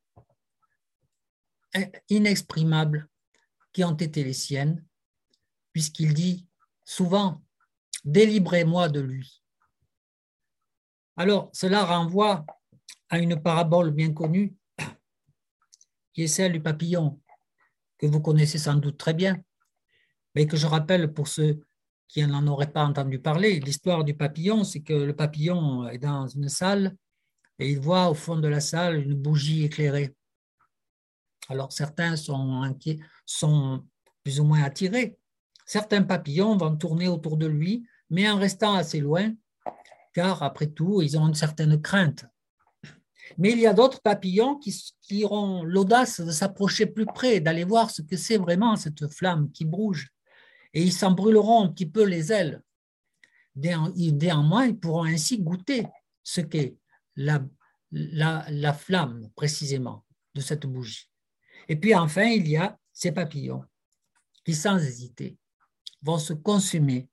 inexprimables 2.09 3.09
qui 3.73 3.85
ont 3.85 3.95
été 3.95 4.25
les 4.25 4.33
siennes, 4.33 4.85
puisqu'il 5.73 6.13
dit 6.13 6.49
souvent, 6.85 7.41
délivrez-moi 8.05 8.89
de 8.89 9.01
lui. 9.01 9.40
Alors, 11.17 11.51
cela 11.53 11.85
renvoie 11.85 12.47
à 13.09 13.19
une 13.19 13.41
parabole 13.41 13.91
bien 13.91 14.13
connue 14.13 14.55
qui 16.13 16.23
est 16.25 16.29
celle 16.29 16.53
du 16.53 16.61
papillon, 16.61 17.21
que 17.99 18.07
vous 18.07 18.21
connaissez 18.21 18.59
sans 18.59 18.77
doute 18.77 18.97
très 18.97 19.15
bien, 19.15 19.43
mais 20.35 20.47
que 20.47 20.57
je 20.57 20.67
rappelle 20.67 21.13
pour 21.13 21.29
ceux 21.29 21.61
qui 22.09 22.27
n'en 22.27 22.47
auraient 22.47 22.73
pas 22.73 22.85
entendu 22.85 23.21
parler. 23.21 23.61
L'histoire 23.61 24.05
du 24.05 24.15
papillon, 24.15 24.65
c'est 24.65 24.81
que 24.81 24.93
le 24.93 25.15
papillon 25.15 25.89
est 25.89 25.99
dans 25.99 26.27
une 26.27 26.49
salle 26.49 26.97
et 27.59 27.71
il 27.71 27.79
voit 27.79 28.09
au 28.09 28.15
fond 28.15 28.37
de 28.37 28.49
la 28.49 28.61
salle 28.61 28.97
une 28.97 29.15
bougie 29.15 29.65
éclairée. 29.65 30.15
Alors 31.49 31.73
certains 31.73 32.17
sont 32.17 32.63
sont 33.27 33.85
plus 34.23 34.41
ou 34.41 34.45
moins 34.45 34.63
attirés. 34.63 35.19
Certains 35.67 36.03
papillons 36.03 36.57
vont 36.57 36.77
tourner 36.77 37.07
autour 37.07 37.37
de 37.37 37.47
lui, 37.47 37.87
mais 38.09 38.29
en 38.29 38.39
restant 38.39 38.75
assez 38.75 38.99
loin, 38.99 39.33
car 40.13 40.43
après 40.43 40.67
tout, 40.67 41.03
ils 41.03 41.19
ont 41.19 41.29
une 41.29 41.35
certaine 41.35 41.81
crainte. 41.81 42.25
Mais 43.39 43.53
il 43.53 43.59
y 43.59 43.67
a 43.67 43.75
d'autres 43.75 44.01
papillons 44.01 44.59
qui, 44.59 45.25
auront 45.25 45.63
l'audace 45.63 46.21
de 46.21 46.31
s'approcher 46.31 46.87
plus 46.87 47.07
près, 47.07 47.41
d'aller 47.41 47.65
voir 47.65 47.91
ce 47.91 48.03
que 48.03 48.17
c'est 48.17 48.39
vraiment 48.39 48.77
cette 48.77 49.09
flamme 49.13 49.51
qui 49.53 49.65
bouge 49.65 50.11
et 50.73 50.83
ils 50.83 50.93
s'en 50.93 51.13
brûleront 51.13 51.65
un 51.65 51.69
petit 51.69 51.87
peu 51.87 52.05
les 52.05 52.33
ailes. 52.33 52.63
Néanmoins, 53.57 54.67
ils 54.67 54.79
pourront 54.79 55.05
ainsi 55.05 55.41
goûter 55.41 55.87
ce 56.23 56.41
qu'est 56.41 56.77
la, 57.17 57.45
la, 57.91 58.73
flamme 58.73 59.29
précisément 59.35 60.05
de 60.35 60.41
cette 60.41 60.67
bougie. 60.67 61.11
Et 61.69 61.77
puis 61.77 61.95
enfin, 61.95 62.25
il 62.25 62.49
y 62.49 62.57
a 62.57 62.79
ces 62.93 63.13
papillons 63.13 63.65
qui, 64.45 64.55
sans 64.55 64.79
hésiter, 64.79 65.37
vont 66.03 66.19
se 66.19 66.33
consumer 66.33 67.09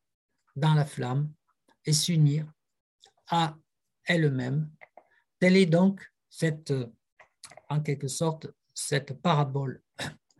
dans 0.56 0.76
la 0.76 0.86
flamme 0.86 1.32
et 1.86 1.93
s'unir 1.93 2.48
à 3.28 3.57
elles-mêmes. 4.05 4.69
Telle 5.39 5.57
est 5.57 5.65
donc 5.65 6.01
cette, 6.30 6.73
en 7.69 7.82
quelque 7.82 8.07
sorte, 8.07 8.47
cette 8.73 9.13
parabole 9.21 9.82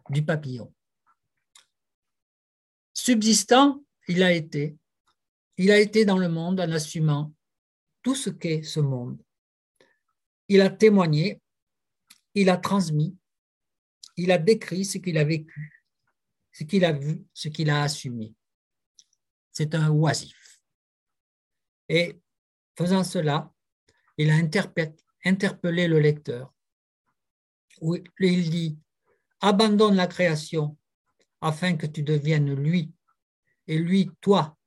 du 0.10 0.24
papillon. 0.24 0.74
Subsistant, 2.94 3.84
il 4.08 4.24
a 4.24 4.32
été. 4.32 4.78
Il 5.58 5.72
a 5.72 5.80
été 5.80 6.06
dans 6.06 6.18
le 6.18 6.30
monde 6.30 6.60
en 6.60 6.72
assumant 6.72 7.34
tout 8.02 8.16
ce 8.16 8.30
qu'est 8.30 8.64
ce 8.64 8.80
monde. 8.80 9.22
Il 10.48 10.62
a 10.62 10.70
témoigné, 10.70 11.42
il 12.36 12.50
a 12.50 12.58
transmis, 12.58 13.18
il 14.16 14.32
a 14.32 14.38
décrit 14.38 14.86
ce 14.86 14.98
qu'il 14.98 15.18
a 15.18 15.24
vécu, 15.24 15.84
ce 16.52 16.64
qu'il 16.64 16.86
a 16.86 16.92
vu, 16.92 17.26
ce 17.34 17.50
qu'il 17.50 17.70
a 17.70 17.84
assumé. 17.84 18.34
C'est 19.52 19.74
un 19.76 19.90
oisif. 19.90 20.62
Et 21.90 22.20
faisant 22.78 23.04
cela, 23.04 23.52
il 24.18 24.30
a 24.30 24.36
interpellé 24.36 25.88
le 25.88 26.00
lecteur. 26.00 26.54
Il 27.82 28.50
dit, 28.50 28.78
abandonne 29.42 29.96
la 29.96 30.08
création 30.08 30.78
afin 31.42 31.76
que 31.76 31.86
tu 31.86 32.04
deviennes 32.04 32.54
lui 32.54 32.92
et 33.68 33.78
lui, 33.78 34.12
toi, 34.22 34.58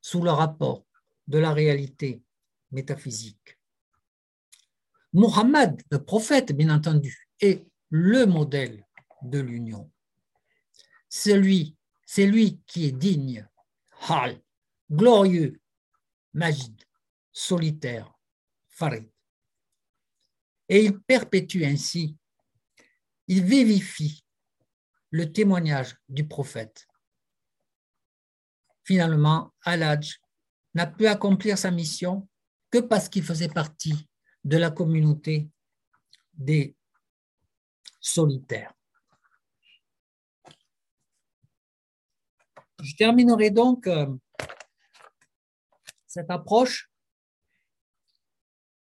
sous 0.00 0.22
le 0.22 0.30
rapport 0.30 0.86
de 1.26 1.38
la 1.38 1.52
réalité 1.52 2.22
métaphysique. 2.70 3.58
Mohammed, 5.12 5.82
le 5.90 6.02
prophète, 6.02 6.52
bien 6.52 6.74
entendu, 6.74 7.28
est 7.40 7.66
le 7.90 8.26
modèle 8.26 8.84
de 9.22 9.38
l'union. 9.38 9.90
C'est 11.08 11.38
lui, 11.38 11.76
c'est 12.04 12.26
lui 12.26 12.60
qui 12.66 12.86
est 12.86 12.92
digne, 12.92 13.48
hal, 14.08 14.40
glorieux, 14.90 15.60
majid, 16.32 16.83
solitaire, 17.34 18.10
farid. 18.70 19.10
Et 20.70 20.82
il 20.82 20.98
perpétue 21.02 21.64
ainsi, 21.64 22.16
il 23.28 23.44
vivifie 23.44 24.24
le 25.10 25.30
témoignage 25.30 25.98
du 26.08 26.26
prophète 26.26 26.86
finalement, 28.84 29.52
Al-Hajj 29.62 30.20
n'a 30.74 30.86
pu 30.86 31.06
accomplir 31.06 31.58
sa 31.58 31.70
mission 31.70 32.28
que 32.70 32.78
parce 32.78 33.08
qu'il 33.08 33.24
faisait 33.24 33.48
partie 33.48 34.08
de 34.44 34.56
la 34.56 34.70
communauté 34.70 35.48
des 36.34 36.76
solitaires. 38.00 38.74
Je 42.82 42.94
terminerai 42.96 43.50
donc 43.50 43.86
euh, 43.86 44.14
cette 46.06 46.30
approche 46.30 46.90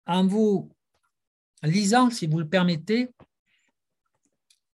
en 0.06 0.26
vous 0.26 0.70
lisant, 1.62 2.10
si 2.10 2.26
vous 2.26 2.38
le 2.38 2.48
permettez, 2.48 3.10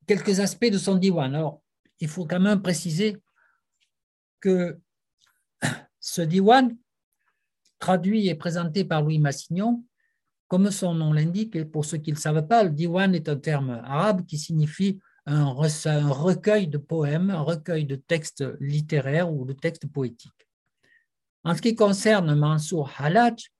quelques 0.06 0.40
aspects 0.40 0.70
de 0.70 0.78
son 0.78 0.96
diwan. 0.96 1.34
Alors, 1.34 1.62
il 2.00 2.08
faut 2.08 2.26
quand 2.26 2.40
même 2.40 2.62
préciser 2.62 3.16
que 4.40 4.78
ce 6.00 6.22
diwan, 6.22 6.76
traduit 7.78 8.28
et 8.28 8.34
présenté 8.34 8.84
par 8.84 9.02
Louis 9.02 9.18
Massignon, 9.18 9.84
comme 10.48 10.70
son 10.70 10.94
nom 10.94 11.12
l'indique, 11.12 11.56
et 11.56 11.64
pour 11.64 11.84
ceux 11.84 11.98
qui 11.98 12.10
ne 12.10 12.16
le 12.16 12.20
savent 12.20 12.46
pas, 12.46 12.62
le 12.62 12.70
diwan 12.70 13.14
est 13.14 13.28
un 13.28 13.36
terme 13.36 13.70
arabe 13.84 14.24
qui 14.24 14.38
signifie 14.38 15.00
un, 15.26 15.50
recueil 15.52 16.68
de 16.68 16.78
poèmes, 16.78 17.30
un 17.30 17.40
recueil 17.40 17.84
de 17.84 17.96
textes 17.96 18.44
littéraires 18.60 19.32
ou 19.32 19.44
de 19.44 19.52
textes 19.52 19.88
poétiques. 19.88 20.48
En 21.42 21.54
ce 21.54 21.62
qui 21.62 21.74
concerne 21.74 22.34
Mansour 22.34 22.90
Halaj, 22.96 23.50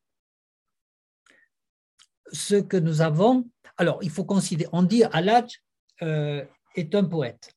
ce 2.33 2.57
que 2.57 2.77
nous 2.77 3.01
avons, 3.01 3.49
alors 3.77 3.99
il 4.03 4.11
faut 4.11 4.25
considérer, 4.25 4.71
on 4.73 4.83
dit 4.83 5.05
Halaj 5.05 5.61
euh, 6.03 6.45
est 6.75 6.95
un 6.95 7.05
poète. 7.05 7.53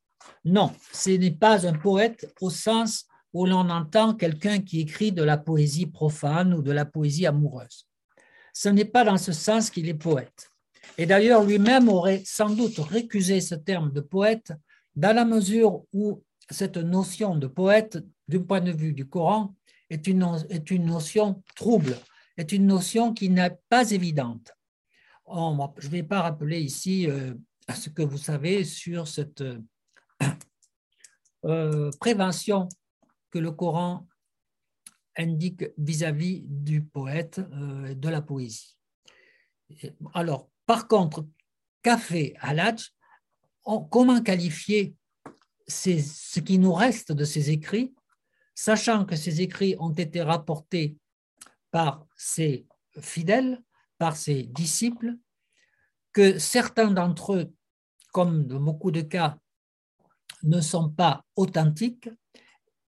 Non, 0.45 0.71
ce 0.93 1.11
n'est 1.11 1.31
pas 1.31 1.67
un 1.67 1.73
poète 1.73 2.33
au 2.41 2.49
sens 2.49 3.05
où 3.33 3.45
l'on 3.45 3.69
entend 3.69 4.15
quelqu'un 4.15 4.59
qui 4.59 4.79
écrit 4.79 5.11
de 5.11 5.23
la 5.23 5.37
poésie 5.37 5.85
profane 5.85 6.53
ou 6.53 6.61
de 6.61 6.71
la 6.71 6.85
poésie 6.85 7.25
amoureuse. 7.25 7.87
Ce 8.53 8.69
n'est 8.69 8.85
pas 8.85 9.03
dans 9.03 9.17
ce 9.17 9.31
sens 9.31 9.69
qu'il 9.69 9.87
est 9.87 9.93
poète. 9.93 10.49
Et 10.97 11.05
d'ailleurs, 11.05 11.43
lui-même 11.43 11.87
aurait 11.89 12.23
sans 12.25 12.49
doute 12.49 12.79
récusé 12.79 13.41
ce 13.41 13.55
terme 13.55 13.91
de 13.91 14.01
poète 14.01 14.53
dans 14.95 15.15
la 15.15 15.25
mesure 15.25 15.83
où 15.93 16.23
cette 16.49 16.77
notion 16.77 17.35
de 17.35 17.47
poète, 17.47 17.99
du 18.27 18.41
point 18.43 18.61
de 18.61 18.71
vue 18.71 18.93
du 18.93 19.07
Coran, 19.07 19.55
est 19.89 20.07
une, 20.07 20.25
est 20.49 20.71
une 20.71 20.85
notion 20.85 21.43
trouble, 21.55 21.97
est 22.37 22.51
une 22.51 22.65
notion 22.65 23.13
qui 23.13 23.29
n'est 23.29 23.57
pas 23.69 23.91
évidente. 23.91 24.51
Je 25.77 25.87
ne 25.87 25.91
vais 25.91 26.03
pas 26.03 26.21
rappeler 26.21 26.61
ici 26.61 27.09
euh, 27.09 27.33
ce 27.73 27.89
que 27.89 28.01
vous 28.01 28.17
savez 28.17 28.63
sur 28.63 29.07
cette 29.07 29.43
euh, 31.45 31.91
prévention 31.99 32.67
que 33.31 33.39
le 33.39 33.51
Coran 33.51 34.07
indique 35.17 35.65
vis-à-vis 35.77 36.41
du 36.45 36.83
poète, 36.83 37.39
euh, 37.39 37.93
de 37.93 38.09
la 38.09 38.21
poésie. 38.21 38.77
Alors, 40.13 40.49
par 40.65 40.87
contre, 40.87 41.27
qu'a 41.81 41.97
fait 41.97 42.33
Halaj 42.39 42.91
Comment 43.91 44.21
qualifier 44.23 44.95
ce 45.67 46.39
qui 46.39 46.57
nous 46.57 46.73
reste 46.73 47.11
de 47.11 47.23
ses 47.23 47.51
écrits, 47.51 47.93
sachant 48.55 49.05
que 49.05 49.15
ces 49.15 49.41
écrits 49.41 49.75
ont 49.77 49.93
été 49.93 50.23
rapportés 50.23 50.97
par 51.69 52.07
ses 52.15 52.65
fidèles, 52.99 53.61
par 53.99 54.17
ses 54.17 54.43
disciples, 54.43 55.15
que 56.11 56.39
certains 56.39 56.89
d'entre 56.89 57.35
eux, 57.35 57.53
comme 58.11 58.47
dans 58.47 58.59
beaucoup 58.59 58.89
de 58.89 59.01
cas, 59.01 59.37
ne 60.41 60.61
sont 60.61 60.89
pas 60.89 61.23
authentiques, 61.35 62.09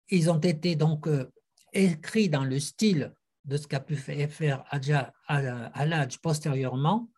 ils 0.08 0.30
ont 0.30 0.40
été 0.40 0.74
donc 0.74 1.06
euh, 1.06 1.30
écrits 1.72 2.28
dans 2.28 2.44
le 2.44 2.58
style 2.58 3.14
de 3.44 3.56
ce 3.56 3.66
qu'a 3.66 3.80
pu 3.80 3.96
faire 3.96 4.64
Aladj 5.28 6.18
postérieurement, 6.18 7.10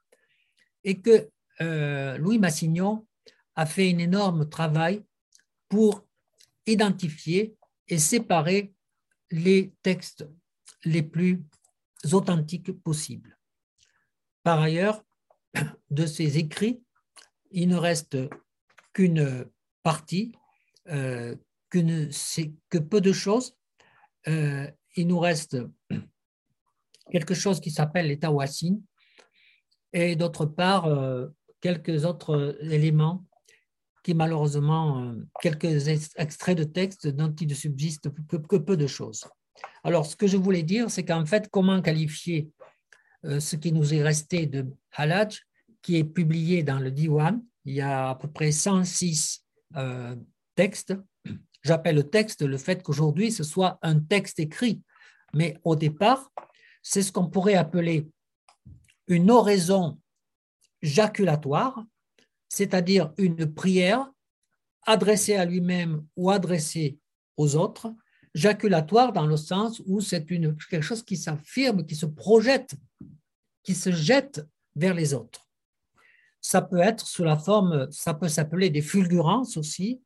et 0.82 1.00
que 1.00 1.30
euh, 1.60 2.18
Louis 2.18 2.38
Massignon 2.38 3.06
a 3.54 3.66
fait 3.66 3.92
un 3.92 3.98
énorme 3.98 4.48
travail 4.48 5.04
pour 5.68 6.04
identifier 6.66 7.56
et 7.88 7.98
séparer 7.98 8.74
les 9.30 9.72
textes 9.82 10.28
les 10.84 11.02
plus 11.02 11.42
authentiques 12.12 12.72
possibles. 12.82 13.35
Par 14.46 14.60
ailleurs, 14.60 15.02
de 15.90 16.06
ces 16.06 16.38
écrits, 16.38 16.80
il 17.50 17.66
ne 17.66 17.74
reste 17.74 18.16
qu'une 18.92 19.44
partie 19.82 20.36
euh, 20.88 21.34
que, 21.68 22.78
peu 22.78 23.00
de 23.00 23.12
choses. 23.12 23.56
Euh, 24.28 24.70
il 24.94 25.08
nous 25.08 25.18
reste 25.18 25.56
quelque 27.10 27.34
chose 27.34 27.58
qui 27.58 27.72
s'appelle 27.72 28.06
l'état 28.06 28.30
Wassin 28.30 28.78
et 29.92 30.14
d'autre 30.14 30.46
part 30.46 30.84
euh, 30.86 31.26
quelques 31.60 32.04
autres 32.04 32.56
éléments 32.60 33.24
qui 34.04 34.14
malheureusement, 34.14 35.12
quelques 35.42 35.88
extraits 35.88 36.56
de 36.56 36.62
texte 36.62 37.08
dont 37.08 37.34
il 37.34 37.48
ne 37.48 37.54
subsiste 37.54 38.10
que, 38.28 38.56
peu 38.58 38.76
de 38.76 38.86
choses. 38.86 39.24
Alors, 39.82 40.06
ce 40.06 40.14
que 40.14 40.28
je 40.28 40.36
voulais 40.36 40.62
dire, 40.62 40.88
c'est 40.88 41.04
qu'en 41.04 41.26
fait, 41.26 41.48
comment 41.50 41.82
qualifier 41.82 42.48
ce 43.40 43.56
qui 43.56 43.72
nous 43.72 43.94
est 43.94 44.02
resté 44.02 44.46
de 44.46 44.66
Halaj, 44.92 45.42
qui 45.82 45.96
est 45.96 46.04
publié 46.04 46.62
dans 46.62 46.78
le 46.78 46.90
Diwan, 46.90 47.42
il 47.64 47.74
y 47.74 47.80
a 47.80 48.10
à 48.10 48.14
peu 48.14 48.28
près 48.28 48.52
106 48.52 49.44
euh, 49.76 50.16
textes. 50.54 50.94
J'appelle 51.62 52.08
texte 52.08 52.42
le 52.42 52.58
fait 52.58 52.82
qu'aujourd'hui 52.82 53.32
ce 53.32 53.44
soit 53.44 53.78
un 53.82 53.98
texte 53.98 54.38
écrit, 54.38 54.82
mais 55.34 55.58
au 55.64 55.76
départ, 55.76 56.32
c'est 56.82 57.02
ce 57.02 57.12
qu'on 57.12 57.28
pourrait 57.28 57.54
appeler 57.54 58.08
une 59.08 59.30
oraison 59.30 60.00
jaculatoire, 60.82 61.84
c'est-à-dire 62.48 63.12
une 63.18 63.52
prière 63.52 64.10
adressée 64.82 65.34
à 65.34 65.44
lui-même 65.44 66.06
ou 66.16 66.30
adressée 66.30 66.98
aux 67.36 67.56
autres, 67.56 67.92
jaculatoire 68.34 69.12
dans 69.12 69.26
le 69.26 69.36
sens 69.36 69.82
où 69.86 70.00
c'est 70.00 70.24
quelque 70.24 70.80
chose 70.80 71.02
qui 71.02 71.16
s'affirme, 71.16 71.84
qui 71.84 71.96
se 71.96 72.06
projette, 72.06 72.74
qui 73.66 73.74
se 73.74 73.90
jette 73.90 74.46
vers 74.76 74.94
les 74.94 75.12
autres. 75.12 75.48
Ça 76.40 76.62
peut 76.62 76.78
être 76.78 77.04
sous 77.04 77.24
la 77.24 77.36
forme, 77.36 77.90
ça 77.90 78.14
peut 78.14 78.28
s'appeler 78.28 78.70
des 78.70 78.80
fulgurances 78.80 79.56
aussi, 79.56 80.00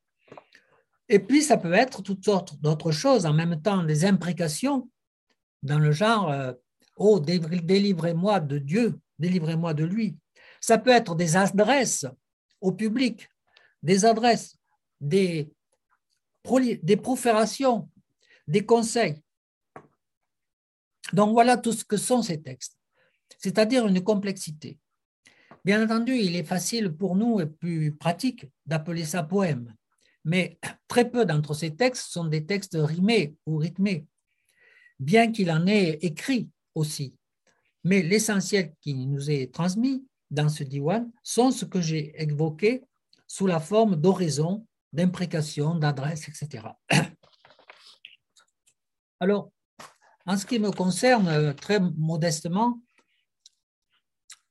et 1.11 1.19
puis 1.19 1.43
ça 1.43 1.59
peut 1.59 1.75
être 1.75 2.03
toutes 2.03 2.25
sortes 2.25 2.59
d'autres 2.61 2.91
choses, 2.91 3.27
en 3.27 3.35
même 3.35 3.61
temps 3.61 3.85
des 3.85 4.07
imprécations 4.07 4.89
dans 5.63 5.79
le 5.79 5.93
genre 5.93 6.31
euh, 6.31 6.53
Oh, 6.97 7.19
délivrez-moi 7.19 8.41
de 8.41 8.59
Dieu, 8.59 8.99
délivrez-moi 9.19 9.73
de 9.75 9.85
lui. 9.85 10.17
Ça 10.61 10.77
peut 10.77 10.91
être 10.91 11.15
des 11.15 11.37
adresses 11.37 12.05
au 12.61 12.73
public, 12.73 13.29
des 13.83 14.05
adresses, 14.05 14.57
des, 15.01 15.51
des 16.83 16.97
proférations, 16.97 17.89
des 18.47 18.67
conseils. 18.67 19.23
Donc 21.15 21.33
voilà 21.33 21.57
tout 21.57 21.73
ce 21.73 21.85
que 21.85 21.97
sont 21.97 22.23
ces 22.23 22.43
textes, 22.43 22.80
c'est-à-dire 23.39 23.87
une 23.87 24.03
complexité. 24.03 24.79
Bien 25.65 25.85
entendu, 25.85 26.17
il 26.17 26.37
est 26.37 26.45
facile 26.45 26.93
pour 26.93 27.17
nous 27.17 27.41
et 27.41 27.47
plus 27.47 27.93
pratique 27.93 28.47
d'appeler 28.67 29.05
ça 29.05 29.23
poème, 29.23 29.75
mais 30.25 30.59
très 30.89 31.11
peu 31.11 31.25
d'entre 31.25 31.55
ces 31.55 31.77
textes 31.77 32.11
sont 32.11 32.25
des 32.25 32.47
textes 32.47 32.77
rimés 32.79 33.37
ou 33.47 33.57
rythmés, 33.57 34.07
bien 34.99 35.33
qu'il 35.33 35.51
en 35.51 35.67
ait 35.67 35.99
écrit 36.03 36.49
aussi. 36.75 37.15
Mais 37.85 38.03
l'essentiel 38.03 38.75
qui 38.81 39.07
nous 39.07 39.31
est 39.31 39.53
transmis 39.53 40.05
dans 40.31 40.49
ce 40.49 40.65
diwan 40.65 41.11
sont 41.23 41.51
ce 41.51 41.65
que 41.65 41.81
j'ai 41.81 42.21
évoqué 42.23 42.85
sous 43.27 43.47
la 43.47 43.61
forme 43.61 43.97
d'oraison, 43.97 44.67
d'imprécation, 44.93 45.75
d'adresse, 45.75 46.29
etc. 46.29 46.65
Alors, 49.21 49.53
en 50.27 50.37
ce 50.37 50.47
qui 50.47 50.59
me 50.59 50.71
concerne, 50.71 51.29
euh, 51.29 51.53
très 51.53 51.81
modestement, 51.81 52.81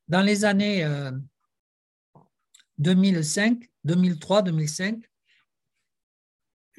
dans 0.10 0.22
les 0.22 0.44
années 0.44 0.86
2005, 2.80 3.64
2003, 3.84 4.42
2005, 4.42 5.04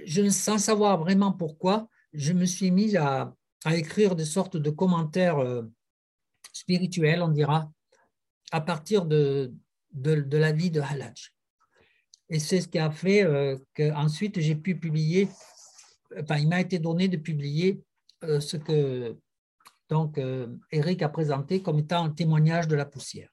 je, 0.04 0.28
sans 0.30 0.58
savoir 0.58 0.98
vraiment 0.98 1.32
pourquoi, 1.32 1.88
je 2.12 2.32
me 2.32 2.44
suis 2.44 2.70
mis 2.70 2.96
à, 2.96 3.34
écrire 3.72 4.16
des 4.16 4.24
sortes 4.24 4.56
de 4.56 4.70
commentaires 4.70 5.38
euh, 5.38 5.62
spirituels, 6.52 7.22
on 7.22 7.28
dira, 7.28 7.70
à 8.52 8.60
partir 8.62 9.04
de, 9.04 9.52
de, 9.92 10.36
la 10.38 10.52
vie 10.52 10.70
de 10.70 10.80
Halaj. 10.80 11.34
Et 12.30 12.38
c'est 12.38 12.62
ce 12.62 12.68
qui 12.68 12.78
a 12.78 12.90
fait 12.90 13.22
euh, 13.22 13.58
qu'ensuite 13.74 14.40
j'ai 14.40 14.54
pu 14.54 14.78
publier 14.78 15.28
il 16.38 16.48
m'a 16.48 16.60
été 16.60 16.78
donné 16.78 17.08
de 17.08 17.16
publier 17.16 17.82
euh, 18.24 18.40
ce 18.40 18.56
que 18.56 19.16
donc 19.90 20.16
euh, 20.18 20.46
Eric 20.70 21.02
a 21.02 21.08
présenté 21.08 21.62
comme 21.62 21.80
étant 21.80 22.04
un 22.04 22.10
témoignage 22.10 22.68
de 22.68 22.76
la 22.76 22.86
poussière. 22.86 23.28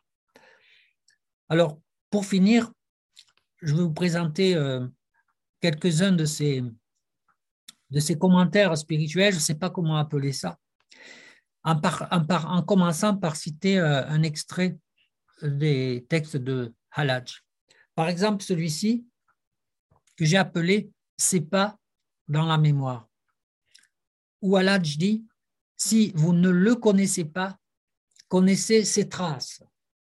Alors, 1.49 1.79
pour 2.09 2.25
finir, 2.25 2.71
je 3.61 3.73
vais 3.73 3.83
vous 3.83 3.93
présenter 3.93 4.55
euh, 4.55 4.85
quelques-uns 5.61 6.11
de 6.11 6.25
ces, 6.25 6.63
de 7.91 7.99
ces 7.99 8.17
commentaires 8.17 8.77
spirituels, 8.77 9.33
je 9.33 9.37
ne 9.37 9.43
sais 9.43 9.55
pas 9.55 9.69
comment 9.69 9.97
appeler 9.97 10.33
ça, 10.33 10.57
en, 11.63 11.79
en, 11.79 12.63
commençant 12.63 13.15
par 13.15 13.35
citer 13.35 13.77
un 13.79 14.23
extrait 14.23 14.77
des 15.41 16.05
textes 16.09 16.37
de 16.37 16.73
Halaj. 16.91 17.43
Par 17.95 18.09
exemple, 18.09 18.43
celui-ci, 18.43 19.05
que 20.15 20.25
j'ai 20.25 20.37
appelé 20.37 20.91
C'est 21.17 21.41
pas 21.41 21.77
dans 22.27 22.45
la 22.45 22.57
mémoire. 22.57 23.07
Ou 24.41 24.55
Allah 24.55 24.79
dit, 24.79 25.25
si 25.77 26.11
vous 26.15 26.33
ne 26.33 26.49
le 26.49 26.75
connaissez 26.75 27.25
pas, 27.25 27.57
connaissez 28.27 28.83
ses 28.83 29.07
traces, 29.07 29.63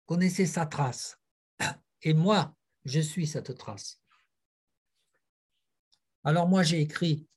connaissez 0.05 0.45
sa 0.45 0.65
trace. 0.65 1.17
Et 2.01 2.13
moi, 2.13 2.55
je 2.83 2.99
suis 2.99 3.27
cette 3.27 3.55
trace. 3.57 4.01
Alors 6.23 6.47
moi, 6.47 6.63
j'ai 6.63 6.81
écrit, 6.81 7.27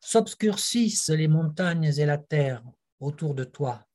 s'obscurcissent 0.00 1.10
les 1.10 1.28
montagnes 1.28 1.92
et 1.96 2.06
la 2.06 2.18
terre 2.18 2.62
autour 3.00 3.34
de 3.34 3.44
toi. 3.44 3.86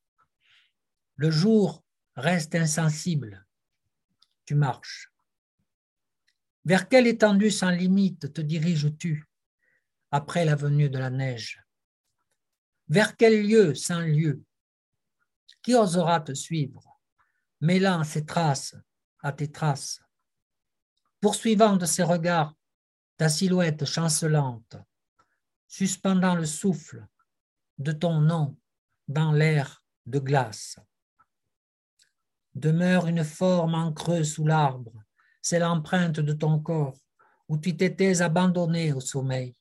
Le 1.16 1.30
jour 1.30 1.84
reste 2.16 2.54
insensible. 2.54 3.46
Tu 4.44 4.54
marches. 4.54 5.12
Vers 6.64 6.88
quelle 6.88 7.06
étendue 7.06 7.50
sans 7.50 7.70
limite 7.70 8.32
te 8.32 8.40
diriges-tu 8.40 9.24
après 10.10 10.44
la 10.44 10.54
venue 10.54 10.90
de 10.90 10.98
la 10.98 11.10
neige? 11.10 11.62
Vers 12.88 13.16
quel 13.16 13.46
lieu, 13.46 13.74
sans 13.74 14.00
lieu? 14.00 14.42
Qui 15.62 15.74
osera 15.74 16.20
te 16.20 16.32
suivre, 16.32 17.00
mêlant 17.60 18.02
ses 18.04 18.24
traces 18.24 18.74
à 19.20 19.32
tes 19.32 19.50
traces 19.50 20.00
Poursuivant 21.20 21.76
de 21.76 21.84
ses 21.84 22.04
regards 22.04 22.54
ta 23.16 23.28
silhouette 23.28 23.84
chancelante, 23.84 24.76
suspendant 25.66 26.36
le 26.36 26.46
souffle 26.46 27.06
de 27.78 27.92
ton 27.92 28.20
nom 28.20 28.56
dans 29.08 29.32
l'air 29.32 29.84
de 30.06 30.20
glace. 30.20 30.78
Demeure 32.54 33.08
une 33.08 33.24
forme 33.24 33.74
en 33.74 33.92
creux 33.92 34.24
sous 34.24 34.46
l'arbre, 34.46 34.92
c'est 35.42 35.58
l'empreinte 35.58 36.20
de 36.20 36.32
ton 36.32 36.60
corps 36.60 36.98
où 37.48 37.58
tu 37.58 37.76
t'étais 37.76 38.22
abandonné 38.22 38.92
au 38.92 39.00
sommeil. 39.00 39.57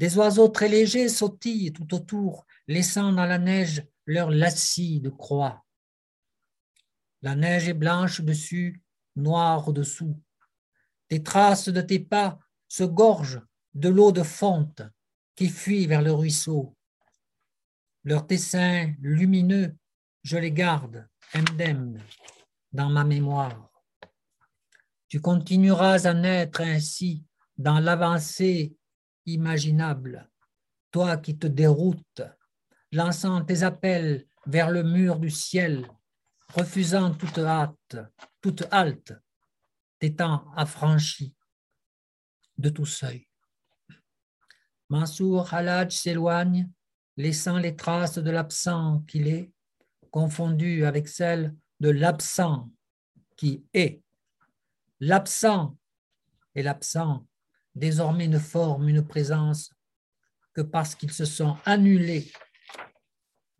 Des 0.00 0.16
oiseaux 0.16 0.48
très 0.48 0.70
légers 0.70 1.10
sautillent 1.10 1.74
tout 1.74 1.92
autour, 1.94 2.46
laissant 2.66 3.12
dans 3.12 3.26
la 3.26 3.36
neige 3.36 3.86
leur 4.06 4.30
lacis 4.30 4.98
de 5.02 5.10
croix. 5.10 5.62
La 7.20 7.34
neige 7.34 7.68
est 7.68 7.74
blanche 7.74 8.22
dessus, 8.22 8.82
noire 9.14 9.68
au-dessous. 9.68 10.18
Des 11.10 11.22
traces 11.22 11.68
de 11.68 11.82
tes 11.82 11.98
pas 11.98 12.38
se 12.66 12.82
gorgent 12.82 13.42
de 13.74 13.90
l'eau 13.90 14.10
de 14.10 14.22
fonte 14.22 14.80
qui 15.36 15.50
fuit 15.50 15.86
vers 15.86 16.00
le 16.00 16.12
ruisseau. 16.12 16.74
Leurs 18.04 18.24
dessins 18.24 18.94
lumineux, 19.02 19.76
je 20.22 20.38
les 20.38 20.50
garde 20.50 21.06
indemnes 21.34 22.02
dans 22.72 22.88
ma 22.88 23.04
mémoire. 23.04 23.70
Tu 25.08 25.20
continueras 25.20 26.06
à 26.06 26.14
naître 26.14 26.62
ainsi 26.62 27.22
dans 27.58 27.80
l'avancée 27.80 28.78
imaginable, 29.34 30.28
toi 30.90 31.16
qui 31.16 31.38
te 31.38 31.46
déroutes, 31.46 32.22
lançant 32.92 33.44
tes 33.44 33.62
appels 33.62 34.26
vers 34.46 34.70
le 34.70 34.82
mur 34.82 35.18
du 35.18 35.30
ciel, 35.30 35.88
refusant 36.54 37.14
toute 37.14 37.38
hâte, 37.38 37.96
toute 38.40 38.64
halte, 38.70 39.12
t'étant 39.98 40.50
affranchi 40.56 41.34
de 42.58 42.68
tout 42.68 42.86
seuil. 42.86 43.26
Mansour 44.88 45.52
Halaj 45.54 45.94
s'éloigne, 45.94 46.68
laissant 47.16 47.58
les 47.58 47.76
traces 47.76 48.18
de 48.18 48.30
l'absent 48.30 49.04
qu'il 49.06 49.28
est, 49.28 49.52
confondu 50.10 50.84
avec 50.84 51.06
celles 51.06 51.54
de 51.78 51.90
l'absent 51.90 52.70
qui 53.36 53.64
est. 53.72 54.02
L'absent 54.98 55.78
et 56.54 56.62
l'absent 56.62 57.26
désormais 57.74 58.28
ne 58.28 58.38
forment 58.38 58.88
une 58.88 59.06
présence 59.06 59.72
que 60.52 60.60
parce 60.60 60.94
qu'ils 60.94 61.12
se 61.12 61.24
sont 61.24 61.56
annulés 61.64 62.30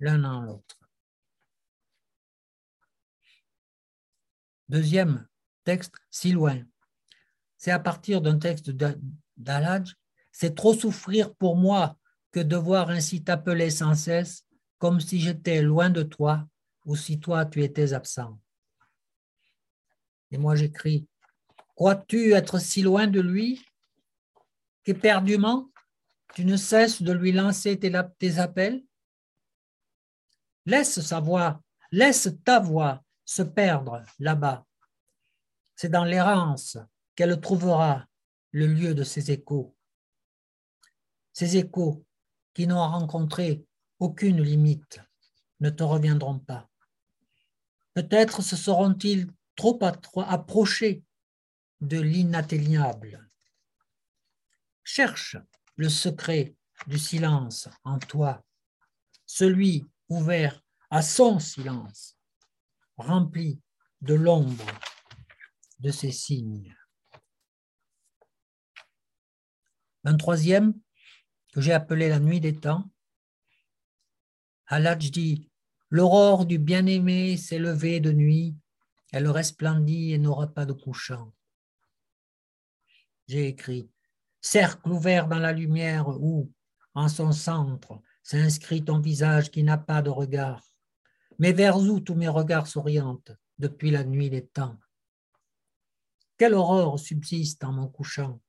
l'un 0.00 0.24
en 0.24 0.42
l'autre. 0.42 0.76
Deuxième 4.68 5.26
texte, 5.64 5.94
si 6.11 6.32
loin. 6.32 6.62
C'est 7.56 7.70
à 7.70 7.78
partir 7.78 8.20
d'un 8.20 8.38
texte 8.38 8.70
d'Aladj, 9.36 9.94
c'est 10.32 10.54
trop 10.54 10.74
souffrir 10.74 11.34
pour 11.34 11.56
moi 11.56 11.98
que 12.32 12.40
de 12.40 12.56
voir 12.56 12.90
ainsi 12.90 13.22
t'appeler 13.22 13.70
sans 13.70 13.94
cesse, 13.94 14.46
comme 14.78 15.00
si 15.00 15.20
j'étais 15.20 15.61
loin 15.61 15.90
de 15.90 16.02
toi 16.02 16.46
ou 16.86 16.96
si 16.96 17.20
toi 17.20 17.44
tu 17.44 17.62
étais 17.62 17.92
absent. 17.92 18.40
Et 20.30 20.38
moi 20.38 20.54
j'écris, 20.54 21.06
crois-tu 21.74 22.32
être 22.32 22.58
si 22.58 22.82
loin 22.82 23.06
de 23.06 23.20
lui 23.20 23.61
qu'éperdument 24.85 25.70
tu 26.35 26.45
ne 26.45 26.57
cesses 26.57 27.03
de 27.03 27.12
lui 27.12 27.33
lancer 27.33 27.78
tes, 27.78 28.39
appels 28.39 28.83
Laisse 30.66 31.01
sa 31.01 31.20
voix, 31.20 31.61
laisse 31.91 32.28
ta 32.45 32.61
voix 32.61 33.03
se 33.24 33.43
perdre 33.43 34.05
là-bas. 34.18 34.66
c'est 35.74 35.89
dans 35.89 36.05
l'errance 36.05 36.76
qu'elle 37.14 37.41
trouvera 37.41 38.07
le 38.53 38.66
lieu 38.66 38.95
de 38.95 39.03
ses 39.03 39.31
échos. 39.31 39.74
Ces 41.33 41.57
échos 41.57 42.05
qui 42.53 42.66
n'ont 42.66 42.87
rencontré 42.89 43.64
aucune 43.99 44.43
limite 44.43 45.01
ne 45.61 45.70
te 45.70 45.83
reviendront 45.83 46.39
pas. 46.39 46.68
Peut-être 47.95 48.43
se 48.43 48.57
seront-ils 48.57 49.28
trop 49.57 49.78
approchés 49.83 51.03
de 51.81 52.01
l'inatteignable. 52.01 53.30
Cherche 54.85 55.37
le 55.76 55.89
secret 55.89 56.55
du 56.87 56.99
silence 56.99 57.68
en 57.85 57.99
toi, 57.99 58.45
celui 59.26 59.87
ouvert 60.09 60.62
à 60.91 61.03
son 61.03 61.39
silence, 61.39 62.16
rempli 62.97 63.61
de 64.01 64.14
l'ombre 64.14 64.66
de 65.78 65.91
ses 65.91 66.11
signes. 66.11 66.76
Un 70.05 70.16
troisième, 70.16 70.74
que 71.53 71.61
j'ai 71.61 71.72
appelé 71.72 72.09
la 72.09 72.20
nuit 72.20 72.41
des 72.41 72.57
temps, 72.57 72.91
Haladj 74.66 75.11
dit 75.11 75.51
L'aurore 75.91 76.47
du 76.47 76.59
bien-aimé 76.59 77.37
s'est 77.37 77.59
levée 77.59 77.99
de 77.99 78.12
nuit, 78.12 78.55
elle 79.12 79.28
resplendit 79.28 80.12
et 80.12 80.18
n'aura 80.18 80.47
pas 80.47 80.64
de 80.64 80.72
couchant. 80.72 81.33
J'ai 83.26 83.49
écrit 83.49 83.91
Cercle 84.41 84.88
ouvert 84.88 85.28
dans 85.28 85.38
la 85.38 85.53
lumière 85.53 86.09
où, 86.09 86.51
en 86.95 87.09
son 87.09 87.32
centre, 87.32 88.01
s'inscrit 88.22 88.84
ton 88.84 89.01
visage 89.01 89.51
qui 89.51 89.62
n'a 89.62 89.78
pas 89.78 90.03
de 90.03 90.11
regard. 90.11 90.62
Mais 91.38 91.53
vers 91.53 91.78
où 91.78 92.01
tous 92.01 92.14
mes 92.14 92.28
regards 92.28 92.66
s'orientent 92.66 93.32
depuis 93.59 93.91
la 93.91 94.05
nuit 94.05 94.30
des 94.30 94.47
temps 94.47 94.78
Quelle 96.38 96.55
aurore 96.55 96.99
subsiste 96.99 97.64
en 97.64 97.72
mon 97.72 97.88
couchant 97.88 98.41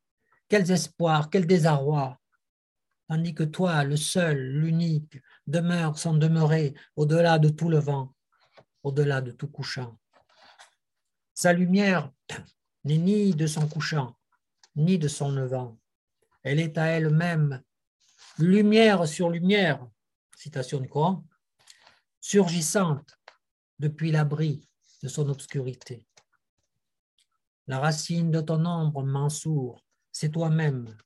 Quels 0.47 0.71
espoirs, 0.71 1.29
quel 1.29 1.45
désarroi 1.45 2.17
Tandis 3.07 3.33
que 3.33 3.43
toi, 3.43 3.83
le 3.83 3.97
seul, 3.97 4.37
l'unique, 4.37 5.21
demeure 5.45 5.99
sans 5.99 6.13
demeurer 6.13 6.73
au-delà 6.95 7.39
de 7.39 7.49
tout 7.49 7.67
le 7.67 7.79
vent, 7.79 8.15
au-delà 8.83 9.19
de 9.19 9.31
tout 9.31 9.49
couchant. 9.49 9.99
Sa 11.33 11.51
lumière 11.51 12.09
n'est 12.85 12.97
ni 12.97 13.33
de 13.33 13.47
son 13.47 13.67
couchant, 13.67 14.15
ni 14.77 14.97
de 14.97 15.09
son 15.09 15.31
levant. 15.31 15.80
Elle 16.43 16.59
est 16.59 16.77
à 16.77 16.85
elle-même 16.85 17.61
lumière 18.37 19.07
sur 19.07 19.29
lumière, 19.29 19.87
citation 20.35 20.79
du 20.79 20.89
Coran, 20.89 21.25
surgissante 22.19 23.19
depuis 23.79 24.11
l'abri 24.11 24.67
de 25.03 25.07
son 25.07 25.29
obscurité. 25.29 26.07
La 27.67 27.79
racine 27.79 28.31
de 28.31 28.41
ton 28.41 28.65
ombre, 28.65 29.03
Mansour, 29.03 29.85
c'est 30.11 30.29
toi-même, 30.29 30.97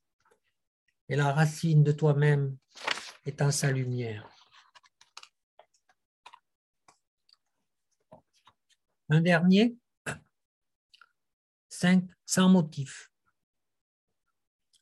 et 1.09 1.15
la 1.15 1.31
racine 1.33 1.83
de 1.83 1.91
toi-même 1.91 2.57
est 3.25 3.41
en 3.41 3.51
sa 3.51 3.71
lumière. 3.71 4.29
Un 9.09 9.21
dernier, 9.21 9.77
cinq, 11.69 12.09
sans 12.25 12.49
motif. 12.49 13.11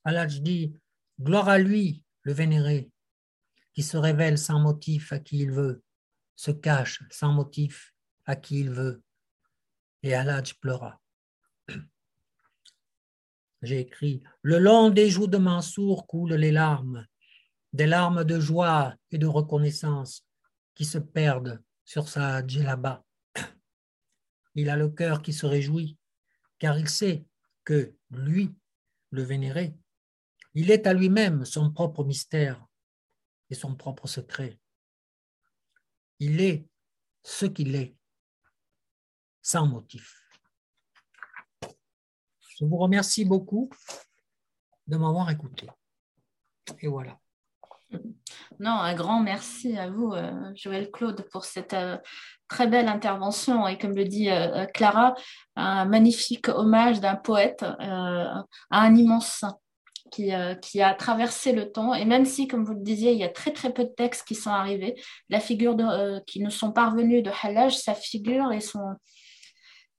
Allah 0.04 0.26
dit 0.26 0.76
Gloire 1.22 1.48
à 1.48 1.58
lui, 1.58 2.04
le 2.24 2.34
vénéré, 2.34 2.92
qui 3.74 3.84
se 3.84 3.98
révèle 3.98 4.38
sans 4.38 4.60
motif 4.60 5.14
à 5.14 5.20
qui 5.20 5.40
il 5.40 5.52
veut, 5.52 5.84
se 6.36 6.52
cache 6.52 7.04
sans 7.10 7.32
motif 7.32 7.94
à 8.26 8.36
qui 8.36 8.60
il 8.60 8.70
veut. 8.70 9.02
Et 10.02 10.14
Allah 10.14 10.42
pleura. 10.60 11.00
J'ai 13.62 13.80
écrit 13.80 14.22
Le 14.42 14.60
long 14.60 14.90
des 14.90 15.10
joues 15.10 15.28
de 15.28 15.38
Mansour 15.38 16.06
coulent 16.08 16.34
les 16.34 16.52
larmes, 16.52 17.06
des 17.72 17.88
larmes 17.88 18.24
de 18.24 18.40
joie 18.40 18.96
et 19.12 19.18
de 19.18 19.28
reconnaissance 19.28 20.28
qui 20.76 20.86
se 20.86 20.98
perdent 20.98 21.64
sur 21.86 22.10
sa 22.10 22.46
djellaba. 22.46 23.06
Il 24.56 24.70
a 24.70 24.76
le 24.76 24.90
cœur 24.90 25.22
qui 25.22 25.32
se 25.32 25.46
réjouit, 25.46 25.98
car 26.60 26.78
il 26.78 26.90
sait 26.90 27.26
que 27.64 27.96
lui, 28.12 28.54
le 29.12 29.24
vénéré, 29.24 29.76
il 30.54 30.72
est 30.72 30.88
à 30.88 30.94
lui-même 30.94 31.46
son 31.46 31.72
propre 31.72 32.04
mystère 32.04 32.66
et 33.50 33.56
son 33.56 33.76
propre 33.76 34.08
secret. 34.08 34.60
Il 36.20 36.42
est 36.42 36.68
ce 37.24 37.46
qu'il 37.46 37.76
est, 37.76 37.96
sans 39.42 39.68
motif. 39.68 40.22
Je 42.40 42.66
vous 42.66 42.78
remercie 42.78 43.26
beaucoup 43.26 43.70
de 44.88 44.98
m'avoir 44.98 45.30
écouté. 45.30 45.68
Et 46.82 46.88
voilà. 46.88 47.20
Non, 48.60 48.72
un 48.72 48.94
grand 48.96 49.22
merci 49.22 49.78
à 49.78 49.90
vous, 49.90 50.14
euh, 50.14 50.32
Joël 50.56 50.90
Claude, 50.92 51.26
pour 51.32 51.46
cette 51.46 51.74
euh, 51.74 51.98
très 52.48 52.68
belle 52.68 52.88
intervention 52.88 53.68
et 53.68 53.78
comme 53.78 53.96
le 53.96 54.06
dit 54.06 54.30
euh, 54.30 54.66
Clara, 54.68 55.16
un 55.56 55.86
magnifique 55.86 56.50
hommage 56.50 57.00
d'un 57.00 57.16
poète 57.16 57.64
à 57.64 58.46
un 58.72 58.96
immense 58.96 59.28
saint. 59.28 59.58
Qui, 60.14 60.32
qui, 60.62 60.80
a 60.80 60.94
traversé 60.94 61.54
le 61.54 61.72
temps. 61.72 61.96
Et 61.96 62.06
même 62.06 62.26
si, 62.26 62.48
comme 62.48 62.64
vous 62.64 62.76
le 62.76 62.82
disiez, 62.82 63.14
il 63.14 63.18
y 63.18 63.24
a 63.24 63.30
très 63.30 63.52
très 63.52 63.74
peu 63.74 63.84
de 63.84 63.90
textes 63.90 64.28
qui 64.28 64.36
sont 64.36 64.52
arrivés, 64.52 64.94
la 65.30 65.40
figure 65.40 65.74
de, 65.74 66.20
qui 66.26 66.40
nous 66.40 66.52
sont 66.52 66.72
parvenus 66.72 67.24
de 67.24 67.32
Hallaj, 67.42 67.76
sa 67.76 67.96
figure 67.96 68.52
et 68.52 68.60
son, 68.60 68.94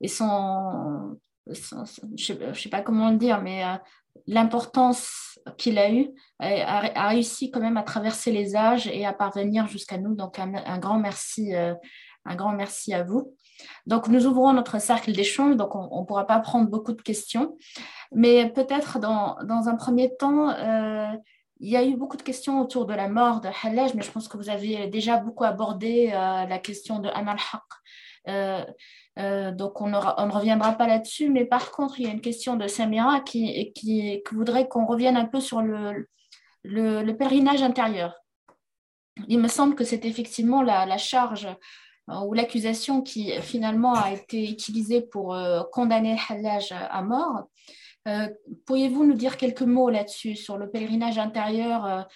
et 0.00 0.06
son, 0.06 1.18
je 1.48 2.32
ne 2.32 2.52
sais, 2.52 2.68
pas 2.68 2.82
comment 2.82 3.10
le 3.10 3.16
dire, 3.16 3.42
mais 3.42 3.64
l'importance 4.26 5.38
qu'il 5.58 5.78
a 5.78 5.90
eue 5.90 6.10
a, 6.38 7.08
réussi 7.08 7.50
quand 7.50 7.60
même 7.60 7.76
à 7.76 7.82
traverser 7.82 8.32
les 8.32 8.56
âges 8.56 8.86
et 8.86 9.04
à 9.04 9.12
parvenir 9.12 9.66
jusqu'à 9.66 9.98
nous. 9.98 10.14
Donc 10.14 10.38
un, 10.38 10.78
grand 10.78 10.98
merci, 10.98 11.54
euh, 11.54 11.74
un 12.24 12.34
grand 12.34 12.52
merci 12.52 12.94
à 12.94 13.02
vous. 13.02 13.36
Donc 13.86 14.08
nous 14.08 14.26
ouvrons 14.26 14.52
notre 14.52 14.80
cercle 14.80 15.12
d'échange, 15.12 15.56
donc 15.56 15.74
on 15.74 16.00
ne 16.00 16.06
pourra 16.06 16.26
pas 16.26 16.38
prendre 16.40 16.68
beaucoup 16.68 16.92
de 16.92 17.02
questions, 17.02 17.56
mais 18.12 18.50
peut-être 18.50 18.98
dans, 18.98 19.36
dans, 19.44 19.68
un 19.68 19.76
premier 19.76 20.14
temps, 20.16 20.50
euh, 20.50 21.12
il 21.60 21.70
y 21.70 21.76
a 21.76 21.84
eu 21.84 21.96
beaucoup 21.96 22.16
de 22.16 22.22
questions 22.22 22.60
autour 22.60 22.86
de 22.86 22.94
la 22.94 23.08
mort 23.08 23.40
de 23.40 23.48
Hallaj, 23.62 23.94
mais 23.94 24.02
je 24.02 24.10
pense 24.10 24.28
que 24.28 24.36
vous 24.36 24.50
avez 24.50 24.86
déjà 24.88 25.16
beaucoup 25.16 25.44
abordé 25.44 26.10
euh, 26.12 26.46
la 26.46 26.58
question 26.58 26.98
de 26.98 27.08
Amal 27.08 27.36
Haq. 27.52 27.62
Euh, 28.28 29.52
donc, 29.52 29.80
on, 29.80 29.88
ne 29.88 30.32
reviendra 30.32 30.72
pas 30.72 30.86
là-dessus. 30.86 31.30
Mais 31.30 31.44
par 31.44 31.70
contre, 31.70 32.00
il 32.00 32.06
y 32.06 32.08
a 32.08 32.12
une 32.12 32.20
question 32.20 32.56
de 32.56 32.66
Samira 32.66 33.20
qui, 33.20 33.72
qui, 33.72 34.22
voudrait 34.32 34.68
qu'on 34.68 34.86
revienne 34.86 35.16
un 35.16 35.26
peu 35.26 35.40
sur 35.40 35.62
le, 35.62 36.08
le, 36.64 37.12
pèlerinage 37.12 37.62
intérieur. 37.62 38.14
Il 39.28 39.38
me 39.38 39.48
semble 39.48 39.76
que 39.76 39.84
c'est 39.84 40.04
effectivement 40.04 40.62
la, 40.62 40.98
charge 40.98 41.46
ou 42.08 42.34
l'accusation 42.34 43.02
qui 43.02 43.32
finalement 43.40 43.94
a 43.94 44.12
été 44.12 44.50
utilisée 44.50 45.00
pour 45.00 45.34
euh, 45.34 45.62
condamner 45.72 46.18
Hallaj 46.28 46.72
à 46.72 47.02
mort. 47.02 47.48
Pourriez-vous 48.66 49.06
nous 49.06 49.14
dire 49.14 49.38
quelques 49.38 49.62
mots 49.62 49.88
là-dessus, 49.88 50.36
sur 50.36 50.58
le 50.58 50.70
pèlerinage 50.70 51.18
intérieur, 51.18 52.06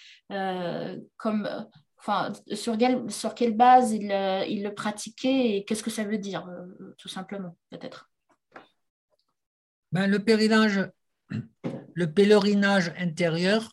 comme 1.17 1.49
enfin, 1.99 2.33
sur, 2.53 2.79
quelle, 2.79 3.11
sur 3.11 3.35
quelle 3.35 3.57
base 3.57 3.93
il, 3.93 4.11
euh, 4.11 4.45
il 4.47 4.63
le 4.63 4.75
pratiquait 4.75 5.57
et 5.57 5.65
qu'est-ce 5.65 5.83
que 5.83 5.91
ça 5.91 6.05
veut 6.05 6.19
dire, 6.19 6.47
euh, 6.49 6.95
tout 6.97 7.09
simplement, 7.09 7.57
peut-être? 7.71 8.11
Ben, 9.93 10.07
le, 10.07 10.19
pèlerinage, 10.19 10.91
le 11.95 12.13
pèlerinage 12.13 12.93
intérieur, 12.99 13.73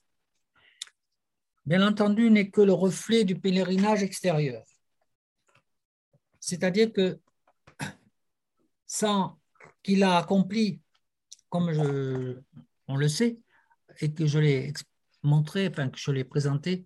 bien 1.65 1.85
entendu, 1.85 2.29
n'est 2.31 2.49
que 2.49 2.61
le 2.61 2.73
reflet 2.73 3.23
du 3.23 3.37
pèlerinage 3.37 4.03
extérieur. 4.03 4.63
C'est-à-dire 6.45 6.93
que 6.93 7.19
sans 8.85 9.39
qu'il 9.81 10.03
a 10.03 10.17
accompli, 10.17 10.79
comme 11.49 11.69
on 12.87 12.95
le 12.95 13.07
sait, 13.07 13.39
et 13.99 14.13
que 14.13 14.27
je 14.27 14.37
l'ai 14.37 14.71
montré, 15.23 15.67
enfin 15.67 15.89
que 15.89 15.97
je 15.97 16.11
l'ai 16.11 16.23
présenté, 16.23 16.85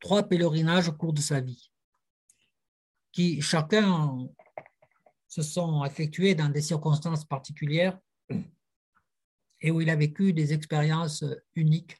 trois 0.00 0.24
pèlerinages 0.24 0.90
au 0.90 0.92
cours 0.92 1.14
de 1.14 1.22
sa 1.22 1.40
vie, 1.40 1.70
qui 3.10 3.40
chacun 3.40 4.18
se 5.28 5.40
sont 5.40 5.82
effectués 5.86 6.34
dans 6.34 6.50
des 6.50 6.60
circonstances 6.60 7.24
particulières 7.24 7.98
et 9.62 9.70
où 9.70 9.80
il 9.80 9.88
a 9.88 9.96
vécu 9.96 10.34
des 10.34 10.52
expériences 10.52 11.24
uniques 11.54 11.96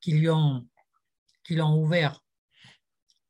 qui 0.00 0.12
qui 1.42 1.56
l'ont 1.56 1.76
ouvert 1.76 2.24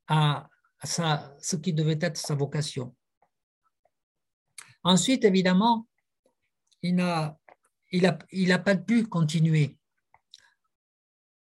à, 0.07 0.47
ce 0.83 1.55
qui 1.55 1.73
devait 1.73 1.99
être 2.01 2.17
sa 2.17 2.35
vocation. 2.35 2.95
Ensuite, 4.83 5.23
évidemment, 5.23 5.87
il 6.81 6.95
n'a 6.95 7.37
il 7.91 8.05
a, 8.07 8.17
il 8.31 8.61
pas 8.63 8.75
pu 8.75 9.05
continuer 9.05 9.77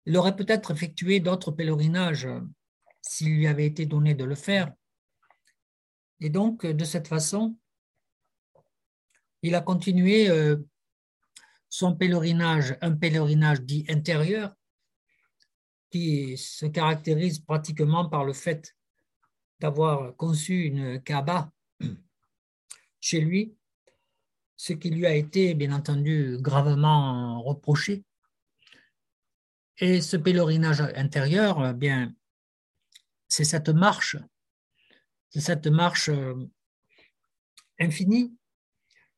il 0.07 0.17
aurait 0.17 0.37
peut-être 0.37 0.71
effectué 0.71 1.21
d'autres 1.21 1.53
pèlerinages 1.53 2.29
s'il 3.01 3.37
lui 3.37 3.47
avait 3.47 3.67
été 3.67 3.87
donné 3.87 4.15
de 4.15 4.25
le 4.25 4.35
faire. 4.35 4.73
Et 6.21 6.31
donc, 6.31 6.67
de 6.67 6.85
cette 6.85 7.09
façon, 7.09 7.57
il 9.43 9.55
a 9.55 9.61
continué 9.61 10.29
euh, 10.31 10.57
son 11.69 11.97
pèlerinage, 11.97 12.77
un 12.81 12.93
pèlerinage 12.93 13.63
dit 13.63 13.85
intérieur, 13.89 14.55
qui 15.91 16.39
se 16.39 16.67
caractérise 16.67 17.41
pratiquement 17.41 18.09
par 18.09 18.25
le 18.25 18.33
fait 18.33 18.75
d'avoir 19.63 20.17
conçu 20.17 20.65
une 20.65 21.01
Kaaba 21.01 21.53
chez 23.01 23.21
lui, 23.21 23.55
ce 24.57 24.73
qui 24.73 24.91
lui 24.91 25.07
a 25.07 25.15
été 25.15 25.55
bien 25.55 25.73
entendu 25.73 26.37
gravement 26.41 27.41
reproché. 27.43 28.03
Et 29.79 30.01
ce 30.01 30.17
pèlerinage 30.17 30.81
intérieur, 30.97 31.65
eh 31.65 31.75
bien, 31.75 32.13
c'est 33.29 33.45
cette 33.45 33.69
marche, 33.69 34.17
cette 35.31 35.69
marche 35.69 36.09
euh, 36.09 36.35
infinie 37.79 38.37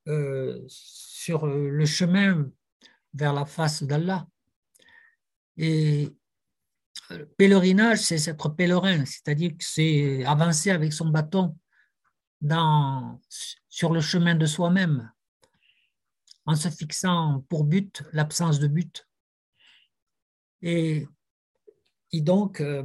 euh, 0.09 0.62
sur 0.69 1.47
le 1.47 1.87
chemin 1.87 2.51
vers 3.15 3.33
la 3.33 3.47
face 3.47 3.83
d'Allah. 3.83 4.29
Et 5.57 6.12
euh, 7.11 7.27
pèlerinage, 7.37 7.99
c'est 7.99 8.29
être 8.29 8.49
pèlerin, 8.51 9.05
c'est-à-dire 9.05 9.51
que 9.51 9.65
c'est 9.65 10.25
avancer 10.25 10.71
avec 10.71 10.93
son 10.93 11.09
bâton 11.09 11.57
dans, 12.41 13.21
sur 13.69 13.93
le 13.93 14.01
chemin 14.01 14.35
de 14.35 14.47
soi-même, 14.47 15.11
en 16.47 16.57
se 16.57 16.69
fixant 16.69 17.45
pour 17.49 17.65
but 17.65 18.03
l'absence 18.12 18.59
de 18.59 18.69
but. 18.69 19.07
Et, 20.62 21.07
donc, 22.12 22.61
euh, 22.61 22.85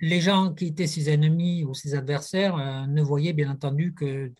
les 0.00 0.20
gens 0.20 0.52
qui 0.52 0.66
étaient 0.66 0.86
ses 0.86 1.08
ennemis 1.08 1.64
ou 1.64 1.72
ses 1.72 1.94
adversaires 1.94 2.56
euh, 2.56 2.86
ne 2.86 3.00
voyaient 3.00 3.32
bien 3.32 3.50
entendu 3.50 3.94
que 3.94 4.32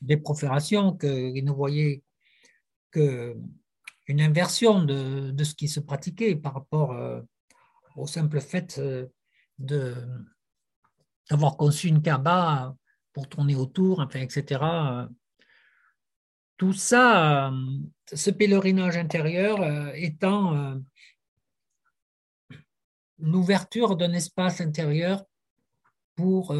des 0.00 0.16
proférations, 0.16 0.96
qu'ils 0.96 1.44
ne 1.44 1.52
voyaient 1.52 2.02
que 2.90 3.36
une 4.06 4.20
inversion 4.20 4.82
de, 4.82 5.30
de, 5.30 5.44
ce 5.44 5.54
qui 5.54 5.68
se 5.68 5.80
pratiquait 5.80 6.36
par 6.36 6.54
rapport 6.54 6.92
euh, 6.92 7.20
au 7.96 8.06
simple 8.06 8.40
fait 8.40 8.78
euh, 8.78 9.06
d'avoir 11.28 11.56
conçu 11.56 11.88
une 11.88 12.02
Kaaba 12.02 12.74
pour 13.12 13.28
tourner 13.28 13.54
autour, 13.54 14.00
enfin, 14.00 14.20
etc. 14.20 14.60
Tout 16.56 16.72
ça, 16.72 17.48
euh, 17.48 17.78
ce 18.12 18.30
pèlerinage 18.30 18.96
intérieur 18.96 19.94
étant 19.94 20.76
l'ouverture 23.18 23.96
d'un 23.96 24.12
espace 24.12 24.60
intérieur 24.60 25.24
pour 26.16 26.54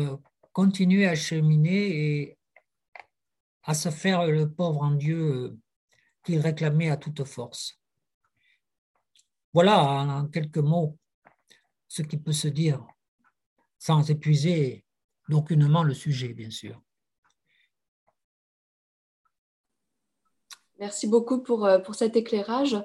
continuer 0.53 1.07
à 1.07 1.15
cheminer 1.15 1.97
et 1.97 2.39
à 3.65 3.75
se 3.75 3.91
faire 3.91 4.27
le 4.27 4.51
pauvre 4.51 4.83
en 4.83 4.93
Dieu 4.93 5.59
qu'il 6.25 6.41
réclamait 6.41 6.91
à 6.91 6.97
toute 6.97 7.25
force. 7.25 7.79
Voilà 9.53 9.81
en 9.83 10.27
quelques 10.27 10.59
mots 10.59 10.99
ce 11.87 12.03
qui 12.03 12.17
peut 12.17 12.33
se 12.33 12.49
dire 12.49 12.85
sans 13.79 14.11
épuiser 14.11 14.85
d'aucunement 15.29 15.83
le 15.83 15.95
sujet, 15.95 16.33
bien 16.33 16.51
sûr. 16.51 16.81
Merci 20.79 21.07
beaucoup 21.07 21.39
pour, 21.39 21.67
euh, 21.67 21.79
pour 21.79 21.95
cet 21.95 22.17
éclairage. 22.17 22.77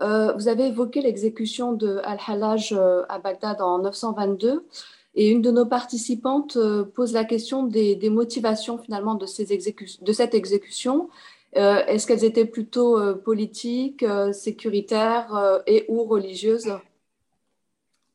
Euh, 0.00 0.32
vous 0.32 0.48
avez 0.48 0.68
évoqué 0.68 1.02
l'exécution 1.02 1.72
de 1.72 2.00
Al-Halaj 2.04 2.72
euh, 2.72 3.02
à 3.08 3.18
Bagdad 3.18 3.60
en 3.60 3.80
922 3.80 4.66
et 5.14 5.28
une 5.28 5.42
de 5.42 5.50
nos 5.50 5.66
participantes 5.66 6.58
pose 6.94 7.12
la 7.12 7.24
question 7.24 7.62
des, 7.64 8.10
motivations 8.10 8.78
finalement 8.78 9.14
de, 9.14 9.26
ces 9.26 9.46
de 9.46 10.12
cette 10.12 10.34
exécution 10.34 11.08
euh, 11.56 11.84
est-ce 11.86 12.06
qu'elles 12.06 12.24
étaient 12.24 12.46
plutôt 12.46 12.98
euh, 12.98 13.14
politiques, 13.14 14.02
euh, 14.02 14.32
sécuritaires 14.32 15.62
et 15.66 15.84
ou 15.88 16.04
religieuses? 16.04 16.76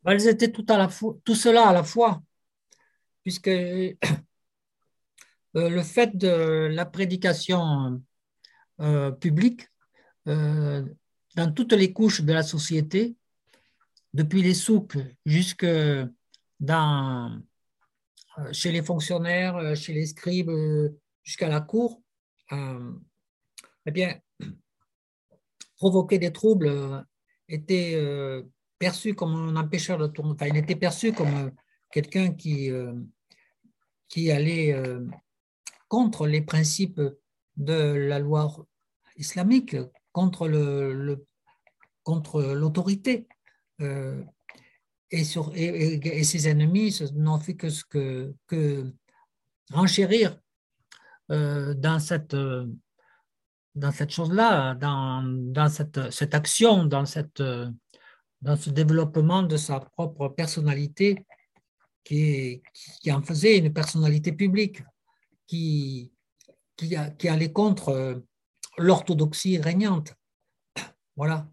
Bah, 0.04 0.14
Elles 0.14 0.28
étaient 0.28 0.52
tout, 0.52 0.66
à 0.68 0.78
la 0.78 0.90
tout 1.24 1.36
cela 1.36 1.68
à 1.68 1.74
la 1.74 1.84
fois, 1.84 2.22
puisque 3.24 3.50
le 5.54 5.82
fait 5.82 6.18
de 6.18 6.68
la 6.72 6.86
prédication 6.86 8.02
publique 9.20 9.68
dans 10.26 11.52
toutes 11.56 11.74
les 11.74 11.92
couches 11.92 12.22
de 12.22 12.34
la 12.34 12.44
société, 12.44 13.16
depuis 14.14 14.42
les 14.42 14.54
souks 14.54 14.98
jusque 15.26 15.66
dans, 16.60 17.42
chez 18.52 18.72
les 18.72 18.82
fonctionnaires, 18.82 19.76
chez 19.76 19.94
les 19.94 20.06
scribes, 20.06 20.52
jusqu'à 21.24 21.50
la 21.50 21.62
cour, 21.62 22.02
eh 23.86 23.92
bien, 23.92 24.20
provoquer 25.80 26.20
des 26.20 26.32
troubles 26.32 26.68
euh, 26.68 27.02
était 27.48 27.94
euh, 27.96 28.44
perçu 28.78 29.16
comme 29.16 29.34
un 29.34 29.56
empêcheur 29.56 29.98
de 29.98 30.08
tourner. 30.08 30.36
Il 30.48 30.58
était 30.58 30.76
perçu 30.76 31.14
comme 31.14 31.34
euh, 31.34 31.50
quelqu'un 31.92 32.34
qui, 32.34 32.72
allait 34.32 34.76
contre 35.88 36.28
les 36.28 36.42
principes 36.42 37.02
de 37.58 37.74
la 37.74 38.20
loi 38.20 38.54
islamique, 39.16 39.76
contre 40.12 40.48
l'autorité. 42.54 43.28
et, 43.80 45.22
et, 45.22 46.24
ses 46.24 46.48
ennemis 46.48 47.02
n'ont 47.16 47.40
fait 47.40 47.56
que, 47.56 47.68
que, 47.90 48.34
que 48.46 48.94
renchérir 49.72 50.40
dans 51.30 52.00
cette 52.00 52.36
dans 53.76 53.92
cette 53.92 54.12
chose-là, 54.12 54.76
dans, 54.76 55.70
cette, 55.70 56.34
action, 56.34 56.86
dans, 56.86 57.06
ce 57.06 58.70
développement 58.70 59.44
de 59.44 59.58
sa 59.58 59.80
propre 59.80 60.30
personnalité 60.30 61.26
qui, 62.04 62.62
en 63.12 63.22
faisait 63.22 63.58
une 63.58 63.74
personnalité 63.74 64.32
publique, 64.32 64.82
qui, 65.48 66.12
allait 67.24 67.52
contre 67.52 68.24
l'orthodoxie 68.78 69.58
régnante. 69.58 70.14
Voilà. 71.16 71.50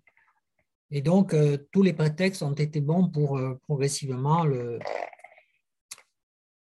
Et 0.93 1.03
donc, 1.03 1.35
euh, 1.35 1.59
tous 1.73 1.83
les 1.83 1.93
prétextes 1.93 2.43
ont 2.43 2.53
été 2.53 2.81
bons 2.81 3.09
pour 3.09 3.37
euh, 3.37 3.59
progressivement 3.67 4.45
le, 4.45 4.79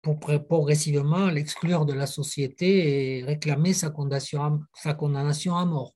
pour 0.03 0.19
progressivement 0.19 1.27
l'exclure 1.27 1.85
de 1.85 1.93
la 1.93 2.07
société 2.07 3.19
et 3.19 3.25
réclamer 3.25 3.75
sa 3.75 3.91
condamnation 3.91 5.57
à, 5.57 5.65
mort. 5.65 5.95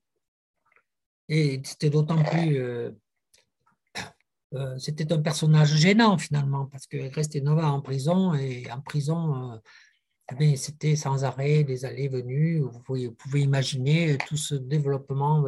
Et 1.27 1.61
c'était 1.63 1.89
d'autant 1.89 2.23
plus... 2.23 2.59
Euh, 2.59 2.91
euh, 4.53 4.77
c'était 4.77 5.11
un 5.11 5.21
personnage 5.21 5.75
gênant 5.75 6.17
finalement, 6.17 6.67
parce 6.67 6.85
que 6.85 7.39
Nova 7.39 7.67
en 7.67 7.81
prison, 7.81 8.35
et 8.35 8.71
en 8.71 8.79
prison, 8.79 9.53
euh, 9.53 9.57
eh 10.39 10.55
c'était 10.55 10.95
sans 10.95 11.23
arrêt 11.23 11.63
des 11.63 11.83
allées-venues. 11.83 12.59
Vous, 12.59 12.71
vous, 12.87 13.11
pouvez 13.11 13.41
imaginer 13.41 14.17
tout 14.27 14.37
ce 14.37 14.55
développement, 14.55 15.43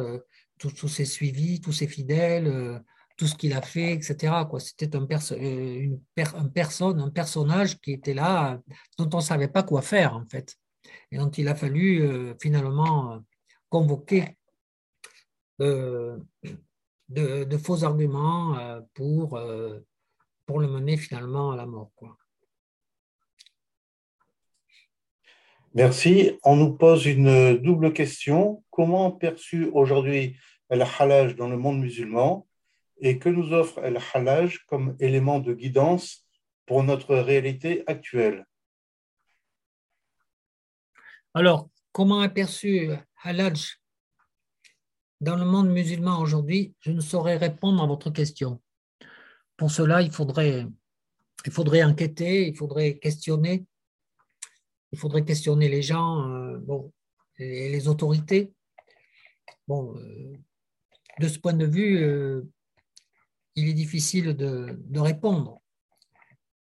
tous 0.58 0.88
ces 0.88 1.04
suivis, 1.04 1.60
tous 1.60 1.72
ces 1.72 1.86
fidèles 1.86 2.82
tout 3.18 3.26
ce 3.26 3.34
qu'il 3.34 3.52
a 3.52 3.60
fait, 3.60 3.92
etc. 3.92 4.32
C'était 4.58 4.96
un, 4.96 5.06
euh, 5.32 5.80
une 5.80 6.00
un 6.16 6.48
personne, 6.48 7.00
un 7.00 7.10
personnage 7.10 7.78
qui 7.80 7.92
était 7.92 8.14
là, 8.14 8.60
dont 8.96 9.10
on 9.12 9.16
ne 9.16 9.22
savait 9.22 9.48
pas 9.48 9.64
quoi 9.64 9.82
faire, 9.82 10.14
en 10.14 10.24
fait. 10.24 10.54
Et 11.10 11.18
dont 11.18 11.28
il 11.30 11.48
a 11.48 11.56
fallu 11.56 12.00
euh, 12.00 12.34
finalement 12.40 13.12
euh, 13.12 13.18
convoquer 13.68 14.36
de, 15.58 16.20
faux 17.58 17.82
arguments 17.82 18.80
pour, 18.94 19.40
pour 20.46 20.60
le 20.60 20.68
mener 20.68 20.96
finalement 20.96 21.50
à 21.50 21.56
la 21.56 21.66
mort. 21.66 21.90
Merci. 25.74 26.38
On 26.44 26.54
nous 26.54 26.76
pose 26.76 27.06
une 27.06 27.56
double 27.56 27.92
question. 27.92 28.62
Comment 28.70 29.10
perçu 29.10 29.68
aujourd'hui 29.72 30.36
le 30.70 30.84
halage 31.00 31.34
dans 31.34 31.48
le 31.48 31.56
monde 31.56 31.80
musulman? 31.80 32.47
Et 33.00 33.18
que 33.18 33.28
nous 33.28 33.52
offre 33.52 33.78
El 33.84 33.98
Halaj 34.12 34.58
comme 34.66 34.96
élément 35.00 35.38
de 35.38 35.54
guidance 35.54 36.26
pour 36.66 36.82
notre 36.82 37.16
réalité 37.16 37.84
actuelle 37.86 38.46
Alors, 41.34 41.70
comment 41.92 42.22
est 42.22 42.34
perçu 42.34 42.90
Halaj 43.22 43.80
dans 45.20 45.36
le 45.36 45.44
monde 45.44 45.70
musulman 45.70 46.20
aujourd'hui? 46.20 46.74
Je 46.80 46.90
ne 46.90 47.00
saurais 47.00 47.36
répondre 47.36 47.82
à 47.82 47.86
votre 47.86 48.10
question. 48.10 48.60
Pour 49.56 49.70
cela, 49.70 50.02
il 50.02 50.10
faudrait, 50.10 50.66
il 51.44 51.52
faudrait 51.52 51.84
enquêter, 51.84 52.48
il 52.48 52.56
faudrait 52.56 52.98
questionner, 52.98 53.66
il 54.92 54.98
faudrait 54.98 55.24
questionner 55.24 55.68
les 55.68 55.82
gens, 55.82 56.28
euh, 56.30 56.58
bon, 56.58 56.92
et 57.38 57.68
les 57.68 57.88
autorités. 57.88 58.52
Bon, 59.66 59.96
euh, 59.96 60.36
de 61.20 61.28
ce 61.28 61.38
point 61.38 61.52
de 61.52 61.66
vue, 61.66 62.02
euh, 62.02 62.42
il 63.58 63.68
est 63.68 63.74
difficile 63.74 64.34
de, 64.34 65.00
répondre. 65.00 65.60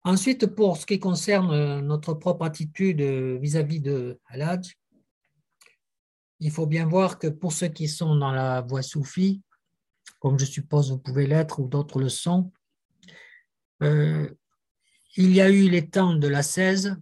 Ensuite, 0.02 0.46
pour 0.46 0.76
ce 0.76 0.86
qui 0.86 0.98
concerne 0.98 1.80
notre 1.80 2.14
propre 2.14 2.44
attitude 2.44 3.00
vis-à-vis 3.00 3.80
de 3.80 4.18
Haladj, 4.26 4.76
il 6.40 6.50
faut 6.50 6.66
bien 6.66 6.86
voir 6.86 7.18
que 7.18 7.28
pour 7.28 7.52
ceux 7.52 7.68
qui 7.68 7.86
sont 7.86 8.16
dans 8.16 8.32
la 8.32 8.62
voie 8.62 8.82
soufie, 8.82 9.42
comme 10.18 10.38
je 10.38 10.46
suppose 10.46 10.90
vous 10.90 10.98
pouvez 10.98 11.26
l'être 11.26 11.60
ou 11.60 11.68
d'autres 11.68 12.00
le 12.00 12.08
sont, 12.08 12.50
euh, 13.82 14.28
il 15.16 15.32
y 15.34 15.40
a 15.40 15.50
eu 15.50 15.68
les 15.68 15.88
temps 15.88 16.14
de 16.14 16.28
la 16.28 16.42
16 16.42 16.96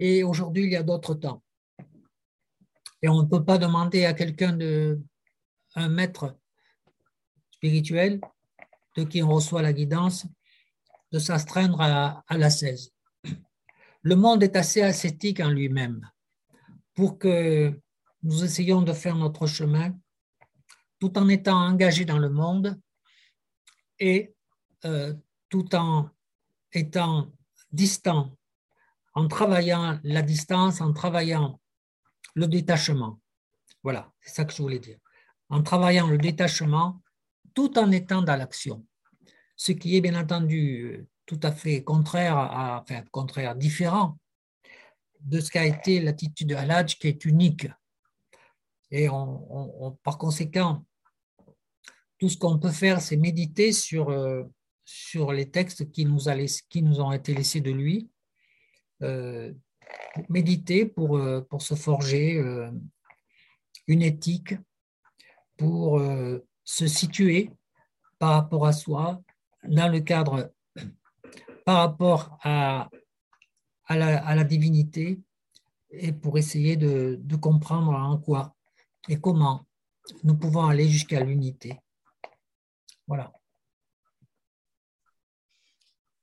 et 0.00 0.22
aujourd'hui 0.22 0.64
il 0.64 0.72
y 0.72 0.76
a 0.76 0.82
d'autres 0.82 1.14
temps. 1.14 1.42
Et 3.00 3.08
on 3.08 3.22
ne 3.22 3.28
peut 3.28 3.44
pas 3.44 3.58
demander 3.58 4.04
à 4.04 4.14
quelqu'un 4.14 4.54
de 4.54 5.00
un 5.76 5.88
maître 5.88 6.36
spirituel 7.52 8.20
de 8.96 9.04
qui 9.04 9.22
on 9.22 9.28
reçoit 9.28 9.62
la 9.62 9.72
guidance 9.72 10.26
de 11.12 11.18
s'astreindre 11.18 11.80
à, 11.80 12.24
à 12.26 12.38
la 12.38 12.50
16. 12.50 12.92
Le 14.02 14.16
monde 14.16 14.42
est 14.42 14.56
assez 14.56 14.82
ascétique 14.82 15.40
en 15.40 15.50
lui-même 15.50 16.08
pour 16.94 17.18
que 17.18 17.78
nous 18.22 18.44
essayons 18.44 18.82
de 18.82 18.92
faire 18.92 19.16
notre 19.16 19.46
chemin 19.46 19.94
tout 20.98 21.18
en 21.18 21.28
étant 21.28 21.56
engagés 21.56 22.04
dans 22.04 22.18
le 22.18 22.30
monde 22.30 22.80
et 23.98 24.34
euh, 24.84 25.14
tout 25.48 25.74
en 25.74 26.10
étant 26.72 27.32
distant, 27.72 28.36
en 29.14 29.28
travaillant 29.28 30.00
la 30.02 30.22
distance, 30.22 30.80
en 30.80 30.92
travaillant 30.92 31.60
le 32.34 32.46
détachement. 32.46 33.20
Voilà, 33.82 34.12
c'est 34.20 34.34
ça 34.34 34.44
que 34.44 34.52
je 34.52 34.62
voulais 34.62 34.78
dire. 34.78 34.98
En 35.48 35.62
travaillant 35.62 36.06
le 36.06 36.18
détachement 36.18 37.02
tout 37.54 37.78
en 37.78 37.90
étant 37.90 38.22
dans 38.22 38.36
l'action. 38.36 38.84
Ce 39.56 39.72
qui 39.72 39.96
est 39.96 40.00
bien 40.00 40.20
entendu 40.20 41.06
tout 41.26 41.40
à 41.42 41.52
fait 41.52 41.82
contraire, 41.82 42.36
à, 42.36 42.82
enfin 42.82 43.02
contraire, 43.10 43.54
différent 43.54 44.18
de 45.20 45.40
ce 45.40 45.50
qu'a 45.50 45.64
été 45.64 46.00
l'attitude 46.00 46.48
de 46.48 46.54
Haladj 46.54 46.98
qui 46.98 47.08
est 47.08 47.24
unique. 47.24 47.66
Et 48.90 49.08
par 50.02 50.18
conséquent, 50.18 50.84
tout 52.18 52.28
ce 52.28 52.36
qu'on 52.36 52.58
peut 52.58 52.70
faire, 52.70 53.00
c'est 53.00 53.16
méditer 53.16 53.72
sur, 53.72 54.10
euh, 54.10 54.44
sur 54.84 55.32
les 55.32 55.50
textes 55.50 55.90
qui 55.90 56.04
nous, 56.04 56.28
a 56.28 56.36
qui 56.68 56.82
nous 56.82 57.00
ont 57.00 57.12
été 57.12 57.34
laissés 57.34 57.60
de 57.60 57.72
lui, 57.72 58.10
euh, 59.02 59.52
méditer 60.28 60.86
pour, 60.86 61.16
euh, 61.16 61.40
pour 61.40 61.62
se 61.62 61.74
forger 61.74 62.40
une 63.86 64.02
éthique, 64.02 64.54
pour 65.56 66.00
se 66.64 66.86
situer 66.86 67.50
par 68.18 68.32
rapport 68.32 68.66
à 68.66 68.72
soi, 68.72 69.20
dans 69.64 69.90
le 69.90 70.00
cadre 70.00 70.52
par 71.64 71.78
rapport 71.78 72.38
à, 72.42 72.90
à, 73.86 73.96
la, 73.96 74.44
divinité, 74.44 75.20
et 75.90 76.12
pour 76.12 76.36
essayer 76.36 76.76
de, 76.76 77.18
de 77.20 77.36
comprendre 77.36 77.92
en 77.92 78.18
quoi 78.18 78.54
et 79.08 79.20
comment 79.20 79.64
nous 80.22 80.36
pouvons 80.36 80.66
aller 80.66 80.88
jusqu'à 80.88 81.20
l'unité. 81.20 81.80
Voilà. 83.06 83.32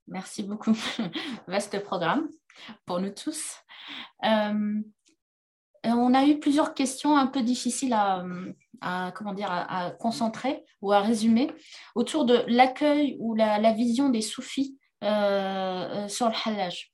Merci 0.08 0.44
beaucoup. 0.44 0.76
Vaste 1.48 1.82
programme 1.84 2.30
pour 2.86 3.00
nous 3.00 3.12
tous. 3.12 3.58
Euh, 4.24 4.82
on 5.84 6.14
a 6.14 6.26
eu 6.26 6.40
plusieurs 6.40 6.74
questions 6.74 7.18
un 7.18 7.28
peu 7.28 7.42
difficiles 7.42 7.94
à, 7.94 8.24
comment 9.16 9.34
dire, 9.34 9.50
à, 9.52 9.92
concentrer 9.92 10.64
ou 10.82 10.92
à 10.92 11.00
résumer 11.02 11.52
autour 11.96 12.26
de 12.26 12.44
l'accueil 12.48 13.18
ou 13.20 13.36
la, 13.36 13.74
vision 13.74 14.10
des 14.10 14.22
soufis 14.22 14.78
euh, 15.04 15.08
euh, 15.08 16.08
sur 16.08 16.28
le 16.28 16.36
halaj. 16.46 16.92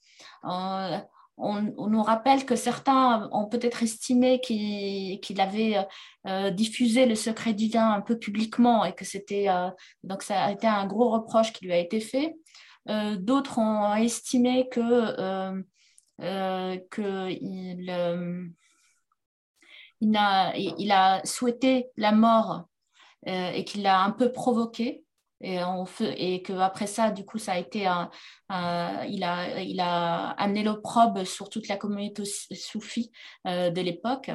On, 1.40 1.62
nous 1.62 2.02
rappelle 2.02 2.46
que 2.46 2.56
certains 2.56 3.30
ont 3.32 3.46
peut-être 3.46 3.84
estimé 3.84 4.40
qu'il 4.42 5.40
avait 5.40 5.88
diffusé 6.52 7.06
le 7.06 7.14
secret 7.14 7.54
divin 7.54 7.92
un 7.92 8.02
peu 8.02 8.18
publiquement 8.18 8.84
et 8.86 8.94
que 8.94 9.06
c'était 9.06 9.48
donc 10.04 10.24
ça 10.24 10.46
a 10.46 10.52
été 10.52 10.66
un 10.66 10.88
gros 10.88 11.10
reproche 11.10 11.54
qui 11.54 11.66
lui 11.66 11.74
a 11.74 11.78
été 11.78 12.00
fait. 12.00 12.36
Euh, 12.90 13.18
d'autres 13.18 13.58
ont 13.60 13.96
estimé 13.96 14.68
que, 14.70 14.80
euh, 14.80 15.62
euh, 16.22 16.78
il, 20.02 20.16
a, 20.92 21.22
souhaité 21.26 21.88
la 21.98 22.12
mort 22.12 22.66
et 23.26 23.64
qu'il 23.66 23.84
l'a 23.84 24.02
un 24.02 24.12
peu 24.12 24.32
provoqué. 24.32 25.04
Et, 25.42 25.64
on 25.64 25.86
ça, 26.88 27.12
du 27.12 27.26
coup, 27.26 27.38
ça 27.38 27.54
a 27.54 27.58
été 27.58 27.82
il, 27.82 29.24
a, 29.24 29.62
il 29.62 29.80
a 29.80 30.30
amené 30.32 30.64
l'opprobre 30.64 31.26
sur 31.26 31.50
toute 31.50 31.68
la 31.68 31.78
communauté 31.78 32.24
soufie 32.26 33.12
de 33.46 33.82
l'époque. 33.82 34.32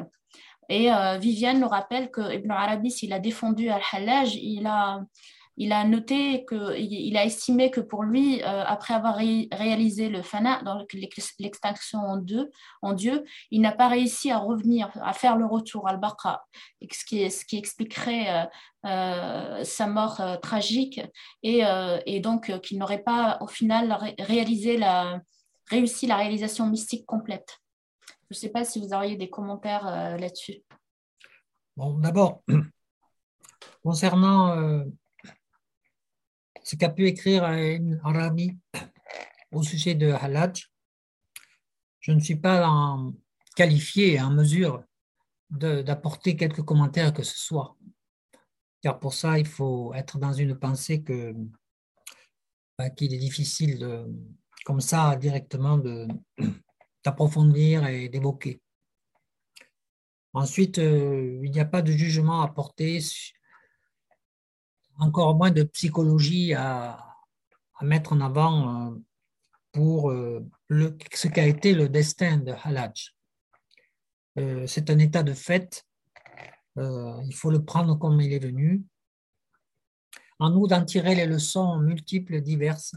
Et 0.69 0.91
Viviane 1.19 1.61
nous 1.61 1.69
rappelle 1.69 2.11
que 2.11 2.35
Ibn 2.35 2.51
Arabi, 2.51 2.91
s'il 2.91 3.13
a 3.13 3.19
défendu 3.19 3.69
Al-Hallaj, 3.69 4.37
il 4.37 4.67
a, 4.67 5.01
il 5.57 5.73
a 5.73 5.85
noté 5.85 6.45
que, 6.45 6.79
il 6.79 7.17
a 7.17 7.25
estimé 7.25 7.71
que 7.71 7.81
pour 7.81 8.03
lui, 8.05 8.43
euh, 8.43 8.65
après 8.65 8.95
avoir 8.95 9.17
réalisé 9.17 10.09
le 10.09 10.23
fana, 10.23 10.63
dans 10.63 10.85
l'extinction 11.39 11.99
en, 11.99 12.25
en 12.83 12.93
Dieu, 12.95 13.25
il 13.51 13.61
n'a 13.61 13.73
pas 13.73 13.89
réussi 13.89 14.31
à 14.31 14.39
revenir, 14.39 14.91
à 15.03 15.13
faire 15.13 15.37
le 15.37 15.47
retour 15.47 15.89
al 15.89 16.01
baqa 16.01 16.45
ce 16.91 17.05
qui, 17.45 17.57
expliquerait 17.57 18.29
euh, 18.29 18.47
euh, 18.87 19.65
sa 19.65 19.87
mort 19.87 20.23
tragique 20.41 21.01
et, 21.43 21.63
et 22.07 22.21
donc 22.21 22.61
qu'il 22.61 22.79
n'aurait 22.79 23.03
pas 23.03 23.39
au 23.41 23.47
final 23.47 24.15
réalisé 24.19 24.77
la, 24.77 25.21
réussi 25.71 26.07
la 26.07 26.17
réalisation 26.17 26.67
mystique 26.67 27.07
complète. 27.07 27.59
Je 28.31 28.37
ne 28.37 28.41
sais 28.41 28.49
pas 28.49 28.65
si 28.65 28.81
vous 28.81 28.95
auriez 28.95 29.17
des 29.17 29.29
commentaires 29.29 29.85
là-dessus. 30.19 30.63
Bon, 31.77 31.99
d'abord, 31.99 32.43
concernant 33.83 34.85
ce 36.73 36.77
qu'a 36.79 36.89
pu 36.89 37.07
écrire 37.07 37.45
un 37.45 37.99
Arabi 38.03 38.57
au 39.51 39.63
sujet 39.63 39.95
de 39.95 40.11
Halaj, 40.11 40.71
je 42.01 42.13
ne 42.13 42.19
suis 42.19 42.37
pas 42.37 42.67
en, 42.67 43.13
qualifié 43.55 44.19
en 44.23 44.31
mesure 44.31 44.83
d'apporter 45.51 46.35
quelques 46.35 46.63
commentaires 46.63 47.13
que 47.13 47.23
ce 47.23 47.39
soit. 47.39 47.77
Car 48.81 48.99
pour 48.99 49.13
ça, 49.13 49.39
il 49.39 49.47
faut 49.47 49.93
être 49.93 50.17
dans 50.17 50.33
une 50.33 50.59
pensée 50.59 51.03
que 51.03 51.35
ben, 52.79 52.89
qu'il 52.89 53.13
est 53.13 53.19
difficile 53.19 54.07
comme 54.65 54.81
ça 54.81 55.15
directement 55.17 55.79
d'approfondir 57.05 57.87
et 57.87 58.09
d'évoquer. 58.09 58.63
Ensuite, 60.33 60.79
euh, 60.79 61.39
il 61.45 61.51
n'y 61.51 61.61
a 61.61 61.67
pas 61.67 61.83
de 61.83 61.93
jugement 61.93 62.41
à 62.41 62.49
porter 62.49 63.01
encore 64.99 65.35
moins 65.35 65.51
de 65.51 65.63
psychologie 65.65 66.55
à, 66.55 66.99
mettre 67.83 68.13
en 68.13 68.21
avant 68.21 68.93
euh, 68.93 68.99
pour 69.73 70.11
euh, 70.11 70.49
ce 71.13 71.27
qu'a 71.27 71.47
été 71.47 71.75
le 71.75 71.89
destin 71.89 72.37
de 72.37 72.53
Halaj. 72.63 73.13
Euh, 74.39 74.67
c'est 74.69 74.89
un 74.89 74.99
état 74.99 75.25
de 75.25 75.35
fait, 75.35 75.85
il 76.77 77.35
faut 77.35 77.51
le 77.51 77.65
prendre 77.65 77.99
comme 77.99 78.21
il 78.21 78.33
est 78.33 78.39
venu. 78.39 78.83
En 80.39 80.51
nous 80.51 80.67
d'en 80.67 80.85
tirer 80.85 81.15
les 81.15 81.27
leçons 81.27 81.79
multiples, 81.79 82.41
diverses 82.41 82.95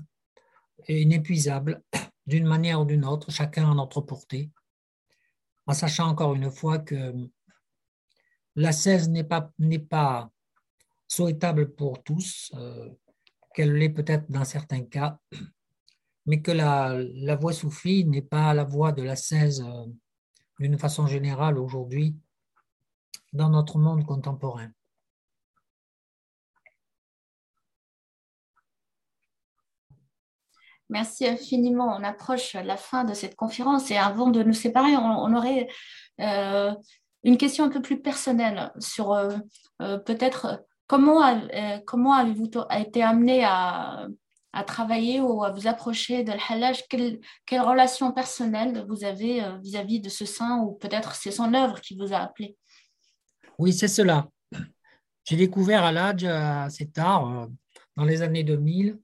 et 0.88 1.02
inépuisables, 1.02 1.84
d'une 2.28 2.46
manière 2.46 2.82
ou 2.82 2.86
d'une 2.86 3.06
autre, 3.06 3.32
chacun 3.32 3.72
à 3.72 3.74
notre 3.74 4.02
portée, 4.02 4.52
en 5.66 5.74
sachant 5.74 6.08
encore 6.08 6.36
une 6.36 6.52
fois 6.52 6.80
que 6.80 7.14
la 8.56 8.72
16 8.72 9.10
n'est 9.10 9.24
pas, 9.24 9.52
n'est 9.60 9.80
pas 9.80 10.32
souhaitable 11.08 11.74
pour 11.76 12.04
tous, 12.04 12.52
euh, 12.56 12.90
qu'elle 13.54 13.74
l'est 13.74 13.90
peut-être 13.90 14.30
dans 14.30 14.46
certains 14.46 14.84
cas, 14.84 15.20
mais 16.26 16.42
que 16.42 16.52
la, 16.52 16.98
la 16.98 17.36
voie 17.36 17.54
soufie 17.54 18.06
n'est 18.06 18.22
pas 18.22 18.54
la 18.54 18.64
voie 18.64 18.92
de 18.92 19.04
la 19.04 19.16
16 19.16 19.62
euh, 19.62 19.86
d'une 20.60 20.78
façon 20.78 21.08
générale 21.08 21.58
aujourd'hui 21.58 22.16
dans 23.34 23.50
notre 23.50 23.78
monde 23.78 24.06
contemporain. 24.06 24.70
Merci 30.90 31.28
infiniment. 31.28 31.98
On 31.98 32.04
approche 32.04 32.54
la 32.54 32.78
fin 32.78 33.06
de 33.06 33.14
cette 33.14 33.36
conférence 33.36 33.90
et 33.90 33.98
avant 33.98 34.30
de 34.30 34.44
nous 34.44 34.54
séparer, 34.54 34.96
on, 34.96 35.36
aurait 35.36 35.68
euh, 36.22 36.74
une 37.24 37.38
question 37.38 37.66
un 37.66 37.70
peu 37.70 37.82
plus 37.82 38.00
personnelle 38.00 38.72
sur 38.80 39.18
peut-être 39.80 40.64
Comment, 40.88 41.26
euh, 41.26 41.80
comment 41.86 42.14
avez-vous 42.14 42.52
été 42.78 43.02
amené 43.02 43.44
à, 43.44 44.08
travailler 44.68 45.20
ou 45.20 45.44
à 45.44 45.52
vous 45.52 45.68
approcher 45.68 46.24
de 46.24 46.32
l'halaj? 46.32 46.84
Quelle, 46.90 47.20
relation 47.62 48.12
personnelle 48.12 48.86
vous 48.88 49.04
avez 49.04 49.44
euh, 49.44 49.58
vis-à-vis 49.58 50.00
de 50.00 50.10
ce 50.10 50.26
saint 50.26 50.60
ou 50.62 50.74
peut-être 50.74 51.16
c'est 51.16 51.32
son 51.32 51.54
œuvre 51.54 51.82
qui 51.82 51.98
vous 51.98 52.14
a 52.14 52.18
appelé? 52.18 52.56
Oui, 53.58 53.74
c'est 53.74 53.88
cela. 53.88 54.30
J'ai 55.24 55.38
découvert 55.38 55.84
Halaj 55.84 56.24
assez 56.24 56.88
tard, 56.90 57.44
euh, 57.44 57.48
dans 57.96 58.06
les 58.06 58.22
années 58.22 58.44
2000. 58.44 59.00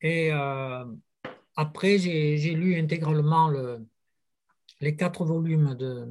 Et 0.00 0.30
après, 1.56 1.98
j'ai 1.98 2.54
lu 2.54 2.78
intégralement 2.78 3.48
le, 3.48 3.84
les 4.80 4.94
quatre 4.94 5.24
volumes 5.24 5.74
de, 5.74 6.06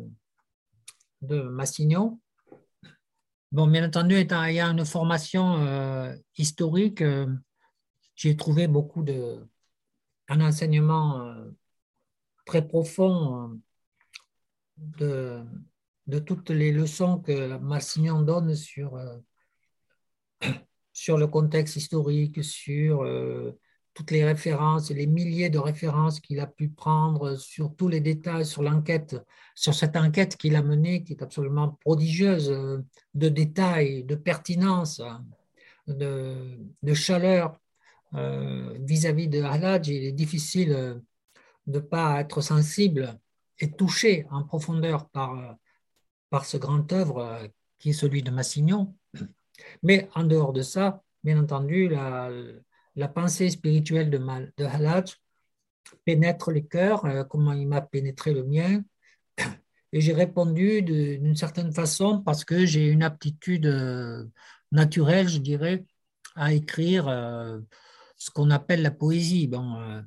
de 1.21 1.41
Massignon. 1.43 2.19
Bon, 3.57 3.65
bien 3.65 3.83
entendu, 3.83 4.15
étant 4.15 4.43
ayant 4.43 4.69
une 4.71 4.85
formation 4.85 5.65
euh, 5.65 6.15
historique, 6.37 7.01
euh, 7.01 7.25
j'ai 8.15 8.35
trouvé 8.37 8.67
beaucoup 8.67 9.01
de, 9.01 9.47
un 10.27 10.41
enseignement 10.41 11.21
euh, 11.21 11.49
très 12.45 12.67
profond 12.67 13.59
de, 14.77 15.43
de, 16.05 16.19
toutes 16.19 16.51
les 16.51 16.71
leçons 16.71 17.17
que 17.17 17.57
Massignon 17.57 18.21
donne 18.21 18.53
sur, 18.53 18.95
sur 20.93 21.17
le 21.17 21.25
contexte 21.25 21.77
historique, 21.77 22.43
sur 22.43 23.03
toutes 23.97 24.11
les 24.11 24.23
références 24.23 24.91
les 24.91 25.07
milliers 25.07 25.49
de 25.49 25.57
références 25.57 26.19
qu'il 26.19 26.39
a 26.39 26.45
pu 26.45 26.69
prendre 26.69 27.35
sur 27.35 27.75
tous 27.75 27.87
les 27.87 27.99
détails, 27.99 28.45
sur 28.45 28.61
l'enquête, 28.61 29.15
sur 29.55 29.73
cette 29.73 29.95
enquête 29.95 30.37
qu'il 30.37 30.55
a 30.55 30.61
menée, 30.61 31.03
qui 31.03 31.13
est 31.13 31.23
absolument 31.23 31.69
prodigieuse 31.83 32.51
euh, 32.51 32.85
de 33.15 33.27
détails, 33.27 34.03
de 34.03 34.13
pertinence, 34.13 35.01
de, 35.87 36.59
de 36.83 36.93
chaleur 36.93 37.59
euh, 38.13 38.77
vis-à-vis 38.81 39.29
de 39.29 39.41
Halaj. 39.41 39.87
Il 39.87 40.03
est 40.03 40.11
difficile 40.11 40.73
euh, 40.73 40.93
de 41.65 41.79
ne 41.79 41.83
pas 41.83 42.21
être 42.21 42.41
sensible 42.41 43.19
et 43.57 43.71
touché 43.71 44.27
en 44.29 44.43
profondeur 44.43 45.09
par, 45.09 45.57
par 46.29 46.45
ce 46.45 46.57
grand 46.57 46.93
œuvre 46.93 47.49
qui 47.79 47.89
est 47.89 47.93
celui 48.03 48.21
de 48.21 48.29
Massignon. 48.29 48.95
Mais 49.81 50.07
en 50.13 50.23
dehors 50.23 50.53
de 50.53 50.61
ça, 50.61 51.01
bien 51.23 51.41
entendu, 51.41 51.87
la, 51.89 52.29
la 52.97 53.07
pensée 53.07 53.49
spirituelle 53.49 54.09
de, 54.09 54.17
de 54.17 54.65
Halaj 54.65 55.15
pénètre 56.03 56.51
les 56.51 56.65
cœurs, 56.65 57.05
euh, 57.05 57.23
comment 57.23 57.53
il 57.53 57.67
m'a 57.67 57.81
pénétré 57.81 58.33
le 58.33 58.43
mien. 58.43 58.83
Et 59.93 60.01
j'ai 60.01 60.13
répondu 60.13 60.81
d'une 60.81 61.35
certaine 61.35 61.71
façon 61.71 62.21
parce 62.21 62.43
que 62.43 62.65
j'ai 62.65 62.87
une 62.87 63.03
aptitude 63.03 63.67
euh, 63.67 64.25
naturelle, 64.71 65.29
je 65.29 65.37
dirais, 65.37 65.85
à 66.35 66.53
écrire 66.53 67.07
euh, 67.07 67.59
ce 68.17 68.31
qu'on 68.31 68.49
appelle 68.49 68.81
la 68.81 68.91
poésie. 68.91 69.47
Bon, 69.47 70.03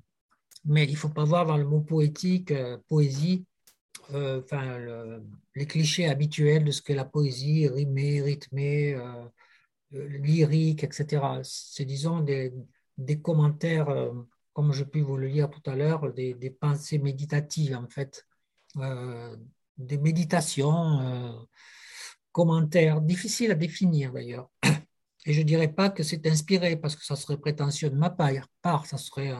mais 0.67 0.85
il 0.85 0.93
ne 0.93 0.97
faut 0.97 1.09
pas 1.09 1.25
voir 1.25 1.47
dans 1.47 1.57
le 1.57 1.65
mot 1.65 1.81
poétique, 1.81 2.53
poésie, 2.89 3.47
enfin, 4.12 4.79
les 5.55 5.67
clichés 5.67 6.09
habituels 6.09 6.65
de 6.65 6.73
ce 6.73 6.83
qu'est 6.83 6.95
la 6.95 7.07
poésie, 7.07 7.67
rimée, 7.67 8.21
rythmée, 8.21 9.01
lyrique, 9.91 10.85
etc. 10.85 11.41
C'est, 11.43 11.87
disons, 11.87 12.21
des, 12.21 12.53
des 13.01 13.21
commentaires, 13.21 13.89
euh, 13.89 14.13
comme 14.53 14.73
je 14.73 14.85
puis 14.85 15.01
vous 15.01 15.17
le 15.17 15.27
lire 15.27 15.51
tout 15.51 15.63
à 15.69 15.75
l'heure, 15.75 16.13
des, 16.13 16.57
pensées 16.61 16.99
méditatives 16.99 17.75
en 17.77 17.89
fait, 17.89 18.27
euh, 18.77 19.37
des 19.79 19.99
méditations, 19.99 21.01
euh, 21.01 21.33
commentaires, 22.33 23.01
difficiles 23.01 23.51
à 23.51 23.55
définir 23.55 24.13
d'ailleurs. 24.13 24.49
Et 25.27 25.33
je 25.33 25.41
ne 25.41 25.47
dirais 25.47 25.73
pas 25.73 25.91
que 25.91 26.03
c'est 26.03 26.27
inspiré 26.27 26.77
parce 26.77 26.97
que 26.97 27.05
ça 27.05 27.17
serait 27.17 27.39
prétentieux 27.39 27.91
de 27.91 27.97
ma 27.97 28.11
part, 28.11 28.87
ça 28.87 28.97
serait 28.97 29.35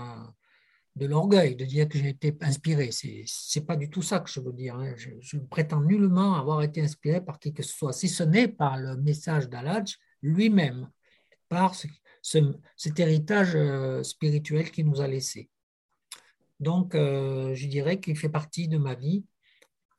de 0.97 1.07
l'orgueil 1.07 1.57
de 1.57 1.65
dire 1.65 1.89
que 1.89 1.97
j'ai 1.97 2.11
été 2.11 2.37
inspiré. 2.43 2.91
Ce 2.93 3.07
n'est 3.59 3.65
pas 3.65 3.77
du 3.77 3.89
tout 3.89 4.03
ça 4.03 4.21
que 4.21 4.29
je 4.29 4.41
veux 4.41 4.53
dire. 4.53 4.75
Hein. 4.75 4.93
Je, 4.97 5.37
ne 5.39 5.47
prétends 5.47 5.81
nullement 5.81 6.35
avoir 6.35 6.61
été 6.61 6.83
inspiré 6.83 7.25
par 7.25 7.39
qui 7.39 7.55
que 7.55 7.63
ce 7.63 7.73
soit, 7.73 7.95
si 7.95 8.11
ce 8.11 8.23
n'est 8.25 8.49
par 8.49 8.77
le 8.77 8.97
message 8.99 9.49
d'Aladj 9.49 9.97
lui-même, 10.21 10.91
par 11.49 11.75
ce, 11.75 11.87
cet 12.23 13.01
héritage 13.01 13.53
euh, 13.55 14.03
spirituel 14.03 14.71
qu'il 14.71 14.87
nous 14.87 15.01
a 15.01 15.07
laissé. 15.07 15.51
Donc, 16.59 16.95
euh, 16.95 17.55
je 17.55 17.67
dirais 17.67 18.01
qu'il 18.01 18.17
fait 18.17 18.29
partie 18.29 18.69
de 18.69 18.79
ma 18.79 18.95
vie 18.95 19.25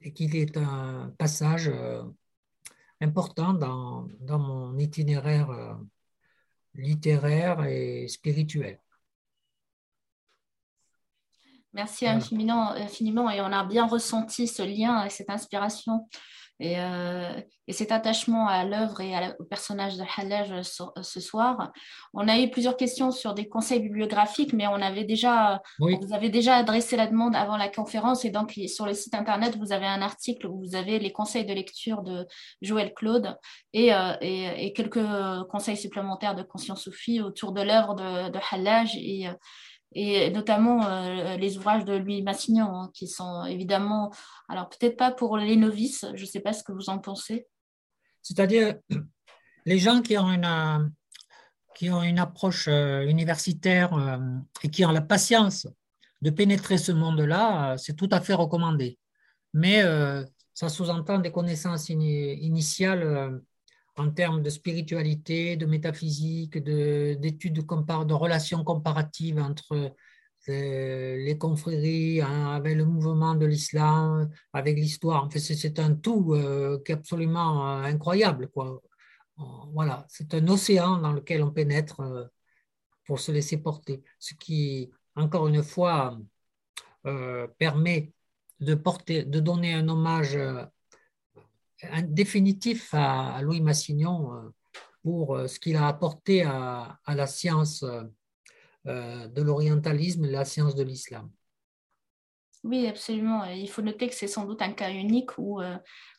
et 0.01 0.13
qu'il 0.13 0.35
est 0.35 0.57
un 0.57 1.13
passage 1.17 1.67
euh, 1.67 2.03
important 3.01 3.53
dans, 3.53 4.07
dans, 4.19 4.39
mon 4.39 4.77
itinéraire 4.77 5.77
littéraire 6.75 7.65
et 7.65 8.07
spirituel. 8.07 8.79
Merci 11.73 12.05
infiniment, 12.05 12.71
infiniment, 12.71 13.29
et 13.29 13.41
on 13.41 13.45
a 13.45 13.63
bien 13.63 13.87
ressenti 13.87 14.47
ce 14.47 14.61
lien 14.61 15.05
et 15.05 15.09
cette 15.09 15.29
inspiration 15.29 16.07
euh, 16.61 17.41
et, 17.67 17.73
cet 17.73 17.91
attachement 17.91 18.47
à 18.47 18.65
l'œuvre 18.65 19.01
et 19.01 19.13
au 19.39 19.43
personnage 19.43 19.97
de 19.97 20.03
Hallaj 20.17 20.61
ce, 20.61 21.19
soir. 21.19 21.71
On 22.13 22.27
a 22.27 22.39
eu 22.39 22.49
plusieurs 22.49 22.77
questions 22.77 23.11
sur 23.11 23.33
des 23.33 23.47
conseils 23.47 23.79
bibliographiques, 23.79 24.53
mais 24.53 24.67
on 24.67 24.75
avait 24.75 25.03
déjà, 25.03 25.61
vous 25.79 26.13
avez 26.13 26.29
déjà 26.29 26.55
adressé 26.55 26.97
la 26.97 27.07
demande 27.07 27.35
avant 27.35 27.57
la 27.57 27.69
conférence. 27.69 28.25
Et 28.25 28.29
donc, 28.29 28.59
sur 28.67 28.85
le 28.85 28.93
site 28.93 29.15
internet, 29.15 29.57
vous 29.57 29.71
avez 29.71 29.85
un 29.85 30.01
article 30.01 30.47
où 30.47 30.59
vous 30.59 30.75
avez 30.75 30.99
les 30.99 31.11
conseils 31.11 31.45
de 31.45 31.53
lecture 31.53 32.01
de 32.01 32.27
Joël 32.61 32.93
Claude 32.93 33.37
et, 33.73 33.93
euh, 33.93 34.13
et, 34.21 34.73
quelques 34.73 34.99
conseils 35.49 35.77
supplémentaires 35.77 36.35
de 36.35 36.43
Conscience 36.43 36.83
Sophie 36.83 37.21
autour 37.21 37.51
de 37.53 37.61
l'œuvre 37.61 37.95
de, 37.95 38.29
de 38.29 38.39
et 38.97 39.27
euh, 39.27 39.33
et 39.93 40.31
notamment 40.31 40.85
euh, 40.87 41.35
les 41.37 41.57
ouvrages 41.57 41.85
de 41.85 41.93
Louis 41.93 42.21
Massignon, 42.21 42.73
hein, 42.73 42.91
qui 42.93 43.07
sont 43.07 43.45
évidemment, 43.45 44.11
alors 44.47 44.69
peut-être 44.69 44.97
pas 44.97 45.11
pour 45.11 45.37
les 45.37 45.57
novices, 45.57 46.05
je 46.15 46.21
ne 46.21 46.27
sais 46.27 46.39
pas 46.39 46.53
ce 46.53 46.63
que 46.63 46.71
vous 46.71 46.89
en 46.89 46.99
pensez. 46.99 47.47
C'est-à-dire 48.21 48.75
les 49.65 49.79
gens 49.79 50.01
qui 50.01 50.17
ont 50.17 50.31
une, 50.31 50.93
qui 51.75 51.89
ont 51.89 52.03
une 52.03 52.19
approche 52.19 52.67
euh, 52.69 53.05
universitaire 53.05 53.93
euh, 53.93 54.17
et 54.63 54.69
qui 54.69 54.85
ont 54.85 54.91
la 54.91 55.01
patience 55.01 55.67
de 56.21 56.29
pénétrer 56.29 56.77
ce 56.77 56.91
monde-là, 56.91 57.75
c'est 57.77 57.95
tout 57.95 58.09
à 58.11 58.21
fait 58.21 58.35
recommandé. 58.35 58.99
Mais 59.55 59.81
ça 60.53 60.69
sous-entend 60.69 61.17
des 61.17 61.31
connaissances 61.31 61.89
initiales 61.89 63.41
en 64.01 64.11
termes 64.11 64.41
de 64.41 64.49
spiritualité, 64.49 65.55
de 65.57 65.65
métaphysique, 65.65 66.57
d'études 66.57 67.53
de, 67.53 68.03
de, 68.05 68.13
relations 68.13 68.63
comparatives 68.63 69.39
entre 69.39 69.93
euh, 70.49 71.17
les 71.17 71.37
confréries, 71.37 72.21
hein, 72.21 72.53
avec 72.55 72.75
le 72.75 72.85
mouvement 72.85 73.35
de 73.35 73.45
l'islam, 73.45 74.29
avec 74.53 74.75
l'histoire. 74.77 75.23
En 75.25 75.29
fait, 75.29 75.39
c'est 75.39 75.77
un 75.79 75.93
tout 75.93 76.33
euh, 76.33 76.79
qui 76.83 76.91
est 76.91 76.95
absolument 76.95 77.79
euh, 77.79 77.83
incroyable. 77.83 78.49
Voilà, 79.73 80.05
c'est 80.09 80.33
un 80.33 80.47
océan 80.47 80.97
dans 80.97 81.13
lequel 81.13 81.43
on 81.43 81.51
pénètre 81.51 82.01
pour 83.05 83.19
se 83.19 83.31
laisser 83.31 83.57
porter, 83.57 84.03
ce 84.19 84.33
qui, 84.35 84.91
encore 85.15 85.47
une 85.47 85.63
fois, 85.63 86.19
permet 87.57 88.13
de, 88.59 88.75
porter, 88.75 89.23
de 89.23 89.39
donner 89.39 89.73
un 89.73 89.89
hommage 89.89 90.37
définitif 92.03 92.93
à, 92.93 93.41
Louis 93.41 93.61
Massignon 93.61 94.33
euh, 94.33 94.49
pour 95.03 95.35
euh, 95.35 95.47
ce 95.47 95.59
qu'il 95.59 95.75
a 95.75 95.87
apporté 95.87 96.43
à, 96.43 96.99
la 97.07 97.27
science 97.27 97.83
euh, 98.85 99.27
de 99.27 99.41
l'orientalisme 99.41 100.25
et 100.25 100.31
la 100.31 100.45
science 100.45 100.75
de 100.75 100.83
l'islam. 100.83 101.29
Oui, 102.63 102.87
absolument. 102.87 103.45
Il 103.45 103.69
faut 103.69 103.81
noter 103.81 104.07
que 104.07 104.13
c'est 104.13 104.27
sans 104.27 104.45
doute 104.45 104.61
un 104.61 104.73
cas 104.73 104.91
unique 104.91 105.35
où, 105.39 105.61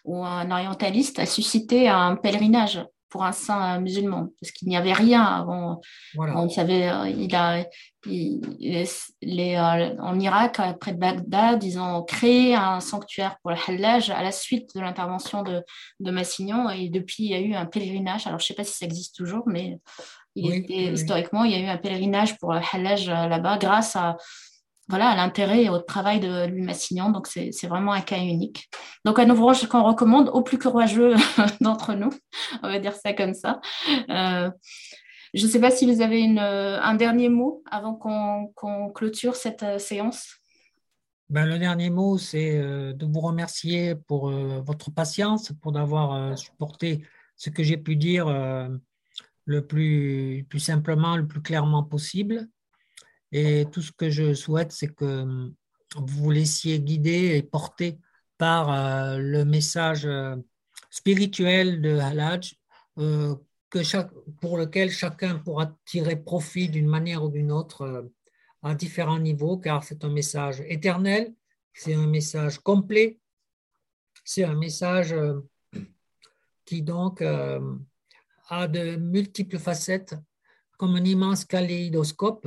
où 0.04 0.24
un 0.24 0.50
orientaliste 0.50 1.20
a 1.20 1.26
suscité 1.26 1.88
un 1.88 2.16
pèlerinage 2.16 2.84
pour 3.12 3.24
un 3.24 3.32
saint 3.32 3.78
musulman, 3.78 4.30
parce 4.40 4.52
qu'il 4.52 4.68
n'y 4.68 4.76
avait 4.76 4.94
rien 4.94 5.22
avant. 5.22 5.82
On 6.16 6.48
savait, 6.48 6.88
euh, 6.88 7.08
il 7.10 7.32
a, 7.36 7.62
les, 8.06 9.54
euh, 9.54 10.00
en 10.00 10.18
Irak, 10.18 10.58
près 10.80 10.94
de 10.94 10.98
Bagdad, 10.98 11.62
ils 11.62 11.78
ont 11.78 12.02
créé 12.04 12.54
un 12.54 12.80
sanctuaire 12.80 13.36
pour 13.42 13.50
le 13.50 13.58
Hallaj 13.68 14.08
à 14.08 14.22
la 14.22 14.32
suite 14.32 14.74
de 14.74 14.80
l'intervention 14.80 15.42
de, 15.42 15.62
de, 16.00 16.10
Massignon, 16.10 16.70
et 16.70 16.88
depuis, 16.88 17.24
il 17.24 17.30
y 17.30 17.34
a 17.34 17.40
eu 17.40 17.52
un 17.54 17.66
pèlerinage. 17.66 18.26
Alors, 18.26 18.38
je 18.38 18.44
ne 18.44 18.46
sais 18.48 18.54
pas 18.54 18.64
si 18.64 18.78
ça 18.78 18.86
existe 18.86 19.14
toujours, 19.14 19.44
mais 19.46 19.78
il 20.34 20.50
était, 20.50 20.90
historiquement, 20.94 21.44
il 21.44 21.52
y 21.52 21.54
a 21.54 21.60
eu 21.60 21.66
un 21.66 21.76
pèlerinage 21.76 22.38
pour 22.38 22.54
le 22.54 22.60
Hallaj 22.72 23.10
euh, 23.10 23.28
là-bas 23.28 23.58
grâce 23.58 23.94
à 23.94 24.16
voilà, 24.92 25.16
l'intérêt 25.16 25.64
et 25.64 25.68
au 25.70 25.78
travail 25.78 26.20
de 26.20 26.46
Louis 26.48 26.60
Massignon. 26.60 27.08
Donc, 27.08 27.26
c'est 27.26 27.66
vraiment 27.66 27.92
un 27.92 28.02
cas 28.02 28.18
unique. 28.18 28.68
Donc, 29.06 29.18
un 29.18 29.30
ouvrage 29.30 29.66
qu'on 29.66 29.82
recommande 29.82 30.28
au 30.28 30.42
plus 30.42 30.58
courageux 30.58 31.14
d'entre 31.62 31.94
nous, 31.94 32.10
on 32.62 32.68
va 32.68 32.78
dire 32.78 32.92
ça 32.92 33.14
comme 33.14 33.32
ça. 33.32 33.62
Euh, 34.10 34.50
je 35.32 35.46
ne 35.46 35.50
sais 35.50 35.60
pas 35.60 35.70
si 35.70 35.90
vous 35.90 36.02
avez 36.02 36.20
une, 36.20 36.38
un 36.38 36.94
dernier 36.94 37.30
mot 37.30 37.64
avant 37.70 37.94
qu'on 37.94 38.90
clôture 38.90 39.34
cette 39.34 39.62
euh, 39.62 39.78
séance. 39.78 40.36
Ben, 41.30 41.46
le 41.46 41.58
dernier 41.58 41.88
mot, 41.88 42.18
c'est 42.18 42.58
euh, 42.58 42.92
de 42.92 43.06
vous 43.06 43.20
remercier 43.20 43.94
pour 43.94 44.30
votre 44.30 44.90
patience, 44.90 45.52
pour 45.62 45.72
d'avoir 45.72 46.36
supporté 46.36 47.02
ce 47.36 47.48
que 47.48 47.62
j'ai 47.62 47.78
pu 47.78 47.96
dire 47.96 48.26
le 49.46 49.66
plus, 49.66 50.44
plus 50.50 50.60
simplement, 50.60 51.16
le 51.16 51.26
plus 51.26 51.40
clairement 51.40 51.82
possible. 51.82 52.46
Et 53.32 53.66
tout 53.72 53.80
ce 53.80 53.92
que 53.92 54.10
je 54.10 54.34
souhaite, 54.34 54.72
c'est 54.72 54.94
que 54.94 55.22
hum, 55.22 55.54
vous 55.96 56.24
vous 56.24 56.30
laissiez 56.30 56.80
guider 56.80 57.36
et 57.36 57.42
porter 57.42 57.98
par 58.38 58.70
euh, 58.70 59.18
le 59.18 59.44
message 59.44 60.06
euh, 60.06 60.36
spirituel 60.90 61.80
de 61.80 61.98
Halaj, 61.98 62.54
euh, 62.98 63.34
que 63.70 63.80
pour 64.40 64.58
lequel 64.58 64.90
chacun 64.90 65.38
pourra 65.38 65.74
tirer 65.86 66.16
profit 66.16 66.68
d'une 66.68 66.88
manière 66.88 67.24
ou 67.24 67.30
d'une 67.30 67.50
autre 67.50 68.10
à 68.62 68.74
différents 68.74 69.18
niveaux, 69.18 69.56
car 69.56 69.82
c'est 69.82 70.04
un 70.04 70.10
message 70.10 70.62
éternel, 70.66 71.32
c'est 71.72 71.94
un 71.94 72.06
message 72.06 72.58
complet, 72.58 73.18
c'est 74.24 74.44
un 74.44 74.54
message 74.54 75.14
qui 76.66 76.82
donc 76.82 77.22
a 77.22 78.68
de 78.68 78.96
multiples 78.96 79.58
facettes, 79.58 80.14
comme 80.76 80.96
un 80.96 81.04
immense 81.04 81.46
kaléidoscope 81.46 82.46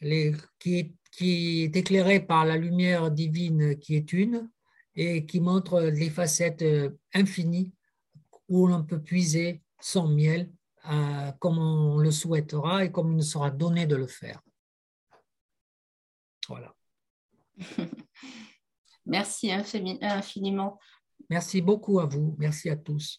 les, 0.00 0.32
qui, 0.58 0.78
est, 0.78 0.94
qui 1.10 1.64
est 1.64 1.76
éclairé 1.76 2.20
par 2.20 2.44
la 2.44 2.56
lumière 2.56 3.10
divine 3.10 3.78
qui 3.78 3.96
est 3.96 4.12
une 4.12 4.50
et 4.94 5.26
qui 5.26 5.40
montre 5.40 5.80
les 5.80 6.10
facettes 6.10 6.62
euh, 6.62 6.90
infinies 7.14 7.72
où 8.48 8.66
l'on 8.66 8.84
peut 8.84 9.02
puiser 9.02 9.62
son 9.80 10.08
miel 10.08 10.50
euh, 10.88 11.32
comme 11.40 11.58
on 11.58 11.98
le 11.98 12.10
souhaitera 12.10 12.84
et 12.84 12.92
comme 12.92 13.10
il 13.12 13.16
nous 13.16 13.22
sera 13.22 13.50
donné 13.50 13.86
de 13.86 13.96
le 13.96 14.06
faire. 14.06 14.40
Voilà. 16.48 16.74
Merci 19.06 19.50
infiniment. 19.52 20.78
Merci 21.28 21.60
beaucoup 21.60 22.00
à 22.00 22.06
vous. 22.06 22.36
Merci 22.38 22.70
à 22.70 22.76
tous 22.76 23.18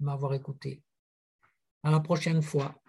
de 0.00 0.04
m'avoir 0.04 0.34
écouté. 0.34 0.82
À 1.82 1.90
la 1.90 2.00
prochaine 2.00 2.42
fois. 2.42 2.81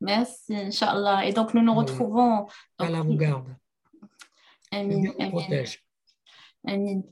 Merci, 0.00 0.56
Inch'Allah. 0.56 1.26
Et 1.26 1.32
donc, 1.32 1.54
nous 1.54 1.62
nous 1.62 1.74
retrouvons. 1.74 2.46
Allah 2.78 3.02
vous 3.02 3.16
garde. 3.16 3.46
Amin. 4.72 5.12
Protège. 5.30 5.82
Amin. 6.66 7.02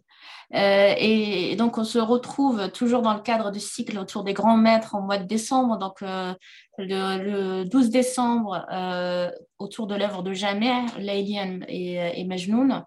Euh, 0.54 0.94
et, 0.98 1.56
donc, 1.56 1.78
on 1.78 1.84
se 1.84 1.98
retrouve 1.98 2.70
toujours 2.72 3.02
dans 3.02 3.14
le 3.14 3.20
cadre 3.20 3.50
du 3.50 3.60
cycle 3.60 3.98
autour 3.98 4.22
des 4.24 4.34
grands 4.34 4.56
maîtres 4.56 4.94
en 4.94 5.00
mois 5.00 5.18
de 5.18 5.24
décembre. 5.24 5.78
Donc, 5.78 6.02
euh, 6.02 6.34
le, 6.78 7.64
12 7.64 7.90
décembre, 7.90 8.66
euh, 8.70 9.30
autour 9.59 9.86
de 9.86 9.94
l'œuvre 9.94 10.22
de 10.22 10.32
Jameh, 10.32 10.84
Laylian 10.98 11.60
et, 11.68 12.20
et 12.20 12.24
Majnoun 12.24 12.84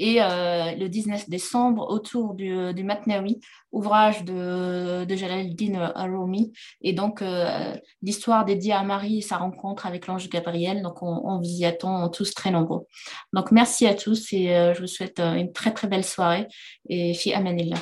et 0.00 0.22
euh, 0.22 0.74
le 0.76 0.88
19 0.88 1.28
décembre 1.28 1.86
autour 1.90 2.32
du, 2.32 2.72
du 2.72 2.84
Matnawi, 2.84 3.38
ouvrage 3.70 4.24
de, 4.24 5.04
de 5.04 5.14
Jalaluddin 5.14 5.92
Rumi, 5.94 6.52
et 6.80 6.94
donc 6.94 7.20
euh, 7.20 7.74
l'histoire 8.00 8.46
dédiée 8.46 8.72
à 8.72 8.82
Marie 8.82 9.18
et 9.18 9.20
sa 9.20 9.36
rencontre 9.36 9.86
avec 9.86 10.06
l'ange 10.06 10.30
Gabriel. 10.30 10.82
Donc 10.82 11.02
on, 11.02 11.38
vous 11.38 11.44
y 11.44 11.66
attend 11.66 12.08
tous 12.08 12.32
très 12.32 12.50
nombreux. 12.50 12.86
Donc 13.34 13.52
merci 13.52 13.86
à 13.86 13.94
tous 13.94 14.32
et 14.32 14.56
euh, 14.56 14.72
je 14.72 14.80
vous 14.80 14.86
souhaite 14.86 15.20
une 15.20 15.52
très 15.52 15.72
très 15.72 15.86
belle 15.86 16.04
soirée 16.04 16.48
et 16.88 17.12
fi 17.12 17.34
amanillah. 17.34 17.76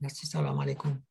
Merci, 0.00 0.26
salam 0.26 0.58
alaikum. 0.58 1.09